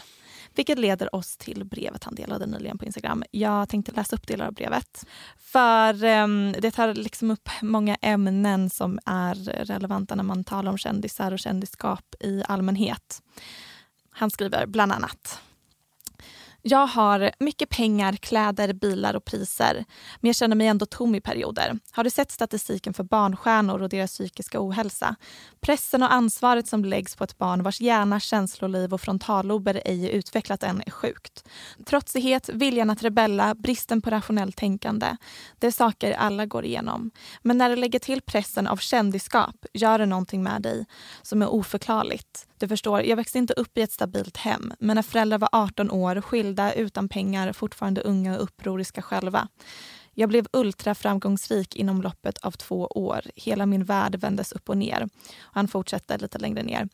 Vilket 0.58 0.80
leder 0.80 1.16
oss 1.16 1.38
till 1.38 1.66
brevet 1.66 2.04
han 2.04 2.16
delade 2.16 2.46
nyligen 2.46 2.78
på 2.78 2.86
Instagram. 2.86 3.24
Jag 3.32 3.70
tänkte 3.70 3.92
läsa 3.92 4.16
upp 4.16 4.28
delar 4.28 4.46
av 4.46 4.54
brevet. 4.54 5.06
För 5.38 6.04
um, 6.04 6.52
det 6.52 6.72
tar 6.72 6.94
liksom 6.94 7.32
upp 7.32 7.50
många 7.62 7.98
ämnen 8.02 8.70
som 8.70 9.00
är 9.06 9.36
relevanta 9.66 10.16
när 10.16 10.24
man 10.24 10.44
talar 10.44 10.72
om 10.72 10.78
kändisar 10.78 11.32
och 11.32 11.40
kändisskap 11.40 12.16
i 12.20 12.44
allmänhet. 12.48 13.22
Han 14.10 14.32
skriver 14.32 14.66
bland 14.66 14.92
annat. 14.92 15.42
Jag 16.70 16.88
har 16.88 17.32
mycket 17.40 17.70
pengar, 17.70 18.14
kläder, 18.14 18.74
bilar 18.74 19.14
och 19.14 19.26
priser. 19.26 19.86
Men 20.20 20.30
jag 20.30 20.36
känner 20.36 20.56
mig 20.56 20.68
ändå 20.68 20.86
tom 20.86 21.16
i 21.16 21.22
perioder. 21.22 21.80
Har 21.92 22.04
du 22.04 22.10
sett 22.10 22.32
statistiken 22.32 22.94
för 22.94 23.04
barnstjärnor 23.04 23.82
och 23.82 23.90
deras 23.90 24.12
psykiska 24.12 24.62
ohälsa? 24.62 25.16
Pressen 25.60 26.04
och 26.04 26.14
ansvaret 26.14 26.68
som 26.68 26.86
läggs 26.86 27.16
på 27.16 27.24
ett 27.24 27.38
barn 27.38 27.64
vars 27.64 27.82
hjärna, 27.82 28.20
känsloliv 28.20 28.94
och 28.94 29.02
frontallober 29.02 29.82
ej 29.86 30.06
är 30.06 30.10
utvecklat 30.10 30.64
än 30.64 30.84
är 30.86 30.92
sjukt. 30.92 31.48
Trotsighet, 31.86 32.50
viljan 32.50 32.90
att 32.90 33.04
rebella, 33.04 33.56
bristen 33.56 34.02
på 34.02 34.10
rationellt 34.10 34.56
tänkande. 34.56 35.18
Det 35.60 35.68
är 35.68 35.72
saker 35.72 36.12
alla 36.12 36.46
går 36.46 36.66
igenom. 36.66 37.12
Men 37.42 37.58
när 37.58 37.70
du 37.70 37.76
lägger 37.76 38.00
till 38.00 38.22
pressen 38.22 38.68
av 38.68 38.78
kändisskap 38.78 39.66
gör 39.74 40.00
det 40.00 40.06
någonting 40.06 40.44
med 40.44 40.62
dig 40.62 40.86
som 41.22 41.42
är 41.42 41.48
oförklarligt. 41.48 42.48
Du 42.60 42.68
förstår, 42.68 43.02
jag 43.02 43.16
växte 43.16 43.38
inte 43.38 43.54
upp 43.54 43.78
i 43.78 43.82
ett 43.82 43.92
stabilt 43.92 44.38
hem 44.38 44.74
men 44.80 44.96
när 44.96 45.02
föräldrar 45.02 45.38
var 45.38 45.50
18 45.52 45.92
år, 45.92 46.22
skilda, 46.22 46.74
utan 46.74 47.10
pengar, 47.10 47.54
fortfarande 47.54 48.02
unga 48.02 48.36
och 48.36 48.44
upproriska 48.44 49.02
själva. 49.02 49.48
Jag 50.14 50.30
blev 50.30 50.48
ultraframgångsrik 50.54 51.76
inom 51.76 52.02
loppet 52.02 52.38
av 52.38 52.52
två 52.52 52.88
år. 52.88 53.22
Hela 53.36 53.66
min 53.66 53.84
värld 53.84 54.16
vändes 54.16 54.52
upp 54.52 54.70
och 54.70 54.78
ner. 54.78 55.04
Och 55.40 55.54
han 55.54 55.68
fortsätter 55.68 56.20
lite 56.20 56.40
längre 56.40 56.64
ner. 56.64 56.90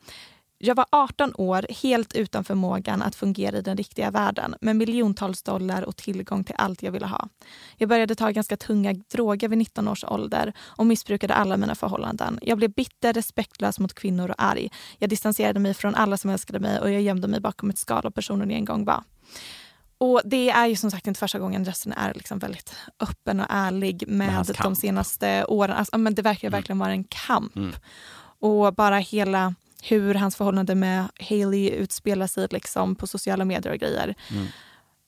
Jag 0.66 0.74
var 0.74 0.86
18 0.90 1.34
år, 1.34 1.66
helt 1.82 2.14
utan 2.14 2.44
förmågan 2.44 3.02
att 3.02 3.14
fungera 3.14 3.58
i 3.58 3.62
den 3.62 3.76
riktiga 3.76 4.10
världen 4.10 4.54
med 4.60 4.76
miljontals 4.76 5.42
dollar 5.42 5.82
och 5.82 5.96
tillgång 5.96 6.44
till 6.44 6.54
allt 6.58 6.82
jag 6.82 6.92
ville 6.92 7.06
ha. 7.06 7.28
Jag 7.76 7.88
började 7.88 8.14
ta 8.14 8.30
ganska 8.30 8.56
tunga 8.56 8.92
droger 8.92 9.48
vid 9.48 9.58
19 9.58 9.88
års 9.88 10.04
ålder 10.04 10.52
och 10.60 10.86
missbrukade 10.86 11.34
alla 11.34 11.56
mina 11.56 11.74
förhållanden. 11.74 12.38
Jag 12.42 12.58
blev 12.58 12.70
bitter, 12.72 13.12
respektlös 13.12 13.78
mot 13.78 13.94
kvinnor 13.94 14.28
och 14.30 14.42
arg. 14.42 14.70
Jag 14.98 15.10
distanserade 15.10 15.60
mig 15.60 15.74
från 15.74 15.94
alla 15.94 16.16
som 16.16 16.30
älskade 16.30 16.60
mig 16.60 16.80
och 16.80 16.90
jag 16.92 17.02
gömde 17.02 17.28
mig 17.28 17.40
bakom 17.40 17.70
ett 17.70 17.78
skal 17.78 18.06
av 18.06 18.10
personen 18.10 18.50
jag 18.50 18.58
en 18.58 18.64
gång 18.64 18.84
var. 18.84 19.02
Och 19.98 20.20
Det 20.24 20.50
är 20.50 20.66
ju 20.66 20.76
som 20.76 20.90
sagt 20.90 21.06
inte 21.06 21.20
första 21.20 21.38
gången 21.38 21.64
Justin 21.64 21.92
är 21.92 22.14
liksom 22.14 22.38
väldigt 22.38 22.74
öppen 23.00 23.40
och 23.40 23.46
ärlig 23.48 24.04
med, 24.08 24.46
de 24.62 24.76
senaste 24.76 25.44
åren. 25.44 25.76
Alltså, 25.76 25.98
men 25.98 26.14
det 26.14 26.22
verkar 26.22 26.48
Mm. 26.48 26.58
verkligen 26.58 26.78
vara 26.78 26.90
en 26.90 27.04
kamp. 27.04 27.56
Mm. 27.56 27.72
Och 28.38 28.74
bara 28.74 28.98
hela 28.98 29.54
hur 29.88 30.14
hans 30.14 30.36
förhållande 30.36 30.74
med 30.74 31.08
Hailey 31.28 31.70
utspelar 31.70 32.26
sig 32.26 32.46
liksom 32.50 32.94
på 32.94 33.06
sociala 33.06 33.44
medier 33.44 33.72
och 33.72 33.78
grejer. 33.78 34.14
Mm. 34.30 34.46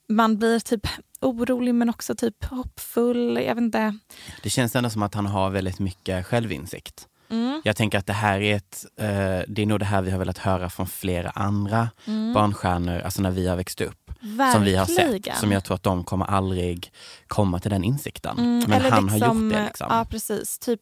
Man 0.08 0.38
blir 0.38 0.60
typ 0.60 0.86
orolig 1.20 1.74
men 1.74 1.90
också 1.90 2.14
typ 2.14 2.44
hoppfull. 2.44 3.36
Jag 3.46 3.54
vet 3.54 3.62
inte. 3.62 3.98
Det 4.42 4.50
känns 4.50 4.76
ändå 4.76 4.90
som 4.90 5.02
att 5.02 5.14
han 5.14 5.26
har 5.26 5.50
väldigt 5.50 5.78
mycket 5.78 6.26
självinsikt. 6.26 7.06
Mm. 7.28 7.62
Jag 7.64 7.76
tänker 7.76 7.98
att 7.98 8.06
det 8.06 8.12
här 8.12 8.40
är 8.40 8.56
ett, 8.56 8.84
eh, 8.96 9.06
det 9.48 9.62
är 9.62 9.66
nog 9.66 9.78
det 9.78 9.84
här 9.84 10.02
vi 10.02 10.10
har 10.10 10.18
velat 10.18 10.38
höra 10.38 10.70
från 10.70 10.86
flera 10.86 11.30
andra 11.30 11.88
barnstjärnor, 12.34 13.00
alltså 13.00 13.22
när 13.22 13.30
vi 13.30 13.48
har 13.48 13.56
växt 13.56 13.80
upp. 13.80 14.10
Som 14.52 14.62
vi 14.62 14.76
har 14.76 14.86
sett. 14.86 14.98
Mm. 14.98 15.12
Verkligen. 15.12 15.38
Som 15.38 15.52
jag 15.52 15.64
tror 15.64 15.74
att 15.74 15.82
de 15.82 16.04
kommer 16.04 16.26
aldrig 16.26 16.92
komma 17.26 17.58
till 17.60 17.70
den 17.70 17.84
insikten. 17.84 18.38
Mm, 18.38 18.64
Men 18.68 18.72
han 18.72 18.82
liksom, 18.82 19.08
har 19.08 19.18
gjort 19.18 19.52
det. 19.52 19.64
Liksom. 19.64 19.86
Ja, 19.90 20.04
precis. 20.10 20.58
Typ, 20.58 20.80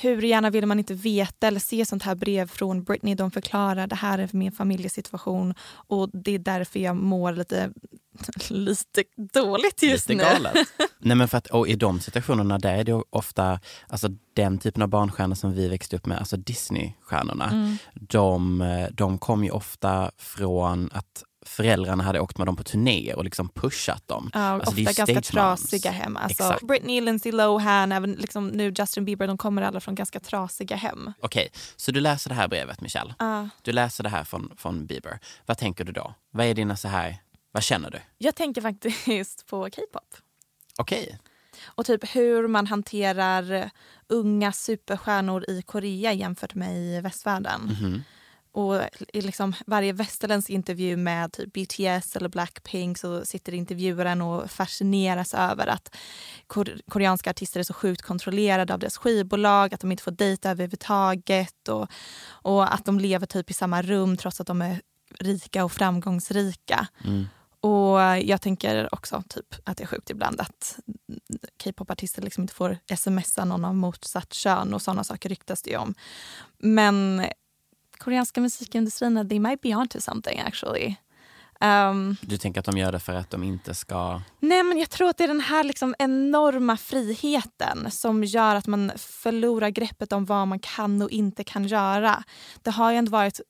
hur 0.00 0.22
gärna 0.22 0.50
vill 0.50 0.66
man 0.66 0.78
inte 0.78 0.94
veta 0.94 1.46
eller 1.46 1.60
se 1.60 1.86
sånt 1.86 2.02
här 2.02 2.14
brev 2.14 2.48
från 2.48 2.84
Britney. 2.84 3.14
De 3.14 3.30
förklarar 3.30 3.86
det 3.86 3.94
här 3.94 4.18
är 4.18 4.28
min 4.32 4.52
familjesituation 4.52 5.54
och 5.64 6.10
det 6.12 6.34
är 6.34 6.38
därför 6.38 6.80
jag 6.80 6.96
mår 6.96 7.32
lite, 7.32 7.72
lite 8.48 9.04
dåligt 9.32 9.82
just 9.82 10.08
Lite 10.08 10.24
nu. 10.24 10.30
galet. 10.30 10.68
Nej, 10.98 11.16
men 11.16 11.28
för 11.28 11.38
att, 11.38 11.46
och 11.46 11.68
I 11.68 11.74
de 11.74 12.00
situationerna 12.00 12.58
där 12.58 12.74
är 12.74 12.84
det 12.84 13.02
ofta 13.10 13.60
alltså, 13.88 14.08
den 14.34 14.58
typen 14.58 14.82
av 14.82 14.88
barnstjärnor 14.88 15.34
som 15.34 15.52
vi 15.52 15.68
växte 15.68 15.96
upp 15.96 16.06
med, 16.06 16.18
alltså 16.18 16.36
Disney-stjärnorna. 16.36 17.50
Mm. 17.50 17.76
De, 17.94 18.88
de 18.92 19.18
kom 19.18 19.44
ju 19.44 19.50
ofta 19.50 20.10
från 20.18 20.90
att 20.92 21.24
föräldrarna 21.44 22.04
hade 22.04 22.20
åkt 22.20 22.38
med 22.38 22.46
dem 22.46 22.56
på 22.56 22.64
turnéer 22.64 23.16
och 23.16 23.24
liksom 23.24 23.48
pushat 23.48 24.08
dem. 24.08 24.30
Ja, 24.34 24.40
Alltså, 24.40 24.70
ofta 24.70 24.92
ganska 24.92 25.20
trasiga 25.22 25.90
hem. 25.90 26.16
Alltså, 26.16 26.42
Exakt. 26.44 26.62
Britney, 26.66 27.00
Lindsay 27.00 27.32
Lohan, 27.32 27.92
även 27.92 28.12
liksom 28.12 28.48
nu 28.48 28.72
Justin 28.78 29.04
Bieber, 29.04 29.26
de 29.26 29.38
kommer 29.38 29.62
alla 29.62 29.80
från 29.80 29.94
ganska 29.94 30.20
trasiga 30.20 30.76
hem. 30.76 31.12
Okej, 31.20 31.52
så 31.76 31.92
du 31.92 32.00
läser 32.00 32.28
det 32.28 32.34
här 32.34 32.48
brevet 32.48 32.80
Michelle. 32.80 33.14
Ja. 33.18 33.48
Du 33.62 33.72
läser 33.72 34.02
det 34.04 34.10
här 34.10 34.24
från, 34.24 34.52
från 34.56 34.86
Bieber. 34.86 35.18
Vad 35.46 35.58
tänker 35.58 35.84
du 35.84 35.92
då? 35.92 36.14
Vad 36.30 36.46
är 36.46 36.54
dina 36.54 36.76
så 36.76 36.88
här, 36.88 37.16
vad 37.52 37.62
känner 37.62 37.90
du? 37.90 37.98
Jag 38.18 38.34
tänker 38.34 38.60
faktiskt 38.62 39.46
på 39.46 39.68
K-pop. 39.76 40.14
Okej, 40.78 41.18
Och 41.64 41.86
typ 41.86 42.16
hur 42.16 42.48
man 42.48 42.66
hanterar 42.66 43.70
unga 44.08 44.52
superstjärnor 44.52 45.44
i 45.50 45.62
Korea 45.62 46.12
jämfört 46.12 46.54
med 46.54 46.76
i 46.76 47.00
västvärlden. 47.00 47.60
Mhm. 47.80 48.02
Och 48.54 48.80
i 49.12 49.20
liksom 49.20 49.54
varje 49.66 49.92
västerländsk 49.92 50.50
intervju 50.50 50.96
med 50.96 51.32
typ 51.32 51.52
BTS 51.52 52.16
eller 52.16 52.28
Blackpink 52.28 52.98
så 52.98 53.24
sitter 53.24 53.54
intervjuaren 53.54 54.22
och 54.22 54.50
fascineras 54.50 55.34
över 55.34 55.66
att 55.66 55.96
kor- 56.46 56.80
koreanska 56.88 57.30
artister 57.30 57.60
är 57.60 57.64
så 57.64 57.74
sjukt 57.74 58.02
kontrollerade 58.02 58.72
av 58.74 58.78
deras 58.78 58.96
skivbolag, 58.96 59.74
att 59.74 59.80
de 59.80 59.90
inte 59.90 60.02
får 60.02 60.10
dejta 60.10 60.50
överhuvudtaget 60.50 61.68
och, 61.68 61.88
och 62.26 62.74
att 62.74 62.84
de 62.84 63.00
lever 63.00 63.26
typ 63.26 63.50
i 63.50 63.54
samma 63.54 63.82
rum 63.82 64.16
trots 64.16 64.40
att 64.40 64.46
de 64.46 64.62
är 64.62 64.80
rika 65.18 65.64
och 65.64 65.72
framgångsrika. 65.72 66.86
Mm. 67.04 67.26
Och 67.60 68.00
jag 68.22 68.40
tänker 68.40 68.94
också 68.94 69.22
typ 69.28 69.54
att 69.64 69.76
det 69.76 69.84
är 69.84 69.86
sjukt 69.86 70.10
ibland 70.10 70.40
att 70.40 70.78
K-pop-artister 71.64 72.22
liksom 72.22 72.42
inte 72.42 72.54
får 72.54 72.78
smsa 72.96 73.44
någon 73.44 73.64
av 73.64 73.74
motsatt 73.74 74.32
kön 74.32 74.74
och 74.74 74.82
sådana 74.82 75.04
saker 75.04 75.28
ryktas 75.28 75.62
det 75.62 75.70
ju 75.70 75.76
om. 75.76 75.94
Men 76.58 77.26
koreanska 77.98 78.40
musikindustrin, 78.40 79.28
they 79.28 79.40
might 79.40 79.60
be 79.60 79.74
onto 79.74 80.00
something 80.00 80.38
actually. 80.38 80.96
Um, 81.60 82.16
du 82.20 82.38
tänker 82.38 82.60
att 82.60 82.66
de 82.66 82.78
gör 82.78 82.92
det 82.92 83.00
för 83.00 83.12
att 83.12 83.30
de 83.30 83.42
inte 83.42 83.74
ska... 83.74 84.20
nej 84.40 84.62
men 84.62 84.78
jag 84.78 84.90
tror 84.90 85.08
att 85.08 85.16
det 85.16 85.24
är 85.24 85.28
den 85.28 85.40
här 85.40 85.64
liksom 85.64 85.94
enorma 85.98 86.76
friheten 86.76 87.90
som 87.90 88.24
gör 88.24 88.54
att 88.54 88.66
man 88.66 88.92
förlorar 88.96 89.68
greppet 89.68 90.12
om 90.12 90.24
vad 90.24 90.48
man 90.48 90.58
kan 90.58 91.02
och 91.02 91.10
inte 91.10 91.44
kan 91.44 91.64
göra. 91.64 92.24
Det 92.62 92.70
har 92.70 92.90
ju 92.90 92.96
ändå 92.96 93.10
varit 93.10 93.40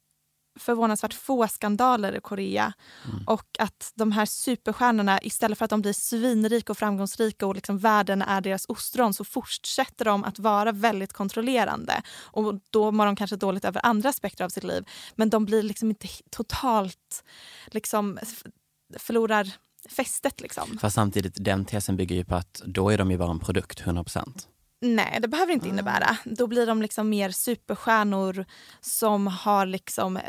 förvånansvärt 0.56 1.14
få 1.14 1.48
skandaler 1.48 2.16
i 2.16 2.20
Korea. 2.20 2.72
Mm. 3.04 3.24
Och 3.26 3.46
att 3.58 3.92
de 3.94 4.12
här 4.12 4.26
superstjärnorna, 4.26 5.22
istället 5.22 5.58
för 5.58 5.64
att 5.64 5.70
de 5.70 5.82
blir 5.82 5.92
svinrika 5.92 6.72
och 6.72 6.78
framgångsrika 6.78 7.46
och 7.46 7.54
liksom 7.54 7.78
världen 7.78 8.22
är 8.22 8.40
deras 8.40 8.66
ostron 8.68 9.14
så 9.14 9.24
fortsätter 9.24 10.04
de 10.04 10.24
att 10.24 10.38
vara 10.38 10.72
väldigt 10.72 11.12
kontrollerande. 11.12 12.02
Och 12.16 12.60
då 12.70 12.92
mår 12.92 13.06
de 13.06 13.16
kanske 13.16 13.36
dåligt 13.36 13.64
över 13.64 13.86
andra 13.86 14.08
aspekter 14.08 14.44
av 14.44 14.48
sitt 14.48 14.64
liv. 14.64 14.84
Men 15.14 15.30
de 15.30 15.44
blir 15.44 15.62
liksom 15.62 15.88
inte 15.88 16.08
totalt, 16.30 17.24
liksom 17.66 18.18
förlorar 18.98 19.50
fästet 19.88 20.40
liksom. 20.40 20.78
Fast 20.80 20.94
samtidigt, 20.94 21.44
den 21.44 21.64
tesen 21.64 21.96
bygger 21.96 22.16
ju 22.16 22.24
på 22.24 22.34
att 22.34 22.62
då 22.66 22.90
är 22.90 22.98
de 22.98 23.10
ju 23.10 23.18
bara 23.18 23.30
en 23.30 23.40
produkt, 23.40 23.82
100%. 23.82 24.46
Nej, 24.84 25.18
det 25.22 25.28
behöver 25.28 25.52
Ah. 25.52 25.54
inte 25.54 25.68
innebära. 25.68 26.16
Då 26.24 26.46
blir 26.46 26.66
de 26.66 26.82
liksom 26.82 27.08
mer 27.08 27.30
superstjärnor 27.30 28.44
som 28.80 29.26
har 29.26 29.66
liksom... 29.66 30.16
eh, 30.16 30.22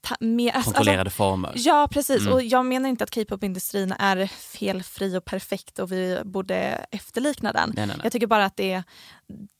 Ta, 0.00 0.16
mer, 0.20 0.52
alltså- 0.52 0.70
Kontrollerade 0.70 1.10
former. 1.10 1.52
Ja, 1.56 1.88
precis. 1.90 2.20
Mm. 2.20 2.32
Och 2.32 2.42
jag 2.42 2.66
menar 2.66 2.88
inte 2.88 3.04
att 3.04 3.14
K-pop-industrin 3.14 3.92
är 3.98 4.26
felfri 4.26 5.16
och 5.18 5.24
perfekt 5.24 5.78
och 5.78 5.92
vi 5.92 6.20
borde 6.24 6.86
efterlikna 6.90 7.52
den. 7.52 7.72
Nej, 7.76 7.86
nej, 7.86 7.96
nej. 7.96 8.00
Jag 8.04 8.12
tycker 8.12 8.26
bara 8.26 8.44
att 8.44 8.56
det 8.56 8.72
är, 8.72 8.84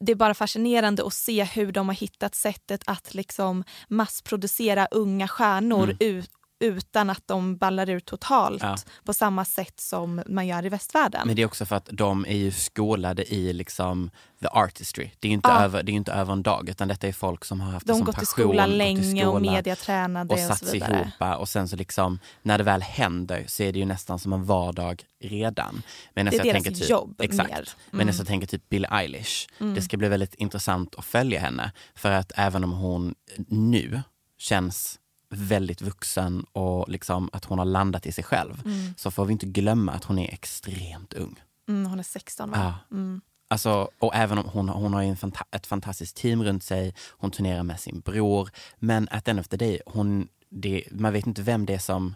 det 0.01 0.13
är 0.13 0.17
bara 0.17 0.35
fascinerande 0.35 1.07
att 1.07 1.15
se 1.15 1.45
hur 1.45 1.73
de 1.73 1.89
har 1.89 1.95
hittat 1.95 2.35
sättet 2.35 2.83
att 2.87 3.15
liksom 3.15 3.65
massproducera 3.89 4.87
unga 4.91 5.29
stjärnor 5.29 5.85
Mm. 5.85 5.97
ut, 6.01 6.31
utan 6.61 7.11
att 7.11 7.23
de 7.27 7.57
ballar 7.57 7.91
ut 7.91 8.05
totalt 8.05 8.63
Ja. 8.63 8.77
på 9.05 9.13
samma 9.13 9.45
sätt 9.45 9.81
som 9.81 10.23
man 10.27 10.47
gör 10.47 10.67
i 10.67 10.69
västvärlden. 10.69 11.27
Men 11.27 11.37
det 11.37 11.43
är 11.43 11.47
också 11.47 11.67
för 11.67 11.77
att 11.77 11.89
de 11.93 12.27
är 12.27 12.37
ju 12.37 12.51
skolade 12.53 13.35
i 13.35 13.53
liksom 13.53 14.11
the 14.41 14.47
artistry. 14.49 15.11
Det 15.21 15.29
är 15.29 15.31
ju 15.31 15.35
inte, 15.35 15.49
Ja. 15.49 15.61
över, 15.65 15.83
det 15.83 15.93
är 15.93 15.95
inte 15.95 16.13
över 16.13 16.33
en 16.33 16.43
dag 16.43 16.69
utan 16.69 16.89
detta 16.89 17.07
är 17.09 17.13
folk 17.13 17.45
som 17.45 17.61
har 17.61 17.71
haft 17.73 17.87
det 17.87 17.93
de 17.93 17.97
som 17.97 18.07
gått 18.07 18.15
i 18.15 18.19
passion. 18.19 18.27
skola 18.45 18.63
gått 18.67 18.75
i 18.75 18.77
länge 18.77 19.27
och 19.27 19.35
skola 19.35 19.53
mediatränade 19.53 20.35
och 20.35 20.41
och, 20.41 20.47
satt 20.47 20.67
sig 20.67 20.79
ihop 20.79 21.07
och 21.39 21.49
sen 21.49 21.69
så 21.69 21.77
liksom 21.77 22.19
när 22.43 22.59
det 22.59 22.65
väl 22.65 22.83
händer 22.83 23.45
så 23.49 23.63
är 23.63 23.73
det 23.73 23.79
ju 23.79 23.85
nästan 23.85 24.19
som 24.19 24.33
en 24.33 24.45
vardag 24.45 25.03
redan. 25.25 25.83
Men 26.15 26.27
Det 26.27 26.31
är 26.31 26.37
jag 26.37 26.47
deras 26.47 26.63
tänker 26.65 26.81
typ, 26.81 26.91
jobb 26.91 27.21
exakt. 27.21 27.51
mer. 27.51 27.69
Men 27.91 28.01
Mm. 28.01 28.15
jag 28.19 28.27
tänker 28.27 28.47
typ 28.47 28.69
Billie 28.69 28.89
Eilish. 28.91 29.47
Mm. 29.61 29.75
Det 29.75 29.83
ska 29.83 29.97
bli 29.97 30.09
väldigt 30.09 30.35
intressant 30.35 30.95
att 30.95 31.05
följa 31.05 31.41
henne 31.41 31.73
för 31.95 32.11
att 32.11 32.33
även 32.35 32.65
om 32.65 32.73
hon 32.73 33.15
nu 33.49 34.03
känns 34.39 34.99
väldigt 35.37 35.80
vuxen 35.82 36.45
och 36.53 36.89
liksom 36.89 37.30
att 37.32 37.45
hon 37.45 37.59
har 37.59 37.64
landat 37.64 38.07
i 38.07 38.12
sig 38.12 38.24
själv 38.24 38.62
Mm. 38.64 38.95
så 38.97 39.11
får 39.11 39.24
vi 39.24 39.32
inte 39.32 39.47
glömma 39.47 39.93
att 39.93 40.05
hon 40.05 40.18
är 40.18 40.32
extremt 40.34 41.12
ung. 41.12 41.41
Mm, 41.68 41.87
hon 41.91 41.99
är 41.99 42.03
16 42.03 42.51
va? 42.51 42.57
Ja. 42.91 42.97
Mm. 42.97 43.20
Alltså, 43.49 43.89
och 43.99 44.14
även 44.14 44.39
om 44.39 44.45
hon, 44.49 44.68
hon 44.68 44.95
har 44.95 45.03
en 45.03 45.16
fanta 45.16 45.45
ett 45.51 45.66
fantastiskt 45.66 46.16
team 46.16 46.45
runt 46.45 46.64
sig, 46.64 46.95
hon 47.11 47.30
turnerar 47.30 47.62
med 47.62 47.80
sin 47.80 48.01
bror. 48.01 48.51
Men 48.78 49.09
at 49.11 49.24
the 49.24 49.30
end 49.30 49.41
of 49.41 49.49
the 49.49 49.57
day, 49.57 49.80
hon, 49.87 50.28
det, 50.49 50.84
man 50.91 51.12
vet 51.12 51.26
inte 51.26 51.43
vem 51.43 51.66
det 51.66 51.74
är 51.74 51.78
som 51.78 52.14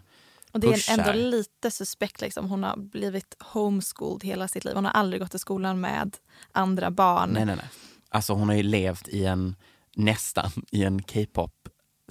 Och 0.51 0.59
det 0.59 0.67
är 0.67 0.71
pushar. 0.73 0.97
ändå 0.97 1.13
lite 1.13 1.71
suspekt. 1.71 2.21
Liksom. 2.21 2.49
Hon 2.49 2.63
har 2.63 2.77
blivit 2.77 3.35
homeschooled 3.39 4.23
hela 4.23 4.47
sitt 4.47 4.65
liv. 4.65 4.75
Hon 4.75 4.85
har 4.85 4.91
aldrig 4.91 5.21
gått 5.21 5.35
i 5.35 5.39
skolan 5.39 5.81
med 5.81 6.17
andra 6.51 6.91
barn. 6.91 7.29
Nej, 7.29 7.45
nej, 7.45 7.55
nej. 7.55 7.65
Alltså 8.09 8.33
hon 8.33 8.47
har 8.49 8.55
ju 8.55 8.63
levt 8.63 9.07
i 9.07 9.25
en, 9.25 9.55
nästan 9.95 10.51
i 10.71 10.83
en 10.83 11.03
K-pop 11.03 11.53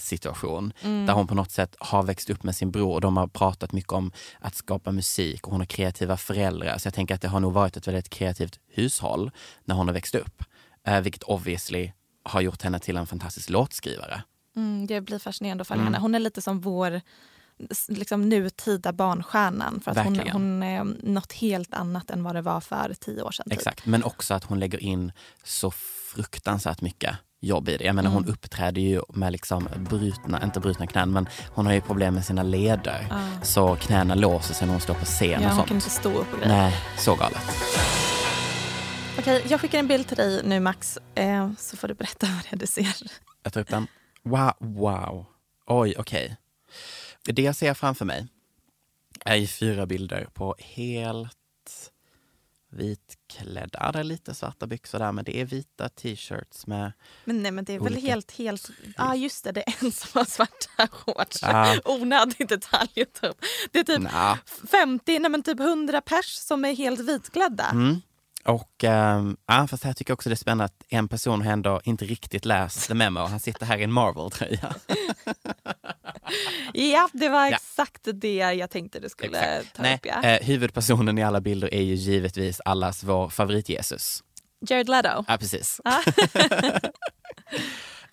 situation 0.00 0.72
Mm. 0.82 1.06
där 1.06 1.12
hon 1.14 1.26
på 1.26 1.34
något 1.34 1.50
sätt 1.50 1.76
har 1.78 2.02
växt 2.02 2.30
upp 2.30 2.42
med 2.42 2.56
sin 2.56 2.70
bror 2.70 2.94
och 2.94 3.00
de 3.00 3.16
har 3.16 3.26
pratat 3.26 3.72
mycket 3.72 3.92
om 3.92 4.12
att 4.40 4.54
skapa 4.54 4.92
musik 4.92 5.46
och 5.46 5.50
hon 5.52 5.60
har 5.60 5.66
kreativa 5.66 6.16
föräldrar. 6.16 6.78
Så 6.78 6.86
jag 6.86 6.94
tänker 6.94 7.14
att 7.14 7.20
det 7.20 7.28
har 7.28 7.40
nog 7.40 7.52
varit 7.52 7.76
ett 7.76 7.88
väldigt 7.88 8.10
kreativt 8.10 8.58
hushåll 8.68 9.30
när 9.64 9.74
hon 9.74 9.86
har 9.88 9.94
växt 9.94 10.14
upp. 10.14 10.44
Eh, 10.86 11.00
vilket 11.00 11.22
obviously 11.22 11.92
har 12.22 12.40
gjort 12.40 12.62
henne 12.62 12.78
till 12.78 12.96
en 12.96 13.06
fantastisk 13.06 13.50
låtskrivare. 13.50 14.22
Mm, 14.56 14.86
det 14.86 15.00
blir 15.00 15.18
fascinerande 15.18 15.62
att 15.62 15.68
följa 15.68 15.80
Mm. 15.82 15.94
henne. 15.94 16.02
Hon 16.02 16.14
är 16.14 16.18
lite 16.18 16.42
som 16.42 16.60
vår 16.60 17.00
liksom, 17.88 18.28
nutida 18.28 18.92
barnstjärnan. 18.92 19.80
För 19.84 19.90
att 19.90 19.96
hon, 20.04 20.12
Verkligen. 20.12 20.32
hon 20.36 20.62
är 20.62 20.84
något 21.02 21.32
helt 21.32 21.74
annat 21.74 22.10
än 22.10 22.22
vad 22.22 22.34
det 22.34 22.42
var 22.42 22.60
för 22.60 22.94
tio 23.00 23.22
år 23.22 23.30
sedan. 23.32 23.44
Typ. 23.44 23.52
Exakt, 23.58 23.86
men 23.86 24.04
också 24.04 24.34
att 24.34 24.44
hon 24.44 24.58
lägger 24.60 24.78
in 24.82 25.12
så 25.44 25.70
fruktansvärt 26.14 26.80
mycket 26.80 27.16
jobb 27.40 27.68
i 27.68 27.76
det. 27.76 27.84
Jag 27.84 27.94
menar 27.94 28.10
Mm. 28.10 28.22
hon 28.22 28.32
uppträder 28.32 28.80
ju 28.82 29.02
med 29.08 29.32
liksom 29.32 29.68
brutna, 29.76 30.42
inte 30.44 30.60
brutna 30.60 30.86
knän, 30.86 31.12
men 31.12 31.28
hon 31.54 31.66
har 31.66 31.72
ju 31.72 31.80
problem 31.80 32.14
med 32.14 32.24
sina 32.24 32.42
leder. 32.42 33.06
Ah. 33.10 33.44
Så 33.44 33.76
knäna 33.76 34.14
låser 34.14 34.54
sig 34.54 34.66
när 34.66 34.74
hon 34.74 34.80
står 34.80 34.94
på 34.94 35.04
scen 35.04 35.28
Ja, 35.30 35.36
och 35.38 35.44
hon 35.44 35.56
sånt. 35.56 35.68
kan 35.68 35.76
inte 35.76 35.90
stå 35.90 36.08
upp 36.18 36.32
och 36.32 36.38
grejer. 36.38 36.48
Nej, 36.56 36.74
så 36.98 37.14
galet. 37.14 37.42
Okej, 39.18 39.44
jag 39.48 39.60
skickar 39.60 39.78
en 39.78 39.86
bild 39.88 40.08
till 40.08 40.16
dig 40.16 40.40
nu 40.44 40.60
Max, 40.60 40.98
eh, 41.14 41.50
så 41.58 41.76
får 41.76 41.88
du 41.88 41.94
berätta 41.94 42.26
vad 42.34 42.42
det 42.50 42.52
är 42.52 42.58
du 42.58 42.66
ser. 42.66 42.94
Jag 43.42 43.52
tar 43.52 43.60
upp 43.60 43.68
den. 43.68 43.86
Wow, 44.22 44.52
wow. 44.58 45.26
Oj, 45.66 45.94
okej. 45.98 46.36
Det 47.24 47.42
jag 47.42 47.56
ser 47.56 47.74
framför 47.74 48.04
mig 48.04 48.26
är 49.24 49.36
ju 49.36 49.46
fyra 49.46 49.86
bilder 49.86 50.28
på 50.34 50.56
helt 50.58 51.32
vitklädda, 52.70 53.92
det 53.92 53.98
är 53.98 54.04
lite 54.04 54.34
svarta 54.34 54.66
byxor 54.66 54.98
där, 54.98 55.12
men 55.12 55.24
det 55.24 55.36
är 55.36 55.44
vita 55.44 55.88
t-shirts 55.88 56.66
med 56.66 56.92
Men 57.24 57.42
nej 57.42 57.52
men 57.52 57.64
det 57.64 57.72
är 57.74 57.78
väl 57.80 57.92
Olika. 57.92 58.06
helt, 58.06 58.30
helt, 58.30 58.70
ja 58.96 59.10
ah, 59.10 59.14
just 59.14 59.44
det, 59.44 59.52
det 59.52 59.68
är 59.68 59.84
en 59.84 59.92
som 59.92 60.18
har 60.18 60.24
svarta 60.24 60.88
shorts. 60.90 61.38
Ja. 61.42 61.80
Onödig 61.84 62.48
detalj 62.48 63.02
att 63.02 63.14
ta 63.20 63.26
upp. 63.26 63.44
Det 63.70 63.78
är 63.78 63.84
typ 63.84 63.98
Nja. 63.98 64.38
50, 64.70 65.18
nej 65.18 65.30
men 65.30 65.42
typ 65.42 65.60
100 65.60 66.00
pers 66.00 66.34
som 66.34 66.64
är 66.64 66.74
helt 66.74 67.00
vitklädda. 67.00 67.64
Mm. 67.64 68.00
Och 68.44 68.84
ähm, 68.84 69.36
ja, 69.46 69.66
fast 69.66 69.84
här 69.84 69.92
tycker 69.92 70.10
jag 70.10 70.16
också 70.16 70.28
det 70.28 70.34
är 70.34 70.36
spännande 70.36 70.64
att 70.64 70.82
en 70.88 71.08
person 71.08 71.42
har 71.42 71.52
ändå 71.52 71.80
inte 71.84 72.04
riktigt 72.04 72.44
läst 72.44 72.88
the 72.88 72.94
memo. 72.94 73.20
Han 73.20 73.40
sitter 73.40 73.66
här 73.66 73.78
i 73.78 73.82
en 73.84 73.92
Marvel-tröja. 73.92 74.74
Ja, 76.74 77.08
det 77.12 77.28
var 77.28 77.46
Ja. 77.46 77.56
exakt 77.56 78.08
det 78.14 78.34
jag 78.34 78.70
tänkte 78.70 79.00
du 79.00 79.08
skulle 79.08 79.62
ta 79.74 79.82
Nej, 79.82 79.94
upp. 79.94 80.06
Ja. 80.06 80.22
eh, 80.22 80.46
huvudpersonen 80.46 81.18
i 81.18 81.22
alla 81.22 81.40
bilder 81.40 81.74
är 81.74 81.82
ju 81.82 81.94
givetvis 81.94 82.60
allas 82.64 83.04
vår 83.04 83.28
favorit-Jesus. 83.28 84.22
Jared 84.68 84.88
Leto. 84.88 85.24
Ja, 85.28 85.36
precis. 85.38 85.80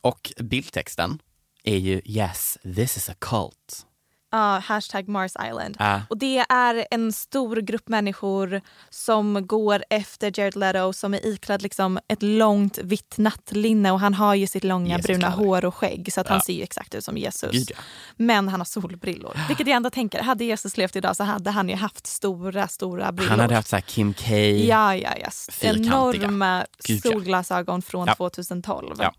Och 0.01 0.31
bildtexten 0.39 1.19
är 1.63 1.77
ju 1.77 2.01
Yes, 2.05 2.57
this 2.75 2.97
is 2.97 3.09
a 3.09 3.13
cult. 3.19 3.85
Ja, 4.31 4.61
hashtag 4.65 5.07
Mars 5.07 5.31
Island. 5.49 5.75
Ja. 5.79 6.01
Och 6.09 6.17
det 6.17 6.37
är 6.49 6.85
en 6.91 7.13
stor 7.13 7.55
grupp 7.55 7.87
människor 7.87 8.61
som 8.89 9.47
går 9.47 9.83
efter 9.89 10.39
Jared 10.39 10.55
Leto 10.55 10.93
som 10.93 11.13
är 11.13 11.25
iklädd 11.25 11.61
liksom 11.61 11.99
ett 12.07 12.23
långt 12.23 12.77
vitt 12.77 13.17
nattlinne 13.17 13.91
och 13.91 13.99
han 13.99 14.13
har 14.13 14.35
ju 14.35 14.47
sitt 14.47 14.63
långa 14.63 14.87
Jesus 14.95 15.05
bruna 15.05 15.19
kläder. 15.31 15.37
hår 15.45 15.65
och 15.65 15.75
skägg 15.75 16.13
så 16.13 16.21
att 16.21 16.27
han 16.27 16.37
Ja. 16.37 16.41
ser 16.41 16.53
ju 16.53 16.63
exakt 16.63 16.95
ut 16.95 17.03
som 17.03 17.17
Jesus. 17.17 17.51
Gud, 17.51 17.71
ja. 17.71 17.81
Men 18.15 18.47
han 18.49 18.59
har 18.59 18.65
solbrillor. 18.65 19.37
Vilket 19.47 19.67
jag 19.67 19.75
ändå 19.75 19.89
tänker, 19.89 20.21
hade 20.21 20.43
Jesus 20.45 20.77
levt 20.77 20.95
idag 20.95 21.15
så 21.15 21.23
hade 21.23 21.51
han 21.51 21.69
ju 21.69 21.75
haft 21.75 22.07
stora, 22.07 22.67
stora 22.67 23.11
brillor. 23.11 23.29
Han 23.29 23.39
hade 23.39 23.55
haft 23.55 23.69
så 23.69 23.81
Kim 23.81 24.13
K. 24.13 24.35
Ja, 24.35 24.95
ja, 24.95 25.09
ja. 25.21 25.29
Enorma 25.61 26.65
Gud, 26.83 27.01
solglasögon 27.03 27.81
från 27.81 28.07
Ja. 28.07 28.15
2012. 28.15 28.95
Ja. 28.99 29.13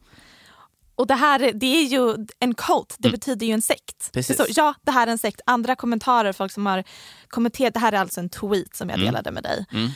Och 0.99 1.07
det 1.07 1.14
här 1.14 1.53
det 1.55 1.66
är 1.66 1.84
ju 1.84 2.26
en 2.40 2.55
cult, 2.55 2.96
det 2.99 3.09
Mm. 3.09 3.18
betyder 3.18 3.46
ju 3.46 3.53
en 3.53 3.62
sekt. 3.62 4.12
Precis. 4.12 4.34
Står, 4.36 4.46
ja, 4.51 4.74
det 4.82 4.90
här 4.90 5.07
är 5.07 5.11
en 5.11 5.18
sekt. 5.18 5.40
Andra 5.46 5.76
kommentarer, 5.76 6.32
folk 6.32 6.53
som 6.53 6.66
har 6.66 6.84
kommenterat, 7.28 7.74
det 7.74 7.80
här 7.80 7.92
är 7.92 7.96
alltså 7.99 8.20
en 8.20 8.28
tweet 8.28 8.76
som 8.76 8.88
jag 8.88 8.99
Mm. 8.99 9.07
delade 9.07 9.30
med 9.30 9.42
dig. 9.42 9.66
Mm. 9.72 9.88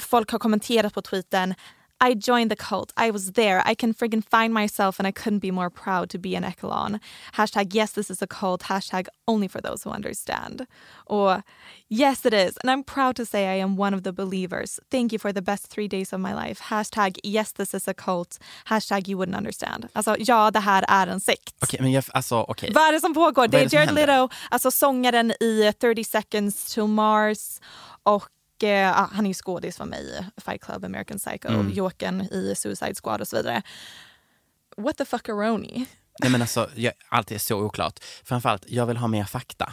Folk 0.00 0.30
har 0.32 0.38
kommenterat 0.38 0.94
på 0.94 1.02
tweeten 1.02 1.54
I 2.00 2.14
joined 2.14 2.50
the 2.50 2.56
cult. 2.56 2.92
I 2.96 3.10
was 3.10 3.32
there. 3.32 3.62
I 3.66 3.74
can 3.74 3.92
friggin 3.94 4.24
find 4.24 4.54
myself 4.54 4.98
and 4.98 5.06
I 5.06 5.12
couldn't 5.12 5.40
be 5.40 5.50
more 5.50 5.70
proud 5.70 6.08
to 6.10 6.18
be 6.18 6.34
an 6.34 6.44
Echelon. 6.44 7.00
Hashtag 7.34 7.74
yes 7.74 7.92
this 7.92 8.10
is 8.10 8.22
a 8.22 8.26
cult. 8.26 8.62
Hashtag 8.62 9.06
only 9.26 9.48
for 9.48 9.60
those 9.60 9.82
who 9.82 9.90
understand. 9.90 10.66
Och 11.06 11.42
yes 11.88 12.24
it 12.24 12.32
is. 12.32 12.56
And 12.56 12.70
I'm 12.70 12.84
proud 12.84 13.16
to 13.16 13.26
say 13.26 13.46
I 13.46 13.56
am 13.56 13.76
one 13.76 13.94
of 13.94 14.02
the 14.02 14.12
believers. 14.12 14.80
Thank 14.90 15.12
you 15.12 15.18
for 15.18 15.32
the 15.32 15.42
best 15.42 15.66
three 15.66 15.88
days 15.88 16.12
of 16.12 16.20
my 16.20 16.34
life. 16.34 16.60
Hashtag 16.60 17.18
yes 17.22 17.52
this 17.52 17.74
is 17.74 17.88
a 17.88 17.94
cult. 17.94 18.38
Hashtag 18.64 19.08
you 19.08 19.18
wouldn't 19.18 19.36
understand. 19.36 19.88
Alltså 19.92 20.16
ja 20.18 20.50
det 20.50 20.60
här 20.60 20.84
är 20.88 21.06
en 21.06 21.20
sekt. 21.20 21.54
Okej, 21.62 21.80
men 21.82 21.92
jag, 21.92 22.04
alltså 22.14 22.44
okej. 22.48 22.72
Vad 22.74 22.88
är 22.88 22.92
det 22.92 23.00
som 23.00 23.14
pågår? 23.14 23.48
Det 23.48 23.56
är 23.56 23.60
är, 23.60 23.64
det 23.64 23.70
som 23.70 23.78
Jared? 23.78 23.94
Leto, 23.94 24.28
alltså 24.50 24.70
sångaren 24.70 25.30
i 25.30 25.72
30 25.80 26.04
seconds 26.04 26.74
to 26.74 26.86
Mars 26.86 27.60
och 28.02 28.28
eh, 28.62 28.92
han 29.12 29.24
är 29.26 29.30
ju 29.30 29.34
skådis 29.34 29.76
för 29.76 29.84
mig 29.84 30.24
i 30.36 30.40
Fight 30.40 30.62
Club, 30.64 30.84
American 30.84 31.18
Psycho, 31.18 31.48
Mm. 31.48 31.70
Jokern 31.70 32.20
i 32.20 32.54
Suicide 32.56 32.94
Squad 33.02 33.20
och 33.20 33.28
så 33.28 33.36
vidare. 33.36 33.62
What 34.76 34.96
the 34.96 35.04
fuckaroni? 35.04 35.86
Nej 36.20 36.30
men 36.30 36.40
alltså, 36.42 36.70
jag, 36.74 36.92
allt 37.08 37.30
är 37.30 37.38
så 37.38 37.58
oklart. 37.58 37.98
Framförallt, 38.24 38.64
jag 38.68 38.86
vill 38.86 38.96
ha 38.96 39.08
mer 39.08 39.24
fakta. 39.24 39.72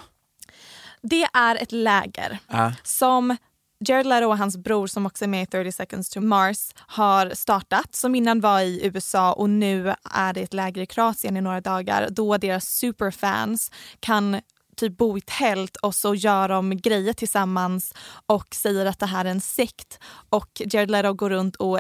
Det 1.01 1.27
är 1.33 1.55
ett 1.55 1.71
läger 1.71 2.39
Ja. 2.47 2.73
som 2.83 3.37
Jared 3.79 4.05
Leto 4.05 4.25
och 4.27 4.37
hans 4.37 4.57
bror 4.57 4.87
som 4.87 5.05
också 5.05 5.25
är 5.25 5.29
med 5.29 5.43
i 5.43 5.45
30 5.45 5.71
seconds 5.71 6.09
to 6.09 6.21
Mars 6.21 6.71
har 6.77 7.29
startat. 7.35 7.95
Som 7.95 8.15
innan 8.15 8.39
var 8.41 8.61
i 8.61 8.85
USA 8.85 9.33
och 9.33 9.49
nu 9.49 9.93
är 10.11 10.33
det 10.33 10.41
ett 10.41 10.53
läger 10.53 10.81
i 10.81 10.85
Kroatien 10.85 11.37
i 11.37 11.41
några 11.41 11.61
dagar 11.61 12.07
då 12.11 12.37
deras 12.37 12.65
superfans 12.69 13.71
kan 13.99 14.41
typ 14.77 14.97
bo 14.97 15.17
i 15.17 15.21
tält 15.21 15.75
och 15.77 15.95
så 15.95 16.15
gör 16.15 16.49
de 16.49 16.77
grejer 16.77 17.13
tillsammans 17.13 17.93
och 18.25 18.55
säger 18.55 18.85
att 18.85 18.99
det 18.99 19.05
här 19.05 19.25
är 19.25 19.29
en 19.29 19.41
sekt. 19.41 19.99
Och 20.29 20.61
Jared 20.65 20.91
Leto 20.91 21.13
går 21.13 21.29
runt 21.29 21.55
och 21.55 21.79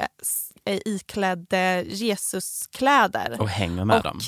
är 0.65 0.87
iklädd 0.87 1.53
eh, 1.53 1.93
Jesuskläder. 1.93 3.41
Och 3.41 3.49
hänger 3.49 3.85
med 3.85 3.97
och 3.97 4.03
dem. 4.03 4.19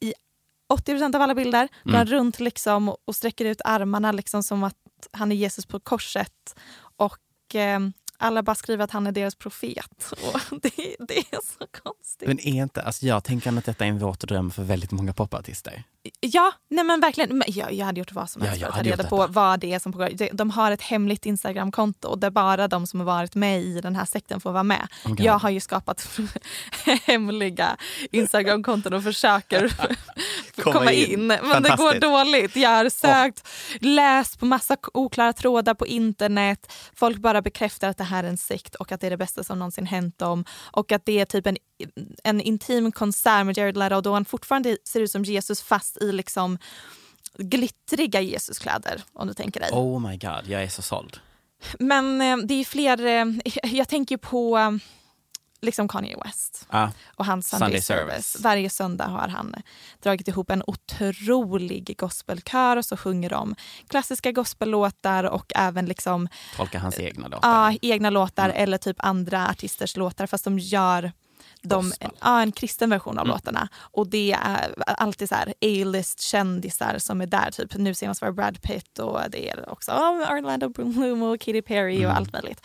I 0.00 0.14
80% 0.86 1.16
av 1.16 1.22
alla 1.22 1.34
bilder 1.34 1.68
går 1.84 1.90
Mm. 1.90 1.98
han 1.98 2.06
runt 2.06 2.40
liksom 2.40 2.88
och 2.88 3.16
sträcker 3.16 3.44
ut 3.44 3.60
armarna 3.64 4.12
liksom 4.12 4.42
som 4.42 4.64
att 4.64 4.74
han 5.12 5.32
är 5.32 5.36
Jesus 5.36 5.66
på 5.66 5.80
korset. 5.80 6.56
Och 6.96 7.54
eh, 7.54 7.80
alla 8.18 8.42
bara 8.42 8.54
skriver 8.54 8.84
att 8.84 8.90
han 8.90 9.06
är 9.06 9.12
deras 9.12 9.34
profet. 9.34 10.12
Och 10.50 10.60
det, 10.62 10.96
det 10.98 11.18
är 11.18 11.58
så 11.58 11.66
konstigt. 11.82 12.28
Men 12.28 12.40
är 12.40 12.62
inte, 12.62 12.82
alltså 12.82 13.06
jag 13.06 13.24
tänker 13.24 13.58
att 13.58 13.64
detta 13.64 13.84
är 13.84 13.88
en 13.88 13.98
våt 13.98 14.20
dröm 14.20 14.50
för 14.50 14.62
väldigt 14.62 14.92
många 14.92 15.12
popartister. 15.12 15.84
Ja, 16.20 16.52
nej 16.70 16.84
men 16.84 17.00
verkligen. 17.00 17.42
Jag, 17.46 17.72
jag 17.72 17.86
hade 17.86 17.98
gjort 18.00 18.12
vad 18.12 18.30
som 18.30 18.42
Ja, 18.42 18.48
helst 18.48 18.62
jag 18.62 18.72
för 18.72 18.78
att 18.80 18.84
ta 18.84 18.90
reda 18.90 19.04
på 19.08 19.26
vad 19.26 19.60
det 19.60 19.72
är 19.74 19.78
som 19.78 19.92
pågår. 19.92 20.32
De- 20.36 20.50
har 20.50 20.70
ett 20.72 20.82
hemligt 20.82 21.26
Instagramkonto 21.26 22.16
där 22.16 22.30
bara 22.30 22.68
de 22.68 22.86
som 22.86 23.00
har 23.00 23.04
varit 23.06 23.34
med 23.34 23.62
i 23.62 23.80
den 23.80 23.96
här 23.96 24.04
sekten 24.04 24.40
får 24.40 24.52
vara 24.52 24.62
med. 24.62 24.88
Oh 25.04 25.08
God. 25.10 25.20
jag 25.20 25.38
har 25.38 25.50
ju 25.50 25.60
skapat 25.60 26.08
hemliga 27.06 27.76
Instagramkonton 28.10 28.92
och 28.92 29.02
försöker 29.02 29.68
komma, 30.62 30.78
Komma 30.78 30.92
in. 30.92 31.10
in. 31.20 31.26
Men 31.26 31.62
det 31.62 31.74
går 31.76 32.00
dåligt. 32.00 32.56
Jag 32.56 32.70
har 32.70 32.88
sökt, 32.88 33.48
läst 33.80 34.38
på 34.40 34.46
massa 34.46 34.76
oklara 34.94 35.32
trådar 35.32 35.74
på 35.74 35.86
internet. 35.86 36.72
Folk 36.94 37.16
bara 37.18 37.42
bekräftar 37.42 37.88
att 37.88 37.98
det 37.98 38.04
här 38.04 38.24
är 38.24 38.28
en 38.28 38.38
sekt 38.38 38.74
och 38.74 38.92
att 38.92 39.00
det 39.00 39.06
är 39.06 39.10
det 39.10 39.16
bästa 39.16 39.44
som 39.44 39.58
någonsin 39.58 39.86
hänt 39.86 40.18
dem. 40.18 40.44
Och 40.72 40.92
att 40.92 41.02
det 41.06 41.20
är 41.20 41.24
typ 41.24 41.46
en, 41.46 41.56
en 42.24 42.40
intim 42.40 42.92
konsert 42.92 43.46
med 43.46 43.56
Jared 43.58 43.76
Leto 43.76 44.00
då 44.00 44.12
han 44.12 44.24
fortfarande 44.24 44.78
ser 44.84 45.00
ut 45.00 45.10
som 45.10 45.24
Jesus 45.24 45.62
fast 45.62 46.02
i 46.02 46.12
liksom 46.12 46.58
glittriga 47.38 48.20
Jesuskläder 48.20 49.02
om 49.12 49.28
du 49.28 49.34
tänker 49.34 49.60
dig. 49.60 49.70
Oh 49.72 50.00
my 50.00 50.16
god, 50.16 50.46
jag 50.46 50.62
är 50.62 50.68
så 50.68 50.82
såld. 50.82 51.20
Men 51.78 52.20
eh, 52.20 52.36
det 52.36 52.54
är 52.54 52.64
fler, 52.64 53.06
eh, 53.06 53.24
jag 53.76 53.88
tänker 53.88 54.16
på 54.16 54.58
eh, 54.58 54.70
liksom 55.60 55.88
Kanye 55.88 56.16
West 56.24 56.66
Ah, 56.68 56.88
och 57.16 57.26
hans 57.26 57.48
Sunday, 57.48 57.66
Sunday 57.68 57.82
service. 57.82 58.26
service. 58.26 58.44
Varje 58.44 58.70
söndag 58.70 59.04
har 59.06 59.28
han 59.28 59.54
dragit 60.02 60.28
ihop 60.28 60.50
en 60.50 60.62
otrolig 60.66 61.94
gospelkör 61.98 62.76
och 62.76 62.84
så 62.84 62.96
sjunger 62.96 63.30
de 63.30 63.54
klassiska 63.88 64.32
gospellåtar 64.32 65.24
och 65.24 65.52
även 65.54 65.86
liksom, 65.86 66.28
tolka 66.56 66.78
hans 66.78 66.98
egna 66.98 67.28
låtar. 67.28 67.48
ja, 67.72 67.78
egna 67.82 68.10
låtar 68.10 68.48
eller 68.48 68.78
typ 68.78 68.96
andra 68.98 69.48
artisters 69.48 69.96
låtar 69.96 70.26
fast 70.26 70.44
de 70.44 70.58
gör 70.58 71.12
de, 71.68 71.84
Gospel. 71.88 72.10
ja, 72.20 72.42
en 72.42 72.52
kristen 72.52 72.90
version 72.90 73.18
av 73.18 73.24
Mm. 73.24 73.34
låtarna. 73.34 73.68
Och 73.76 74.06
det 74.10 74.32
är 74.32 74.74
alltid 74.86 75.28
så 75.28 75.34
här 75.34 75.48
A-list 75.60 76.20
kändisar 76.20 76.98
som 76.98 77.20
är 77.20 77.26
där. 77.26 77.50
Typ 77.50 77.74
nu 77.76 77.94
senast 77.94 78.22
var 78.22 78.32
Brad 78.32 78.62
Pitt 78.62 78.98
och 78.98 79.20
det 79.30 79.50
är 79.50 79.70
också 79.70 79.92
oh, 79.92 80.32
Orlando 80.32 80.68
Bloom 80.68 81.22
och 81.22 81.40
Katy 81.40 81.62
Perry 81.62 81.96
Mm. 81.96 82.10
och 82.10 82.16
allt 82.16 82.32
möjligt. 82.32 82.60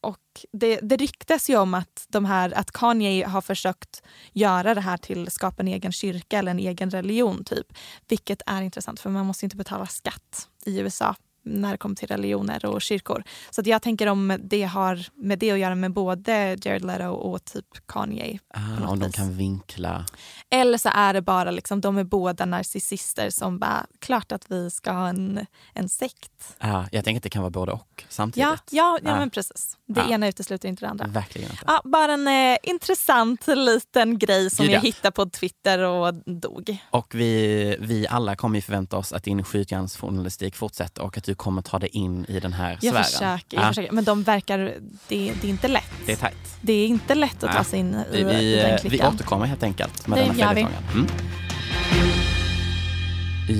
Och 0.00 0.18
det, 0.52 0.78
det 0.82 0.96
ryktas 0.96 1.50
ju 1.50 1.56
om 1.56 1.74
att, 1.74 2.06
de 2.08 2.24
här, 2.24 2.52
att 2.58 2.70
Kanye 2.72 3.26
har 3.26 3.40
försökt 3.40 4.02
göra 4.32 4.74
det 4.74 4.80
här 4.80 4.96
till 4.96 5.30
skapa 5.30 5.62
en 5.62 5.68
egen 5.68 5.92
kyrka 5.92 6.38
eller 6.38 6.50
en 6.50 6.58
egen 6.58 6.90
religion. 6.90 7.44
typ. 7.44 7.66
Vilket 8.08 8.42
är 8.46 8.62
intressant 8.62 9.00
för 9.00 9.10
man 9.10 9.26
måste 9.26 9.46
inte 9.46 9.56
betala 9.56 9.86
skatt 9.86 10.48
i 10.64 10.78
USA 10.78 11.14
när 11.48 11.72
det 11.72 11.78
kommer 11.78 11.94
till 11.94 12.08
religioner 12.08 12.64
och 12.66 12.82
kyrkor. 12.82 13.24
Så 13.50 13.62
jag 13.64 13.82
tänker 13.82 14.06
om 14.06 14.38
det 14.44 14.62
har 14.62 15.06
med 15.14 15.38
det 15.38 15.50
att 15.50 15.58
göra 15.58 15.74
med 15.74 15.92
både 15.92 16.56
Jared 16.64 16.84
Leto 16.84 17.04
och 17.08 17.44
typ 17.44 17.66
Kanye. 17.86 18.38
Ah, 18.54 18.88
om 18.88 18.98
de 18.98 19.06
vis. 19.06 19.16
kan 19.16 19.36
vinkla. 19.36 20.04
Eller 20.50 20.78
så 20.78 20.88
är 20.94 21.14
det 21.14 21.22
bara 21.22 21.50
liksom, 21.50 21.80
de 21.80 21.98
är 21.98 22.04
båda 22.04 22.44
narcissister 22.44 23.30
som 23.30 23.58
bara, 23.58 23.86
klart 23.98 24.32
att 24.32 24.50
vi 24.50 24.70
ska 24.70 24.92
ha 24.92 25.08
en, 25.08 25.46
en 25.74 25.88
sekt. 25.88 26.56
Ah, 26.58 26.84
jag 26.92 27.04
tänker 27.04 27.18
att 27.18 27.22
det 27.22 27.30
kan 27.30 27.42
vara 27.42 27.50
både 27.50 27.72
och 27.72 28.04
samtidigt. 28.08 28.48
Ja, 28.48 28.56
ja, 28.70 28.98
ja 29.02 29.12
Ah. 29.14 29.18
men 29.18 29.30
precis. 29.30 29.76
Det 29.86 30.00
Ah. 30.02 30.08
ena 30.10 30.28
utesluter 30.28 30.68
inte 30.68 30.84
det 30.84 30.88
andra. 30.88 31.06
Verkligen 31.06 31.50
inte. 31.50 31.62
Ja, 31.66 31.80
bara 31.84 32.12
en 32.12 32.28
eh, 32.28 32.56
intressant 32.62 33.46
liten 33.46 34.18
grej 34.18 34.50
som 34.50 34.64
Gud, 34.66 34.70
ja. 34.70 34.74
jag 34.74 34.82
hittade 34.82 35.12
på 35.12 35.28
Twitter 35.30 35.78
och 35.78 36.14
dog. 36.14 36.78
Och 36.90 37.14
vi, 37.14 37.76
vi 37.80 38.06
alla 38.08 38.36
kommer 38.36 38.56
ju 38.58 38.62
förvänta 38.62 38.96
oss 38.96 39.12
att 39.12 39.22
din 39.24 39.44
skjutjärnsjournalistik 39.44 40.56
fortsätter 40.56 41.02
och 41.02 41.18
att 41.18 41.24
du 41.24 41.34
kommer 41.38 41.62
ta 41.62 41.78
dig 41.78 41.88
in 41.92 42.24
i 42.28 42.40
den 42.40 42.52
här 42.52 42.78
Jag 42.82 42.92
sfären. 42.94 43.04
försöker, 43.04 43.56
jag 43.56 43.64
Ja, 43.64 43.68
försöker. 43.68 43.92
Men 43.92 44.04
de 44.04 44.22
verkar, 44.22 44.58
det, 44.58 44.80
det 45.08 45.46
är 45.46 45.50
inte 45.50 45.68
lätt. 45.68 45.90
Det 46.06 46.12
är 46.12 46.16
tajt. 46.16 46.36
Det 46.60 46.72
är 46.72 46.86
inte 46.86 47.14
lätt 47.14 47.44
att 47.44 47.50
ta 47.50 47.56
Nej. 47.56 47.64
sig 47.64 47.78
in 47.80 47.94
i, 47.94 48.04
Vi, 48.12 48.18
i 48.20 48.24
vi, 48.24 48.56
den 48.56 48.78
vi 48.82 48.88
klickan. 48.88 49.14
återkommer 49.14 49.46
helt 49.46 49.62
enkelt 49.62 50.06
med 50.06 50.18
Det 50.18 50.22
denna 50.22 50.34
vi. 50.34 50.42
följetongen. 50.42 50.82
Mm. 50.94 51.06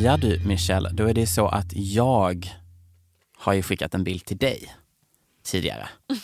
Ja 0.02 0.16
du 0.16 0.40
Michelle, 0.46 0.90
då 0.92 1.06
är 1.06 1.14
det 1.14 1.26
så 1.26 1.48
att 1.48 1.66
jag 1.72 2.52
har 3.38 3.52
ju 3.52 3.62
skickat 3.62 3.94
en 3.94 4.04
bild 4.04 4.24
till 4.24 4.36
dig 4.38 4.74
tidigare. 5.44 5.88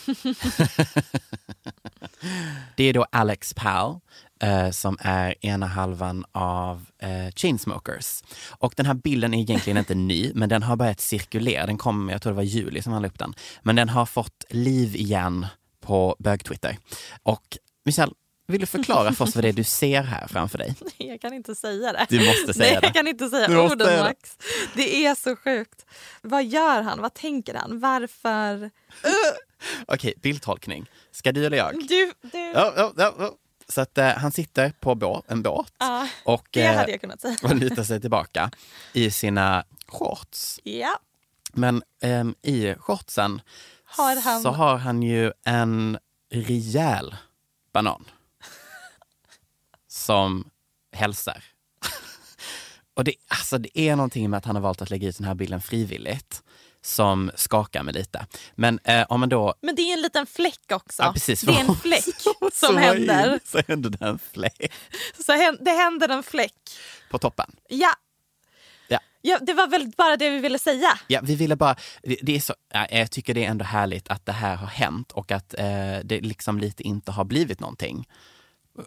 det 2.76 2.84
är 2.84 2.92
då 2.94 3.06
Alex 3.12 3.54
Powell 3.54 4.00
eh, 4.42 4.70
som 4.70 4.96
är 5.00 5.34
ena 5.46 5.66
halvan 5.66 6.24
av 6.32 6.86
eh, 6.98 7.30
Chainsmokers. 7.36 8.22
Och 8.50 8.74
den 8.76 8.86
här 8.86 8.94
bilden 8.94 9.34
är 9.34 9.40
egentligen 9.40 9.76
inte 9.76 9.94
ny, 9.94 10.32
men 10.34 10.48
den 10.48 10.62
har 10.62 10.76
börjat 10.76 11.00
cirkulera. 11.00 11.66
Den 11.66 11.78
kom, 11.78 12.08
jag 12.08 12.22
tror 12.22 12.32
det 12.32 12.36
var 12.36 12.42
juli 12.42 12.82
som 12.82 12.92
han 12.92 13.02
la 13.02 13.08
upp 13.08 13.18
den. 13.18 13.34
Men 13.62 13.76
den 13.76 13.88
har 13.88 14.06
fått 14.06 14.44
liv 14.50 14.96
igen 14.96 15.46
på 15.80 16.16
bög-Twitter. 16.18 16.78
Och 17.22 17.58
Michelle, 17.84 18.12
vill 18.46 18.60
du 18.60 18.66
förklara 18.66 19.12
för 19.12 19.24
oss 19.24 19.34
vad 19.34 19.44
det 19.44 19.48
är 19.48 19.52
du 19.52 19.64
ser 19.64 20.02
här 20.02 20.26
framför 20.28 20.58
dig? 20.58 20.74
Nej, 20.98 21.08
jag 21.08 21.20
kan 21.20 21.32
inte 21.32 21.54
säga 21.54 21.92
det. 21.92 22.06
Du 22.08 22.26
måste 22.26 22.54
säga 22.54 22.70
Nej, 22.72 22.80
det. 22.80 22.86
jag 22.86 22.94
kan 22.94 23.06
inte 23.06 23.28
säga 23.28 23.48
Du 23.48 23.58
orden 23.58 23.86
säga 23.86 24.02
det. 24.02 24.08
Max. 24.08 24.36
Det 24.74 25.06
är 25.06 25.14
så 25.14 25.36
sjukt. 25.36 25.86
Vad 26.22 26.44
gör 26.44 26.82
han? 26.82 27.00
Vad 27.00 27.14
tänker 27.14 27.54
han? 27.54 27.80
Varför? 27.80 28.70
Okej, 29.86 30.14
bildtolkning. 30.22 30.86
Ska 31.12 31.32
du 31.32 31.46
eller 31.46 31.56
jag? 31.56 31.74
Du, 31.88 32.12
du. 32.32 32.38
Ja, 32.38 32.72
ja, 32.76 32.92
ja. 33.18 33.34
Så 33.68 33.80
att 33.80 33.98
eh, 33.98 34.08
han 34.08 34.32
sitter 34.32 34.70
på 34.80 34.94
båt, 34.94 35.24
en 35.28 35.42
båt 35.42 35.72
Ja, 35.78 36.08
och, 36.24 36.56
eh, 36.56 36.86
och 37.42 37.54
lutar 37.54 37.82
sig 37.84 38.00
tillbaka 38.00 38.50
i 38.92 39.10
sina 39.10 39.64
shorts. 39.86 40.60
Ja. 40.64 40.98
Men 41.52 41.82
ehm, 42.02 42.34
i 42.42 42.74
shortsen 42.74 43.40
Har 43.84 44.16
han- 44.20 44.42
så 44.42 44.50
har 44.50 44.76
han 44.76 45.02
ju 45.02 45.32
en 45.44 45.98
rejäl 46.30 47.16
banan 47.72 48.04
som 49.88 50.50
hälsar. 50.92 51.44
Och 52.94 53.04
det, 53.04 53.14
alltså 53.28 53.58
det 53.58 53.78
är 53.78 53.96
någonting 53.96 54.30
med 54.30 54.38
att 54.38 54.44
han 54.44 54.56
har 54.56 54.62
valt 54.62 54.82
att 54.82 54.90
lägga 54.90 55.08
ut 55.08 55.16
den 55.18 55.26
här 55.26 55.34
bilden 55.34 55.60
frivilligt 55.60 56.42
som 56.84 57.30
skakar 57.34 57.82
mig 57.82 57.94
lite. 57.94 58.26
Men 58.54 58.78
eh, 58.84 59.06
om 59.08 59.20
man 59.20 59.28
då... 59.28 59.54
Men 59.62 59.74
det 59.74 59.82
är 59.82 59.92
en 59.92 60.02
liten 60.02 60.26
fläck 60.26 60.72
också. 60.72 61.02
Ja, 61.02 61.12
precis. 61.12 61.40
Det 61.40 61.52
är 61.52 61.60
en 61.60 61.76
fläck 61.82 62.04
som 62.04 62.50
zoomar 62.52 62.80
händer. 62.80 63.34
in, 63.34 63.40
Så 63.44 63.60
händer 63.68 63.90
det 63.90 64.04
en 64.06 64.18
fläck 64.32 64.72
Så 65.26 65.56
det 65.60 65.70
händer 65.70 66.08
en 66.08 66.22
fläck. 66.22 66.54
på 67.10 67.18
toppen. 67.18 67.56
Ja. 67.68 67.90
Ja. 68.88 68.98
ja, 69.22 69.38
det 69.42 69.54
var 69.54 69.66
väl 69.66 69.92
bara 69.96 70.16
det 70.16 70.30
vi 70.30 70.38
ville 70.38 70.58
säga. 70.58 70.98
Ja, 71.06 71.20
vi 71.22 71.34
ville 71.34 71.56
bara, 71.56 71.76
det, 72.02 72.36
är 72.36 72.40
så, 72.40 72.54
ja, 72.72 72.86
jag 72.90 73.10
tycker 73.10 73.34
det 73.34 73.44
är 73.44 73.50
ändå 73.50 73.64
härligt 73.64 74.08
att 74.08 74.26
det 74.26 74.32
här 74.32 74.56
har 74.56 74.66
hänt 74.66 75.12
och 75.12 75.32
att 75.32 75.54
eh, 75.58 75.98
det 76.04 76.20
liksom 76.20 76.58
lite 76.58 76.82
inte 76.82 77.12
har 77.12 77.24
blivit 77.24 77.60
någonting 77.60 78.08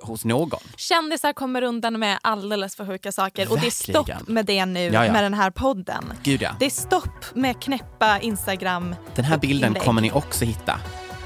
hos 0.01 0.25
någon. 0.25 0.59
Kändisar 0.77 1.33
kommer 1.33 1.61
undan 1.61 1.99
med 1.99 2.19
alldeles 2.21 2.75
för 2.75 2.85
sjuka 2.85 3.11
saker 3.11 3.51
och 3.51 3.59
det 3.59 3.67
är 3.67 3.71
stopp 3.71 4.09
Verkligen. 4.09 4.33
med 4.33 4.45
det 4.45 4.65
nu 4.65 4.79
Ja, 4.79 5.05
ja. 5.05 5.11
med 5.11 5.23
den 5.23 5.33
här 5.33 5.51
podden. 5.51 6.03
Gud 6.23 6.41
ja. 6.41 6.55
Det 6.59 6.65
är 6.65 6.69
stopp 6.69 7.25
med 7.35 7.61
knäppa 7.61 8.19
Instagram 8.19 8.95
Den 9.15 9.25
här 9.25 9.37
bilden 9.37 9.67
inlägg. 9.67 9.83
kommer 9.83 10.01
ni 10.01 10.11
också 10.11 10.45
hitta 10.45 10.79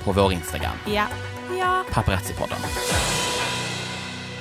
på 0.03 0.11
vår 0.11 0.33
Instagram, 0.33 0.75
Ja. 0.87 1.05
ja. 1.59 1.83
Paparazzi-podden. 1.91 2.57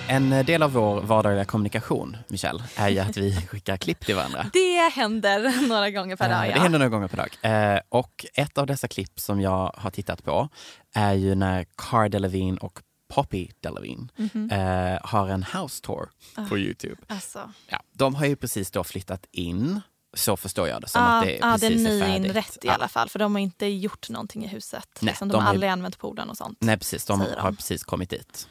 En 0.08 0.32
eh, 0.32 0.44
del 0.44 0.62
av 0.62 0.72
vår 0.72 1.00
vardagliga 1.00 1.44
kommunikation, 1.44 2.16
Michelle, 2.28 2.62
är 2.76 2.88
ju 2.88 2.98
att 2.98 3.16
vi 3.16 3.36
skickar 3.48 3.76
klipp 3.76 4.06
till 4.06 4.14
varandra. 4.16 4.46
Det 4.52 4.92
händer 4.94 5.68
några 5.68 5.90
gånger 5.90 6.16
per 6.16 6.28
dag. 6.28 6.42
Eh, 6.44 6.48
Ja. 6.48 6.54
Det 6.54 6.60
händer 6.60 6.78
några 6.78 6.88
gånger 6.88 7.08
per 7.08 7.16
dag. 7.16 7.74
Eh, 7.74 7.80
och 7.88 8.26
ett 8.34 8.58
av 8.58 8.66
dessa 8.66 8.88
klipp 8.88 9.20
som 9.20 9.40
jag 9.40 9.72
har 9.76 9.90
tittat 9.90 10.24
på 10.24 10.48
är 10.94 11.12
ju 11.12 11.34
när 11.34 11.66
Cara 11.76 12.08
Delevingne 12.08 12.58
och 12.60 12.78
Poppy 13.10 13.48
Delevingne 13.60 14.08
Mhm. 14.16 14.50
eh, 14.50 14.98
har 15.02 15.28
en 15.28 15.42
house 15.54 15.82
tour 15.82 16.08
på 16.48 16.58
Youtube. 16.58 16.96
Alltså. 17.06 17.52
Ja, 17.68 17.82
de 17.92 18.14
har 18.14 18.26
ju 18.26 18.36
precis 18.36 18.70
då 18.70 18.84
flyttat 18.84 19.26
in, 19.32 19.80
så 20.14 20.36
förstår 20.36 20.68
jag 20.68 20.80
det 20.82 20.88
som. 20.88 21.02
Ja, 21.02 21.18
att 21.18 21.24
det 21.24 21.36
är 21.38 21.52
precis 21.70 21.86
är 21.86 22.00
färdigt. 22.00 22.22
nyinrätt 22.22 22.64
i 22.64 22.68
alla 22.68 22.88
fall. 22.88 23.08
För 23.08 23.18
de 23.18 23.34
har 23.34 23.40
inte 23.40 23.66
gjort 23.66 24.10
någonting 24.10 24.44
i 24.44 24.48
huset. 24.48 24.88
Nej, 25.00 25.10
liksom, 25.12 25.28
de, 25.28 25.32
de 25.32 25.36
har 25.38 25.42
har 25.42 25.50
aldrig 25.50 25.70
använt 25.70 25.98
poolen 25.98 26.30
och 26.30 26.36
sånt. 26.36 26.58
Nej 26.60 26.76
precis, 26.78 27.04
de 27.06 27.20
säger 27.20 27.36
de. 27.36 27.42
har 27.42 27.52
precis 27.52 27.84
kommit 27.84 28.10
dit 28.10 28.48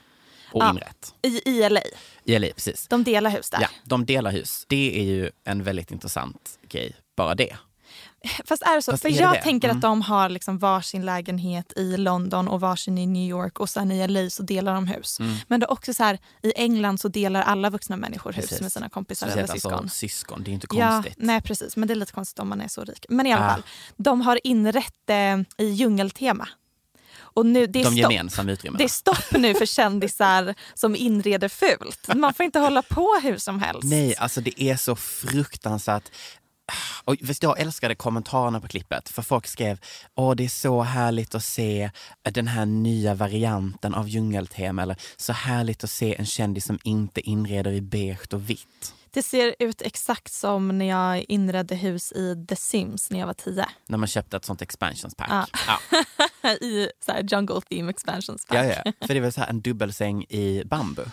och 0.51 0.63
Ja. 0.63 0.69
inrätt. 0.69 1.13
I, 1.21 1.49
I 1.49 1.69
LA. 1.69 1.81
I 2.23 2.39
LA, 2.39 2.47
precis. 2.55 2.87
De 2.87 3.03
delar 3.03 3.29
hus 3.29 3.49
där. 3.49 3.61
Ja, 3.61 3.67
de 3.83 4.05
delar 4.05 4.31
hus. 4.31 4.65
Det 4.67 4.99
är 4.99 5.03
ju 5.03 5.29
en 5.43 5.63
väldigt 5.63 5.91
intressant 5.91 6.59
grej, 6.69 6.95
bara 7.17 7.35
det. 7.35 7.57
Fast 8.45 8.63
är 8.63 8.75
det 8.75 8.81
så? 8.81 8.91
Fast 8.91 9.01
För 9.01 9.09
det 9.09 9.15
jag 9.15 9.33
det? 9.33 9.41
tänker 9.41 9.67
Mm. 9.67 9.77
att 9.77 9.81
de 9.81 10.01
har 10.01 10.29
liksom 10.29 10.57
varsin 10.57 11.05
lägenhet 11.05 11.73
i 11.75 11.97
London 11.97 12.47
och 12.47 12.59
varsin 12.61 12.97
i 12.97 13.05
New 13.07 13.29
York 13.29 13.59
och 13.59 13.69
sen 13.69 13.91
i 13.91 14.07
LA 14.07 14.29
så 14.29 14.43
delar 14.43 14.73
de 14.73 14.87
hus. 14.87 15.19
Mm. 15.19 15.35
Men 15.47 15.59
det 15.59 15.65
är 15.65 15.71
också 15.71 15.93
så 15.93 16.03
här, 16.03 16.19
i 16.43 16.53
England 16.55 16.99
så 16.99 17.07
delar 17.07 17.41
alla 17.41 17.69
vuxna 17.69 17.97
människor 17.97 18.31
hus 18.33 18.45
Precis. 18.45 18.61
med 18.61 18.71
sina 18.71 18.89
kompisar 18.89 19.27
eller 19.27 19.33
Speciellt 19.35 19.51
syskon. 19.61 19.73
alltså 19.73 19.95
syskon, 19.95 20.43
det 20.43 20.51
är 20.51 20.53
inte 20.53 20.67
Ja, 20.71 20.91
konstigt. 20.91 21.13
nej 21.17 21.41
precis. 21.41 21.75
Men 21.75 21.87
det 21.87 21.93
är 21.93 21.95
lite 21.95 22.11
konstigt 22.13 22.39
om 22.39 22.49
man 22.49 22.61
är 22.61 22.67
så 22.67 22.83
rik. 22.83 23.05
Men 23.09 23.27
i 23.27 23.33
alla 23.33 23.45
Ah. 23.45 23.53
fall, 23.53 23.63
de 23.97 24.21
har 24.21 24.39
inrett 24.43 25.09
eh, 25.09 25.65
i 25.65 25.69
djungeltema. 25.69 26.47
Och 27.33 27.45
nu, 27.45 27.67
det 27.67 27.79
är 27.81 27.83
De 27.83 27.95
gemensamma 27.97 28.51
utrymmena. 28.51 28.77
Det 28.77 28.83
är 28.83 28.87
stopp 28.87 29.31
nu 29.31 29.53
för 29.55 29.65
kändisar 29.65 30.55
som 30.73 30.95
inreder 30.95 31.47
fult. 31.49 32.09
Man 32.15 32.33
får 32.33 32.45
inte 32.45 32.59
hålla 32.59 32.81
på 32.81 33.19
hur 33.23 33.37
som 33.37 33.59
helst. 33.59 33.83
Nej, 33.83 34.15
alltså 34.15 34.41
det 34.41 34.63
är 34.63 34.75
så 34.75 34.95
fruktansvärt. 34.95 36.03
Och 37.03 37.15
visst, 37.21 37.43
jag 37.43 37.59
älskade 37.59 37.95
kommentarerna 37.95 38.61
på 38.61 38.67
klippet, 38.67 39.09
för 39.09 39.21
folk 39.21 39.47
skrev 39.47 39.79
åh 40.15 40.35
det 40.35 40.45
är 40.45 40.49
så 40.49 40.81
härligt 40.81 41.35
att 41.35 41.43
se 41.43 41.91
den 42.31 42.47
här 42.47 42.65
nya 42.65 43.13
varianten 43.13 43.93
av 43.93 44.09
djungeltema 44.09 44.81
eller 44.81 44.97
så 45.17 45.33
härligt 45.33 45.83
att 45.83 45.89
se 45.89 46.15
en 46.15 46.25
kändis 46.25 46.65
som 46.65 46.79
inte 46.83 47.21
inreder 47.21 47.71
i 47.71 47.81
beige 47.81 48.33
och 48.33 48.49
vitt. 48.49 48.93
Det 49.11 49.23
ser 49.23 49.55
ut 49.59 49.81
exakt 49.81 50.33
som 50.33 50.77
när 50.77 50.85
jag 50.85 51.25
inredde 51.27 51.75
hus 51.75 52.11
i 52.11 52.45
The 52.49 52.55
Sims 52.55 53.11
när 53.11 53.19
jag 53.19 53.27
var 53.27 53.33
tio. 53.33 53.65
När 53.87 53.97
man 53.97 54.07
köpte 54.07 54.37
ett 54.37 54.45
sånt 54.45 54.61
expansions 54.61 55.15
pack. 55.15 55.29
Ja. 55.29 55.47
Ja. 56.43 56.49
I 56.61 56.89
så 57.05 57.11
jungle 57.31 57.61
theme 57.69 57.89
expansions 57.89 58.45
pack. 58.45 58.57
Ja, 58.57 58.81
ja. 58.85 58.91
För 59.01 59.07
det 59.07 59.17
är 59.17 59.21
väl 59.21 59.33
så 59.33 59.41
här 59.41 59.49
en 59.49 59.61
dubbelsäng 59.61 60.23
i 60.29 60.63
bambu. 60.65 61.03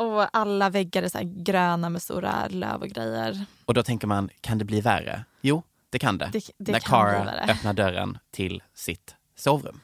Och 0.00 0.36
alla 0.36 0.70
väggar 0.70 1.02
är 1.02 1.08
så 1.08 1.18
gröna 1.22 1.88
med 1.90 2.02
stora 2.02 2.48
löv 2.48 2.80
och 2.82 2.88
grejer. 2.88 3.44
Och 3.64 3.74
då 3.74 3.82
tänker 3.82 4.06
man, 4.06 4.30
kan 4.40 4.58
det 4.58 4.64
bli 4.64 4.80
värre? 4.80 5.24
Jo, 5.40 5.62
det 5.90 5.98
kan 5.98 6.18
det. 6.18 6.30
Det- 6.32 6.50
det 6.58 6.72
När 6.72 6.80
Cara 6.80 7.30
öppnar 7.32 7.72
dörren 7.72 8.18
till 8.30 8.62
sitt 8.74 9.14
sovrum. 9.36 9.80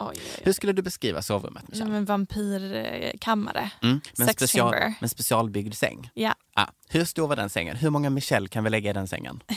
Oj, 0.00 0.06
oj, 0.10 0.16
oj. 0.36 0.42
Hur 0.44 0.52
skulle 0.52 0.72
du 0.72 0.82
beskriva 0.82 1.22
sovrummet, 1.22 1.68
Michelle? 1.68 1.96
en 1.96 2.04
vampyrkammare. 2.04 3.70
Mm, 3.82 3.94
med, 3.94 4.20
en 4.20 4.26
Sex 4.26 4.38
special, 4.42 4.72
chamber. 4.72 4.86
med 4.88 4.96
en 5.02 5.08
specialbyggd 5.08 5.74
säng. 5.74 6.10
Ja, 6.14 6.34
Ah, 6.54 6.66
hur 6.88 7.04
stor 7.04 7.28
var 7.28 7.36
den 7.36 7.50
sängen? 7.50 7.76
Hur 7.76 7.90
många 7.90 8.10
Michelle 8.10 8.48
kan 8.48 8.64
vi 8.64 8.70
lägga 8.70 8.90
i 8.90 8.92
den 8.92 9.08
sängen? 9.08 9.42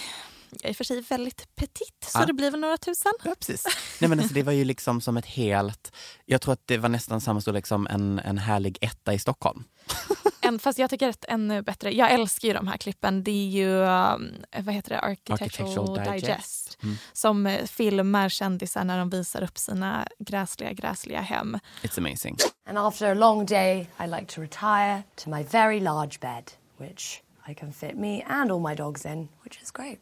jag 0.62 0.70
är 0.70 0.74
för 0.74 0.84
sig 0.84 1.02
väldigt 1.02 1.56
petit 1.56 2.06
så 2.08 2.20
Ja. 2.20 2.26
det 2.26 2.34
blir 2.34 2.52
väl 2.52 2.60
några 2.60 2.78
tusen. 2.78 3.12
Ja, 3.24 3.36
precis. 3.40 3.66
Nej, 4.00 4.10
men 4.10 4.20
alltså, 4.20 4.34
det 4.34 4.44
var 4.44 4.54
ju 4.54 4.64
liksom 4.64 5.02
som 5.02 5.18
ett 5.18 5.26
helt... 5.26 5.92
Jag 6.26 6.42
tror 6.42 6.54
att 6.54 6.62
det 6.66 6.78
var 6.78 6.90
nästan 6.90 7.22
samma 7.22 7.42
storlek 7.42 7.68
som 7.68 7.88
en, 7.88 8.20
en 8.20 8.38
härlig 8.38 8.78
etta 8.82 9.14
i 9.14 9.20
Stockholm. 9.20 9.64
En, 10.44 10.60
fast 10.60 10.80
jag 10.80 10.90
tycker 10.90 11.10
att 11.10 11.26
ännu 11.28 11.62
bättre. 11.62 11.96
Jag 11.96 12.12
älskar 12.12 12.48
ju 12.48 12.54
de 12.54 12.68
här 12.68 12.78
klippen. 12.78 13.24
Det 13.24 13.32
är 13.32 13.50
ju 13.50 13.70
um, 13.70 14.36
vad 14.66 14.76
heter 14.76 14.90
det? 14.90 15.00
Architectural, 15.00 15.42
Architectural 15.42 16.14
Digest. 16.14 16.26
Digest. 16.26 16.78
Mm. 16.84 16.96
Som 17.14 17.58
filmar 17.66 18.30
kändisar 18.30 18.84
när 18.84 18.98
de 19.00 19.10
visar 19.10 19.44
upp 19.44 19.58
sina 19.58 20.08
gräsliga, 20.20 20.74
gräsliga 20.74 21.22
hem. 21.22 21.58
It's 21.82 21.98
amazing. 21.98 22.38
And 22.66 22.78
after 22.78 23.12
a 23.12 23.14
long 23.14 23.46
day, 23.46 23.88
I 24.00 24.08
like 24.08 24.26
to 24.26 24.42
retire 24.42 25.04
to 25.16 25.30
my 25.30 25.44
very 25.44 25.80
large 25.80 26.20
bed, 26.20 26.44
which 26.78 27.22
I 27.50 27.54
can 27.54 27.74
fit 27.74 27.96
me 27.96 28.22
and 28.22 28.52
all 28.52 28.60
my 28.60 28.76
dogs 28.76 29.06
in, 29.06 29.28
which 29.44 29.62
is 29.64 29.72
great. 29.72 30.00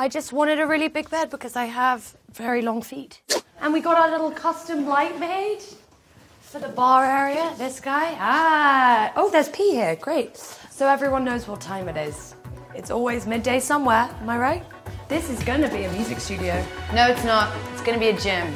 I 0.00 0.08
just 0.08 0.32
wanted 0.32 0.60
a 0.60 0.66
really 0.66 0.88
big 0.88 1.10
bed 1.10 1.28
because 1.30 1.56
I 1.56 1.64
have 1.64 2.14
very 2.32 2.62
long 2.62 2.82
feet. 2.82 3.20
And 3.60 3.72
we 3.72 3.80
got 3.80 3.96
our 3.98 4.08
little 4.10 4.30
custom 4.30 4.86
light 4.86 5.18
made 5.18 5.58
for 6.40 6.60
the 6.60 6.68
bar 6.68 7.04
area. 7.04 7.52
This 7.58 7.80
guy. 7.80 8.16
Ah. 8.20 9.12
Oh, 9.16 9.28
there's 9.30 9.48
pee 9.48 9.72
here. 9.72 9.96
Great. 9.96 10.36
So 10.70 10.86
everyone 10.86 11.24
knows 11.24 11.48
what 11.48 11.60
time 11.60 11.88
it 11.88 11.96
is. 11.96 12.34
It's 12.76 12.90
always 12.92 13.26
midday 13.26 13.58
somewhere. 13.60 14.08
Am 14.22 14.28
I 14.30 14.38
right? 14.38 14.62
This 15.08 15.30
is 15.30 15.42
going 15.42 15.62
to 15.62 15.68
be 15.68 15.84
a 15.84 15.90
music 15.92 16.20
studio. 16.20 16.54
No, 16.94 17.08
it's 17.08 17.24
not. 17.24 17.48
It's 17.72 17.82
gonna 17.82 17.98
be 17.98 18.08
a 18.10 18.16
gym. 18.20 18.46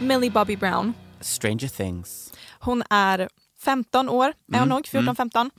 Millie 0.00 0.30
Bobby 0.30 0.56
Brown. 0.56 0.94
Stranger 1.20 1.68
things. 1.68 2.32
Hon 2.60 2.82
är 2.90 3.28
15 3.60 4.08
år, 4.08 4.32
är 4.52 4.58
hon 4.58 4.62
Mm, 4.62 4.68
nog, 4.68 4.86
14-15. 4.86 5.50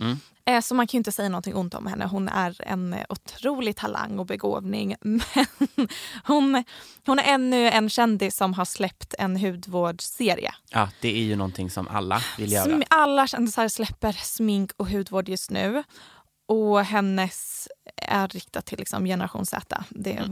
Mm. 0.51 0.57
Eh, 0.57 0.61
Så 0.61 0.75
man 0.75 0.87
kan 0.87 0.97
inte 0.97 1.11
säga 1.11 1.29
någonting 1.29 1.55
ont 1.55 1.73
om 1.73 1.87
henne. 1.87 2.05
Hon 2.05 2.29
är 2.29 2.61
en 2.67 2.93
eh, 2.93 3.05
otrolig 3.09 3.75
talang 3.75 4.19
och 4.19 4.25
begåvning. 4.25 4.95
Men 5.01 5.21
hon, 6.23 6.63
hon 7.05 7.19
är 7.19 7.23
ännu 7.33 7.69
en 7.69 7.89
kändis 7.89 8.35
som 8.35 8.53
har 8.53 8.65
släppt 8.65 9.13
en 9.19 9.37
hudvårdsserie. 9.37 10.53
Ja, 10.69 10.89
det 11.01 11.09
är 11.17 11.23
ju 11.23 11.35
någonting 11.35 11.69
som 11.69 11.87
alla 11.87 12.21
vill 12.37 12.51
göra. 12.51 12.65
Sm- 12.71 12.83
Alla 12.89 13.27
kändisar 13.27 13.67
släpper 13.67 14.11
smink 14.11 14.71
och 14.77 14.89
hudvård 14.89 15.29
just 15.29 15.51
nu. 15.51 15.83
Och 16.47 16.85
hennes 16.85 17.67
är 17.97 18.27
riktat 18.27 18.65
till 18.65 18.77
liksom 18.79 19.05
generation 19.05 19.45
Z. 19.45 19.83
Det 19.89 20.13
är, 20.17 20.29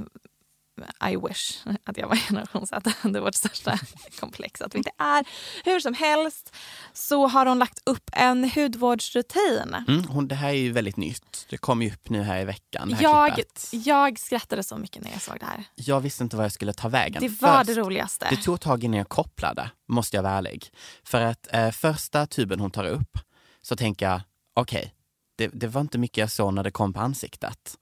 I 1.11 1.15
wish 1.27 1.57
att 1.83 1.97
jag 1.97 2.07
var 2.07 2.15
generation 2.15 2.67
Z. 2.67 2.81
Det 3.03 3.17
är 3.17 3.21
vårt 3.21 3.35
största 3.35 3.79
komplex 4.19 4.61
att 4.61 4.73
vi 4.73 4.77
inte 4.77 4.91
är. 4.97 5.25
Hur 5.65 5.79
som 5.79 5.93
helst 5.93 6.55
så 6.93 7.27
har 7.27 7.45
hon 7.45 7.59
lagt 7.59 7.81
upp 7.85 8.09
en 8.13 8.51
hudvårdsrutin. 8.51 9.75
Mm, 9.87 10.03
hon, 10.03 10.27
det 10.27 10.35
här 10.35 10.49
är 10.49 10.53
ju 10.53 10.71
väldigt 10.71 10.97
nytt. 10.97 11.45
Det 11.49 11.57
kom 11.57 11.81
ju 11.81 11.91
upp 11.91 12.09
nu 12.09 12.21
här 12.21 12.39
i 12.39 12.45
veckan. 12.45 12.97
Jag, 12.99 13.33
klippet. 13.33 13.69
jag 13.71 14.19
skrattade 14.19 14.63
så 14.63 14.77
mycket 14.77 15.03
när 15.03 15.11
jag 15.11 15.21
såg 15.21 15.39
det 15.39 15.45
här. 15.45 15.63
jag 15.75 15.99
visste 16.01 16.23
inte 16.23 16.35
vad 16.35 16.45
jag 16.45 16.51
skulle 16.51 16.73
ta 16.73 16.87
vägen. 16.89 17.21
Det 17.21 17.41
var 17.41 17.57
Först- 17.57 17.67
det 17.67 17.81
roligaste. 17.81 18.27
Det 18.29 18.37
tog 18.37 18.55
ett 18.55 18.61
tag 18.61 18.83
innan 18.83 18.97
jag 18.97 19.09
kopplade, 19.09 19.71
måste 19.87 20.15
jag 20.15 20.23
vara 20.23 20.33
ärlig. 20.33 20.71
För 21.03 21.21
att 21.21 21.47
eh, 21.53 21.71
första 21.71 22.27
tuben 22.27 22.59
hon 22.59 22.71
tar 22.71 22.85
upp 22.85 23.17
så 23.61 23.75
tänker 23.75 24.09
jag, 24.09 24.21
okej, 24.53 24.93
det, 25.35 25.47
det 25.53 25.67
var 25.67 25.81
inte 25.81 25.97
mycket 25.97 26.17
jag 26.17 26.31
såg 26.31 26.53
när 26.53 26.63
det 26.63 26.71
kom 26.71 26.93
på 26.93 26.99
ansiktet. 26.99 27.75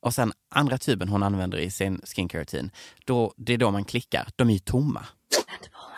Och 0.00 0.14
sen 0.14 0.32
andra 0.48 0.78
tuben 0.78 1.08
hon 1.08 1.22
använder 1.22 1.58
i 1.58 1.70
sin 1.70 2.00
skincare 2.04 2.40
rutin, 2.40 2.70
då, 3.04 3.32
det 3.36 3.52
är 3.52 3.58
då 3.58 3.70
man 3.70 3.84
klickar. 3.84 4.28
De 4.36 4.48
är 4.48 4.52
ju 4.52 4.58
tomma. 4.58 5.06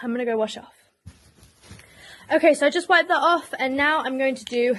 I'm 0.03 0.13
gonna 0.13 0.25
go 0.25 0.37
wash 0.37 0.59
off. 0.59 0.81
Okay, 2.33 2.55
so 2.55 2.67
I 2.67 2.71
just 2.71 2.89
wiped 2.89 3.09
that 3.09 3.23
off 3.23 3.53
and 3.59 3.77
now 3.77 4.03
I'm 4.05 4.17
going 4.19 4.37
to 4.37 4.45
do 4.45 4.79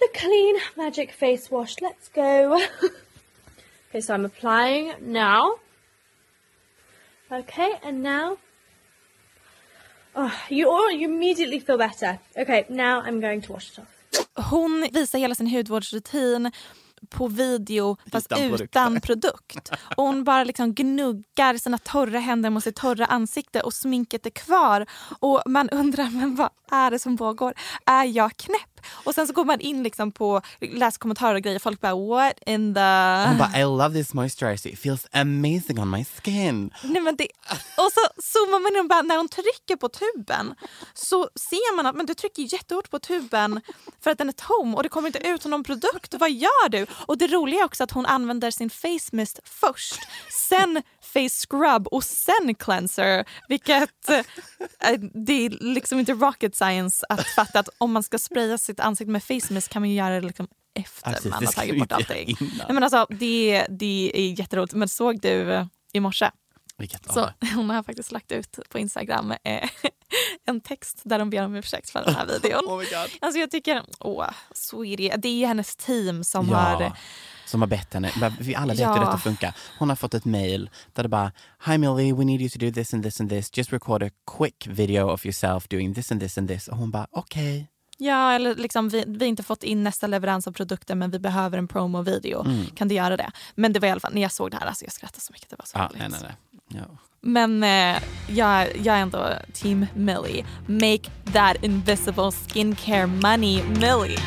the 0.00 0.08
clean 0.14 0.56
magic 0.76 1.12
face 1.12 1.50
wash. 1.50 1.76
Let's 1.80 2.08
go. 2.08 2.54
okay, 3.90 4.00
so 4.00 4.14
I'm 4.14 4.24
applying 4.24 4.94
now. 5.00 5.56
Okay, 7.30 7.72
and 7.82 8.02
now. 8.02 8.38
Oh, 10.16 10.32
you 10.48 10.70
all 10.70 10.90
you 10.90 11.08
immediately 11.08 11.60
feel 11.60 11.78
better. 11.78 12.18
Okay, 12.36 12.64
now 12.68 13.00
I'm 13.02 13.20
going 13.20 13.42
to 13.42 13.52
wash 13.52 13.70
it 13.72 13.78
off. 13.78 14.00
Hon 14.34 14.88
visar 14.92 15.18
hela 15.18 15.34
sin 15.34 15.46
hudvårdsrutin 15.46 16.50
på 17.08 17.28
video 17.28 17.96
fast 18.12 18.32
Utan 18.32 18.60
utan, 18.60 19.00
produkt. 19.00 19.70
Och 19.96 20.04
hon 20.04 20.24
bara 20.24 20.44
liksom 20.44 20.74
gnuggar 20.74 21.56
sina 21.56 21.78
torra 21.78 22.18
händer 22.18 22.50
mot 22.50 22.64
sitt 22.64 22.76
torra 22.76 23.06
ansikte 23.06 23.60
och 23.60 23.74
sminket 23.74 24.26
är 24.26 24.30
kvar. 24.30 24.86
Och 25.18 25.42
man 25.46 25.70
undrar, 25.70 26.10
men 26.10 26.34
vad 26.34 26.50
är 26.70 26.90
det 26.90 26.98
som 26.98 27.16
pågår? 27.16 27.54
Är 27.86 28.04
jag 28.04 28.36
knäpp? 28.36 28.69
Och 28.92 29.14
sen 29.14 29.26
så 29.26 29.32
går 29.32 29.44
man 29.44 29.60
in 29.60 29.82
liksom 29.82 30.12
på 30.12 30.42
läskommentarer 30.60 31.34
och 31.34 31.42
grejer. 31.42 31.58
Folk 31.58 31.80
bara 31.80 31.94
what 31.94 32.38
in 32.46 32.74
the... 32.74 32.80
Hon 33.28 33.38
bara, 33.38 33.60
I 33.60 33.62
love 33.62 33.94
this 33.94 34.14
moisturizer, 34.14 34.70
it 34.70 34.78
feels 34.78 35.06
amazing 35.12 35.78
on 35.78 35.90
my 35.90 36.04
skin. 36.04 36.70
Nej, 36.82 37.02
men 37.02 37.16
det, 37.16 37.28
och 37.76 37.92
så 37.92 38.22
zoomar 38.22 38.60
man 38.60 38.72
in 38.72 38.80
och 38.80 38.88
bara, 38.88 39.02
när 39.02 39.16
hon 39.16 39.28
trycker 39.28 39.76
på 39.76 39.88
tuben 39.88 40.54
så 40.94 41.28
ser 41.34 41.76
man 41.76 41.86
att 41.86 41.96
men 41.96 42.06
du 42.06 42.14
trycker 42.14 42.54
jättehårt 42.54 42.90
på 42.90 42.98
tuben 42.98 43.60
för 44.00 44.10
att 44.10 44.18
den 44.18 44.28
är 44.28 44.32
tom 44.32 44.74
och 44.74 44.82
det 44.82 44.88
kommer 44.88 45.08
inte 45.08 45.28
ut 45.28 45.44
någon 45.44 45.64
produkt. 45.64 46.14
Vad 46.18 46.30
gör 46.30 46.68
du? 46.68 46.86
Och 46.92 47.18
det 47.18 47.26
roliga 47.26 47.60
är 47.60 47.64
också 47.64 47.84
att 47.84 47.90
hon 47.90 48.06
använder 48.06 48.50
sin 48.50 48.70
face 48.70 49.08
mist 49.12 49.40
först, 49.44 50.00
sen 50.48 50.82
face 51.00 51.46
scrub 51.46 51.86
och 51.86 52.04
sen 52.04 52.54
cleanser. 52.58 53.24
Vilket 53.48 54.08
eh, 54.08 54.24
det 55.26 55.46
är 55.46 55.50
liksom 55.50 55.98
inte 55.98 56.12
rocket 56.12 56.56
science 56.56 57.06
att 57.08 57.26
fatta 57.26 57.58
att 57.58 57.68
om 57.78 57.92
man 57.92 58.02
ska 58.02 58.18
spraya 58.18 58.58
sitt 58.58 58.79
ansikte 58.80 59.10
med 59.10 59.22
face 59.22 59.54
mist 59.54 59.68
kan 59.68 59.82
man 59.82 59.88
ju 59.88 59.96
göra 59.96 60.20
liksom 60.20 60.48
efter 60.74 61.12
precis, 61.12 61.30
man 61.30 61.44
har 61.46 61.52
tagit 61.52 61.78
bort 61.78 61.92
allting. 61.92 62.36
Nej, 62.40 62.66
men 62.68 62.82
alltså, 62.82 63.06
det, 63.10 63.66
det 63.68 64.10
är 64.14 64.40
jätteroligt. 64.40 64.74
Men 64.74 64.88
såg 64.88 65.20
du 65.20 65.52
eh, 65.52 65.66
i 65.92 66.00
morse 66.00 66.30
Vilket 66.76 67.12
så 67.12 67.30
hon 67.54 67.70
har 67.70 67.82
faktiskt 67.82 68.12
lagt 68.12 68.32
ut 68.32 68.58
på 68.68 68.78
Instagram 68.78 69.30
eh, 69.30 69.38
en 70.46 70.60
text 70.60 71.00
där 71.04 71.18
de 71.18 71.30
ber 71.30 71.44
om 71.44 71.54
ursäkt 71.54 71.90
för 71.90 72.04
den 72.04 72.14
här 72.14 72.26
videon. 72.26 72.64
Oh 72.68 72.78
my 72.78 72.84
God. 72.84 73.10
Alltså 73.20 73.40
jag 73.40 73.50
tycker, 73.50 73.82
åh, 74.00 74.30
sweetie. 74.54 75.16
Det 75.16 75.28
är 75.28 75.46
hennes 75.46 75.76
team 75.76 76.24
som 76.24 76.48
ja, 76.48 76.56
har... 76.56 76.92
som 77.46 77.60
har 77.62 77.68
bett 77.68 77.94
henne. 77.94 78.32
Vi 78.40 78.54
alla 78.54 78.72
vet 78.72 78.80
Ja. 78.80 78.92
hur 78.92 79.00
detta 79.00 79.18
funkar. 79.18 79.54
Hon 79.78 79.88
har 79.88 79.96
fått 79.96 80.14
ett 80.14 80.24
mail 80.24 80.70
där 80.92 81.02
det 81.02 81.08
bara 81.08 81.32
Hi 81.66 81.78
Millie, 81.78 82.12
we 82.12 82.24
need 82.24 82.40
you 82.40 82.50
to 82.50 82.58
do 82.58 82.72
this 82.72 82.94
and 82.94 83.02
this 83.02 83.20
and 83.20 83.30
this. 83.30 83.50
Just 83.58 83.72
record 83.72 84.02
a 84.02 84.10
quick 84.38 84.66
video 84.66 85.08
of 85.08 85.26
yourself 85.26 85.68
doing 85.68 85.94
this 85.94 86.12
and 86.12 86.20
this 86.20 86.38
and 86.38 86.48
this. 86.48 86.68
Och 86.68 86.76
hon 86.76 86.90
bara 86.90 87.06
okej. 87.10 87.68
Ja, 88.02 88.32
eller 88.32 88.54
liksom 88.54 88.88
vi, 88.88 89.04
vi 89.06 89.18
har 89.18 89.26
inte 89.28 89.42
fått 89.42 89.62
in 89.62 89.82
nästa 89.84 90.06
leverans 90.06 90.46
av 90.46 90.52
produkter 90.52 90.94
men 90.94 91.10
vi 91.10 91.18
behöver 91.18 91.58
en 91.58 91.68
promo-video. 91.68 92.44
Mm. 92.44 92.66
Kan 92.66 92.88
du 92.88 92.94
göra 92.94 93.16
det? 93.16 93.30
Men 93.54 93.72
det 93.72 93.80
var 93.80 93.88
i 93.88 93.90
alla 93.90 94.00
fall, 94.00 94.14
när 94.14 94.22
jag 94.22 94.32
såg 94.32 94.50
det 94.50 94.56
här, 94.56 94.66
alltså 94.66 94.84
jag 94.84 94.92
skrattade 94.92 95.20
så 95.20 95.32
mycket. 95.32 95.50
Det 95.50 95.56
var 95.58 95.66
så 95.66 95.78
Ah, 95.78 95.86
roligt. 95.88 95.98
nej, 95.98 96.08
nej, 96.10 96.20
nej. 96.22 96.80
Ja. 96.80 96.96
Men 97.20 97.62
eh, 97.62 98.02
jag, 98.28 98.76
jag 98.76 98.96
är 98.96 99.00
ändå 99.00 99.28
team 99.52 99.86
Millie. 99.94 100.44
Make 100.66 101.10
that 101.32 101.56
invisible 101.64 102.32
skincare 102.32 103.06
money, 103.06 103.62
Millie. 103.62 104.18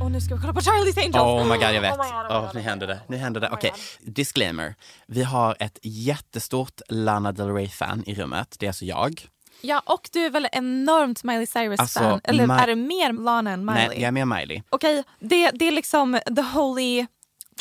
Och 0.00 0.10
nu 0.10 0.20
ska 0.20 0.34
vi 0.34 0.40
kolla 0.40 0.52
på 0.52 0.60
Charlie's 0.60 0.98
Angels. 0.98 1.16
Oh 1.16 1.44
my 1.44 1.54
god, 1.54 1.74
jag 1.74 1.80
vet. 1.80 1.92
Oh 1.92 2.04
my 2.04 2.10
God, 2.10 2.30
oh 2.30 2.40
my 2.40 2.46
God. 2.46 2.54
nu 2.54 2.60
händer 2.60 2.86
det. 2.86 3.00
Nu 3.08 3.16
händer 3.16 3.40
det. 3.40 3.48
Oh 3.48 3.54
Okej, 3.54 3.72
disclaimer. 4.00 4.74
Vi 5.06 5.22
har 5.22 5.56
ett 5.60 5.78
jättestort 5.82 6.80
Lana 6.88 7.32
Del 7.32 7.54
Rey-fan 7.54 8.02
i 8.06 8.14
rummet. 8.14 8.56
Det 8.58 8.66
är 8.66 8.70
alltså 8.70 8.84
jag. 8.84 9.26
Ja, 9.60 9.82
och 9.86 10.08
du 10.12 10.24
är 10.26 10.30
väl 10.30 10.48
enormt 10.52 11.24
Miley 11.24 11.46
Cyrus-fan? 11.46 12.04
Alltså, 12.06 12.20
Eller 12.24 12.46
Ma- 12.46 12.60
är 12.62 12.66
det 12.66 12.76
mer 12.76 13.12
Lana 13.12 13.50
än 13.50 13.64
Miley? 13.64 13.88
Nej, 13.88 14.00
jag 14.00 14.08
är 14.08 14.12
med 14.12 14.28
Miley. 14.28 14.62
Okej, 14.70 15.04
det, 15.20 15.50
det 15.50 15.68
är 15.68 15.70
liksom 15.72 16.20
the 16.36 16.42
holy 16.42 17.06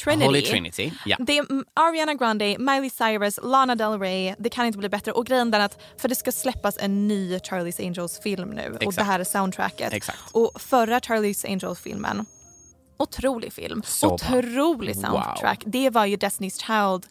trinity. 0.03 0.25
Holy 0.25 0.41
Trinity. 0.41 0.91
Ja. 1.05 1.17
Det 1.19 1.37
är 1.37 1.45
Ariana 1.73 2.13
Grande, 2.13 2.55
Miley 2.59 2.89
Cyrus, 2.89 3.39
Lana 3.43 3.75
Del 3.75 3.99
Rey. 3.99 4.35
Det 4.39 4.49
kan 4.49 4.65
inte 4.65 4.77
bli 4.77 4.89
bättre. 4.89 5.11
Och 5.11 5.25
grejen 5.25 5.53
är 5.53 5.59
att 5.59 5.77
för 5.97 6.09
det 6.09 6.15
ska 6.15 6.31
släppas 6.31 6.77
en 6.77 7.07
ny 7.07 7.37
Charlie's 7.37 7.87
Angels 7.87 8.19
film 8.19 8.49
nu 8.49 8.69
och 8.75 8.81
Exakt. 8.81 8.97
det 8.97 9.03
här 9.03 9.19
är 9.19 9.23
soundtracket. 9.23 9.93
Exakt. 9.93 10.19
Och 10.31 10.61
förra 10.61 10.99
Charlie's 10.99 11.47
Angels 11.51 11.79
filmen 11.79 12.25
Otrolig 12.99 13.53
film. 13.53 13.81
Så 13.85 14.07
bra. 14.07 14.15
Otrolig 14.15 14.95
Wow. 14.95 15.01
soundtrack. 15.03 15.61
Det 15.65 15.89
var 15.89 16.05
ju 16.05 16.15
Destiny's 16.17 16.59
Child, 16.65 17.05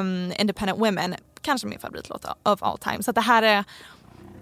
um, 0.00 0.32
Independent 0.38 0.78
Women. 0.80 1.14
Kanske 1.40 1.66
min 1.66 1.78
favoritlåt 1.78 2.24
of 2.42 2.62
all 2.62 2.78
time. 2.78 3.02
Så 3.02 3.12
det 3.12 3.20
här 3.20 3.42
är 3.42 3.64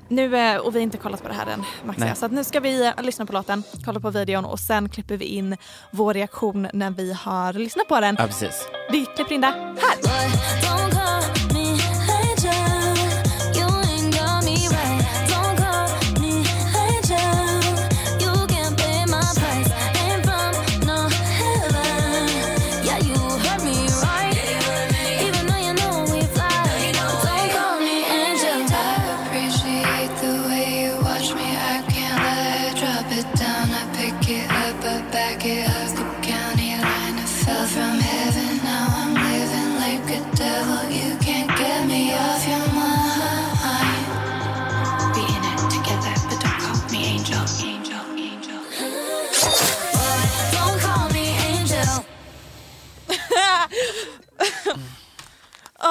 nu, 0.09 0.37
eh, 0.37 0.57
och 0.57 0.75
vi 0.75 0.79
har 0.79 0.83
inte 0.83 0.99
kollat 0.99 1.23
på 1.23 1.29
det 1.29 1.35
här 1.35 1.47
än 1.47 1.65
Max 1.85 1.99
Nej. 1.99 2.17
Så 2.17 2.27
att 2.27 2.33
nu 2.33 2.45
ska 2.45 2.61
vi 2.61 2.87
eh, 2.87 3.03
lyssna 3.03 3.27
på 3.27 3.33
låten, 3.33 3.63
kolla 3.85 4.01
på 4.01 4.11
videon 4.11 4.45
och 4.45 4.61
sen 4.61 4.89
klipper 4.89 5.17
vi 5.17 5.25
in 5.25 5.57
vår 5.91 6.15
reaktion 6.15 6.69
när 6.73 6.91
vi 6.91 7.13
har 7.13 7.53
lyssnat 7.53 7.89
på 7.89 8.01
den. 8.01 8.17
Ja, 8.19 8.27
precis. 8.27 8.69
Vi 8.91 9.07
klipper 9.07 9.35
in 9.35 9.41
det 9.41 9.47
här. 9.47 11.43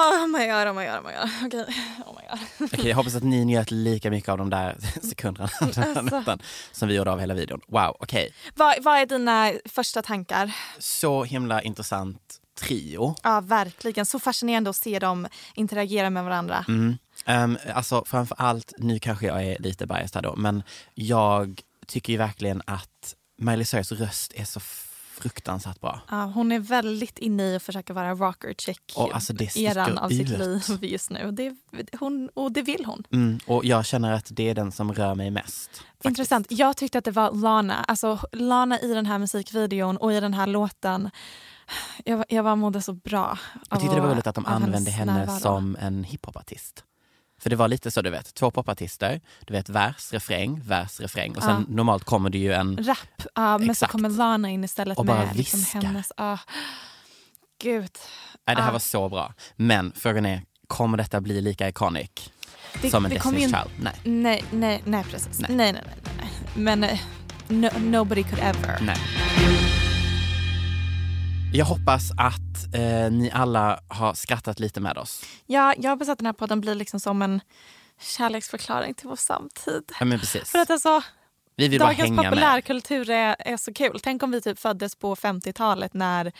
Oh 0.04 0.26
my 0.26 0.46
god, 0.46 0.68
oh 0.68 0.74
my 0.74 0.86
god, 0.86 0.98
oh 0.98 1.04
my 1.04 1.12
god. 1.12 1.30
Okej, 1.46 1.66
oh 2.06 2.14
my 2.20 2.28
god. 2.30 2.70
Okej, 2.72 2.88
jag 2.88 2.96
hoppas 2.96 3.14
att 3.14 3.22
ni 3.22 3.44
njöt 3.44 3.70
lika 3.70 4.10
mycket 4.10 4.28
av 4.28 4.38
de 4.38 4.50
där 4.50 4.76
sekunderna 5.02 5.48
Alltså. 5.60 6.38
som 6.72 6.88
vi 6.88 6.94
gjorde 6.94 7.12
av 7.12 7.20
hela 7.20 7.34
videon. 7.34 7.60
Wow, 7.68 7.96
okej. 8.00 8.34
Vad, 8.54 8.82
vad 8.82 8.98
är 8.98 9.06
dina 9.06 9.52
första 9.64 10.02
tankar? 10.02 10.52
Så 10.78 11.24
himla 11.24 11.62
intressant 11.62 12.40
trio. 12.60 13.14
Ja, 13.22 13.40
verkligen. 13.40 14.06
Så 14.06 14.18
fascinerande 14.18 14.70
att 14.70 14.76
se 14.76 14.98
dem 14.98 15.26
interagera 15.54 16.10
med 16.10 16.24
varandra. 16.24 16.64
Mm. 16.68 16.96
Um, 17.26 17.58
alltså 17.74 18.04
framför 18.06 18.36
allt, 18.40 18.72
nu 18.78 18.98
kanske 18.98 19.26
jag 19.26 19.44
är 19.44 19.58
lite 19.58 19.86
biased 19.86 20.14
här 20.14 20.22
då, 20.22 20.36
men 20.36 20.62
jag 20.94 21.60
tycker 21.86 22.12
ju 22.12 22.16
verkligen 22.16 22.62
att 22.66 23.14
Miley 23.38 23.64
Cyrus 23.64 23.92
röst 23.92 24.32
är 24.34 24.44
så 24.44 24.60
fruktansvärt 25.24 25.80
bra. 25.80 26.00
Ja, 26.10 26.24
hon 26.34 26.52
är 26.52 26.58
väldigt 26.58 27.18
inne 27.18 27.42
i 27.42 27.56
att 27.56 27.62
försöka 27.62 27.92
vara 27.92 28.14
rocker 28.14 28.54
chick 28.58 28.92
Och 28.96 29.14
alltså 29.14 29.32
det 29.32 29.56
eran 29.56 29.98
av 29.98 30.08
sitt 30.08 30.30
ut. 30.30 30.38
liv 30.38 30.84
just 30.84 31.10
nu. 31.10 31.30
Det, 31.30 31.54
hon, 32.00 32.28
och 32.34 32.52
det 32.52 32.62
vill 32.62 32.84
hon. 32.84 33.04
Mm, 33.12 33.38
och 33.46 33.64
jag 33.64 33.86
känner 33.86 34.12
att 34.12 34.28
det 34.30 34.48
är 34.48 34.54
den 34.54 34.72
som 34.72 34.92
rör 34.94 35.14
mig 35.14 35.30
mest. 35.30 35.70
Intressant. 36.04 36.46
Jag 36.50 36.76
tyckte 36.76 36.98
att 36.98 37.04
det 37.04 37.10
var 37.10 37.32
Lana. 37.32 37.74
Alltså 37.74 38.18
Lana 38.32 38.80
i 38.80 38.94
den 38.94 39.06
här 39.06 39.18
musikvideon 39.18 39.96
och 39.96 40.12
i 40.12 40.20
den 40.20 40.34
här 40.34 40.46
låten. 40.46 41.10
Jag, 42.04 42.24
jag 42.28 42.44
bara 42.44 42.56
mådde 42.56 42.82
så 42.82 42.92
bra. 42.92 43.38
Jag 43.70 43.80
tyckte 43.80 43.94
det 43.96 44.00
var 44.02 44.10
roligt 44.10 44.26
att 44.26 44.34
de 44.34 44.46
använde 44.46 44.90
henne 44.90 45.38
som 45.40 45.76
en 45.80 46.04
hiphopartist. 46.04 46.84
För 47.44 47.50
det 47.50 47.56
var 47.56 47.68
lite 47.68 47.90
så 47.90 48.02
du 48.02 48.10
vet, 48.10 48.34
två 48.34 48.50
popartister, 48.50 49.20
du 49.40 49.52
vet 49.54 49.68
vers, 49.68 50.12
refräng, 50.12 50.60
vers, 50.64 51.00
refräng 51.00 51.36
och 51.36 51.42
sen 51.42 51.66
Ja. 51.68 51.74
normalt 51.74 52.04
kommer 52.04 52.30
det 52.30 52.38
ju 52.38 52.52
en... 52.52 52.76
Rap. 52.84 52.98
Ja, 53.34 53.58
men 53.58 53.74
så 53.74 53.86
kommer 53.86 54.08
Lana 54.08 54.50
in 54.50 54.64
istället 54.64 54.98
Och 54.98 55.04
bara 55.06 55.26
med 55.26 55.36
liksom 55.36 55.58
viskar. 55.60 55.80
hennes... 55.82 56.12
ah. 56.16 56.38
gud. 57.62 57.90
Nej, 58.46 58.56
det 58.56 58.62
här 58.62 58.68
Ja. 58.68 58.72
var 58.72 58.78
så 58.78 59.08
bra. 59.08 59.34
Men 59.56 59.92
frågan 59.96 60.26
är, 60.26 60.42
kommer 60.66 60.98
detta 60.98 61.20
bli 61.20 61.40
lika 61.40 61.68
iconic 61.68 62.10
Det- 62.82 62.90
som 62.90 63.04
en 63.04 63.12
Destiny's 63.12 63.34
ju- 63.34 63.40
Child? 63.40 63.70
Nej. 63.80 63.94
Nej, 64.04 64.44
nej, 64.50 64.82
nej 64.86 65.04
precis. 65.04 65.38
Nej. 65.40 65.50
Nej, 65.56 65.72
nej, 65.72 65.82
nej. 65.86 66.14
nej. 66.18 66.30
Men 66.54 66.84
eh, 66.84 66.98
no, 67.48 67.68
nobody 67.78 68.22
could 68.22 68.38
ever. 68.42 68.78
Nej. 68.80 68.96
Jag 71.56 71.64
hoppas 71.64 72.10
att 72.10 72.74
eh, 72.74 73.10
ni 73.10 73.30
alla 73.32 73.80
har 73.88 74.14
skrattat 74.14 74.60
lite 74.60 74.80
med 74.80 74.98
oss. 74.98 75.24
Ja, 75.46 75.74
jag 75.78 75.90
hoppas 75.90 76.08
att 76.08 76.18
den 76.18 76.26
här 76.26 76.32
podden 76.32 76.60
blir 76.60 76.74
liksom 76.74 77.00
som 77.00 77.22
en 77.22 77.40
kärleksförklaring 78.00 78.94
till 78.94 79.08
vår 79.08 79.16
samtid. 79.16 79.92
Ja, 80.00 80.04
men 80.04 80.18
precis. 80.18 80.50
För 80.50 80.58
att 80.58 80.70
alltså, 80.70 81.02
Vi 81.56 81.68
vill 81.68 81.78
bara 81.80 81.88
dagens 81.88 82.00
hänga 82.08 82.22
med. 82.22 82.30
populärkultur 82.30 83.10
är, 83.10 83.36
är 83.38 83.56
så 83.56 83.72
kul. 83.74 84.00
Tänk 84.02 84.22
om 84.22 84.30
vi 84.30 84.40
typ 84.40 84.58
föddes 84.58 84.96
på 84.96 85.14
50-talet 85.16 85.94
när, 85.94 86.32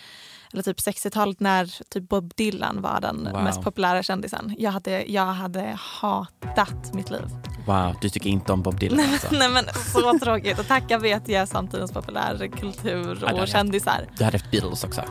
eller 0.52 0.62
typ 0.62 0.78
60-talet 0.78 1.40
när 1.40 1.90
typ 1.90 2.08
Bob 2.08 2.32
Dylan 2.36 2.82
var 2.82 3.00
den 3.00 3.28
Wow. 3.32 3.42
mest 3.44 3.62
populära 3.62 4.02
kändisen. 4.02 4.54
Jag 4.58 4.70
hade, 4.70 5.04
jag 5.12 5.26
hade 5.26 5.78
hatat 5.80 6.94
mitt 6.94 7.10
liv. 7.10 7.22
Wow, 7.66 7.96
du 8.00 8.08
tycker 8.10 8.30
inte 8.30 8.52
om 8.52 8.62
Bob 8.62 8.78
Dylan 8.80 9.00
alltså? 9.12 9.28
Nej 9.30 9.48
men 9.48 9.64
så 9.92 10.18
tråkigt. 10.18 10.58
Och 10.58 10.66
tacka 10.66 10.98
vet 10.98 11.28
jag 11.28 11.48
samtidens 11.48 11.92
populärkultur 11.92 13.18
Ja, 13.20 13.32
och 13.32 13.38
hade 13.38 13.46
kändisar. 13.50 14.06
Du 14.18 14.24
hade 14.24 14.38
haft 14.38 14.50
Beatles 14.50 14.84
också. 14.84 15.02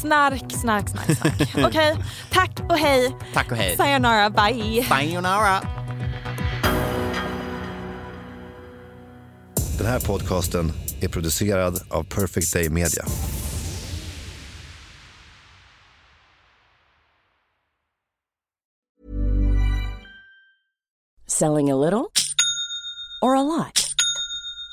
Snark, 0.00 0.52
snark, 0.52 0.88
snark, 0.88 1.16
snark. 1.18 1.54
Okej, 1.66 1.96
tack 2.30 2.60
och 2.68 2.78
hej. 2.78 3.16
Tack 3.34 3.50
och 3.50 3.56
hej. 3.56 3.76
Sayonara, 3.76 4.30
bye. 4.30 4.84
Sayonara. 4.84 5.60
Den 9.78 9.86
här 9.86 10.00
podcasten 10.00 10.72
är 11.00 11.08
producerad 11.08 11.80
av 11.90 12.04
Perfect 12.04 12.52
Day 12.52 12.70
Media. 12.70 13.04
Selling 21.26 21.70
a 21.70 21.76
little 21.76 22.10
or 23.22 23.36
a 23.36 23.42
lot? 23.42 23.87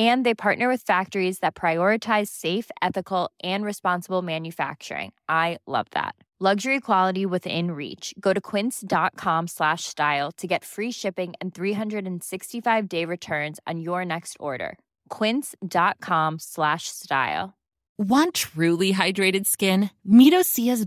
And 0.00 0.24
they 0.24 0.34
partner 0.34 0.68
with 0.68 0.82
factories 0.82 1.40
that 1.40 1.54
prioritize 1.54 2.28
safe, 2.28 2.70
ethical, 2.80 3.30
and 3.42 3.64
responsible 3.64 4.22
manufacturing. 4.22 5.12
I 5.28 5.58
love 5.66 5.88
that. 5.90 6.14
Luxury 6.42 6.80
quality 6.80 7.26
within 7.26 7.72
reach. 7.72 8.14
Go 8.18 8.32
to 8.32 8.40
quince.com 8.40 9.46
slash 9.46 9.84
style 9.84 10.32
to 10.38 10.46
get 10.46 10.64
free 10.64 10.90
shipping 10.90 11.34
and 11.38 11.54
365 11.54 12.88
day 12.88 13.04
returns 13.04 13.60
on 13.66 13.80
your 13.80 14.06
next 14.06 14.38
order. 14.40 14.78
Quince.com 15.10 16.38
slash 16.38 16.84
style. 16.84 17.52
Want 17.98 18.32
truly 18.32 18.94
hydrated 18.94 19.44
skin? 19.44 19.90
Meet 20.06 20.32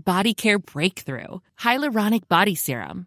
Body 0.04 0.34
Care 0.34 0.58
Breakthrough 0.58 1.38
Hyaluronic 1.60 2.26
Body 2.26 2.56
Serum. 2.56 3.06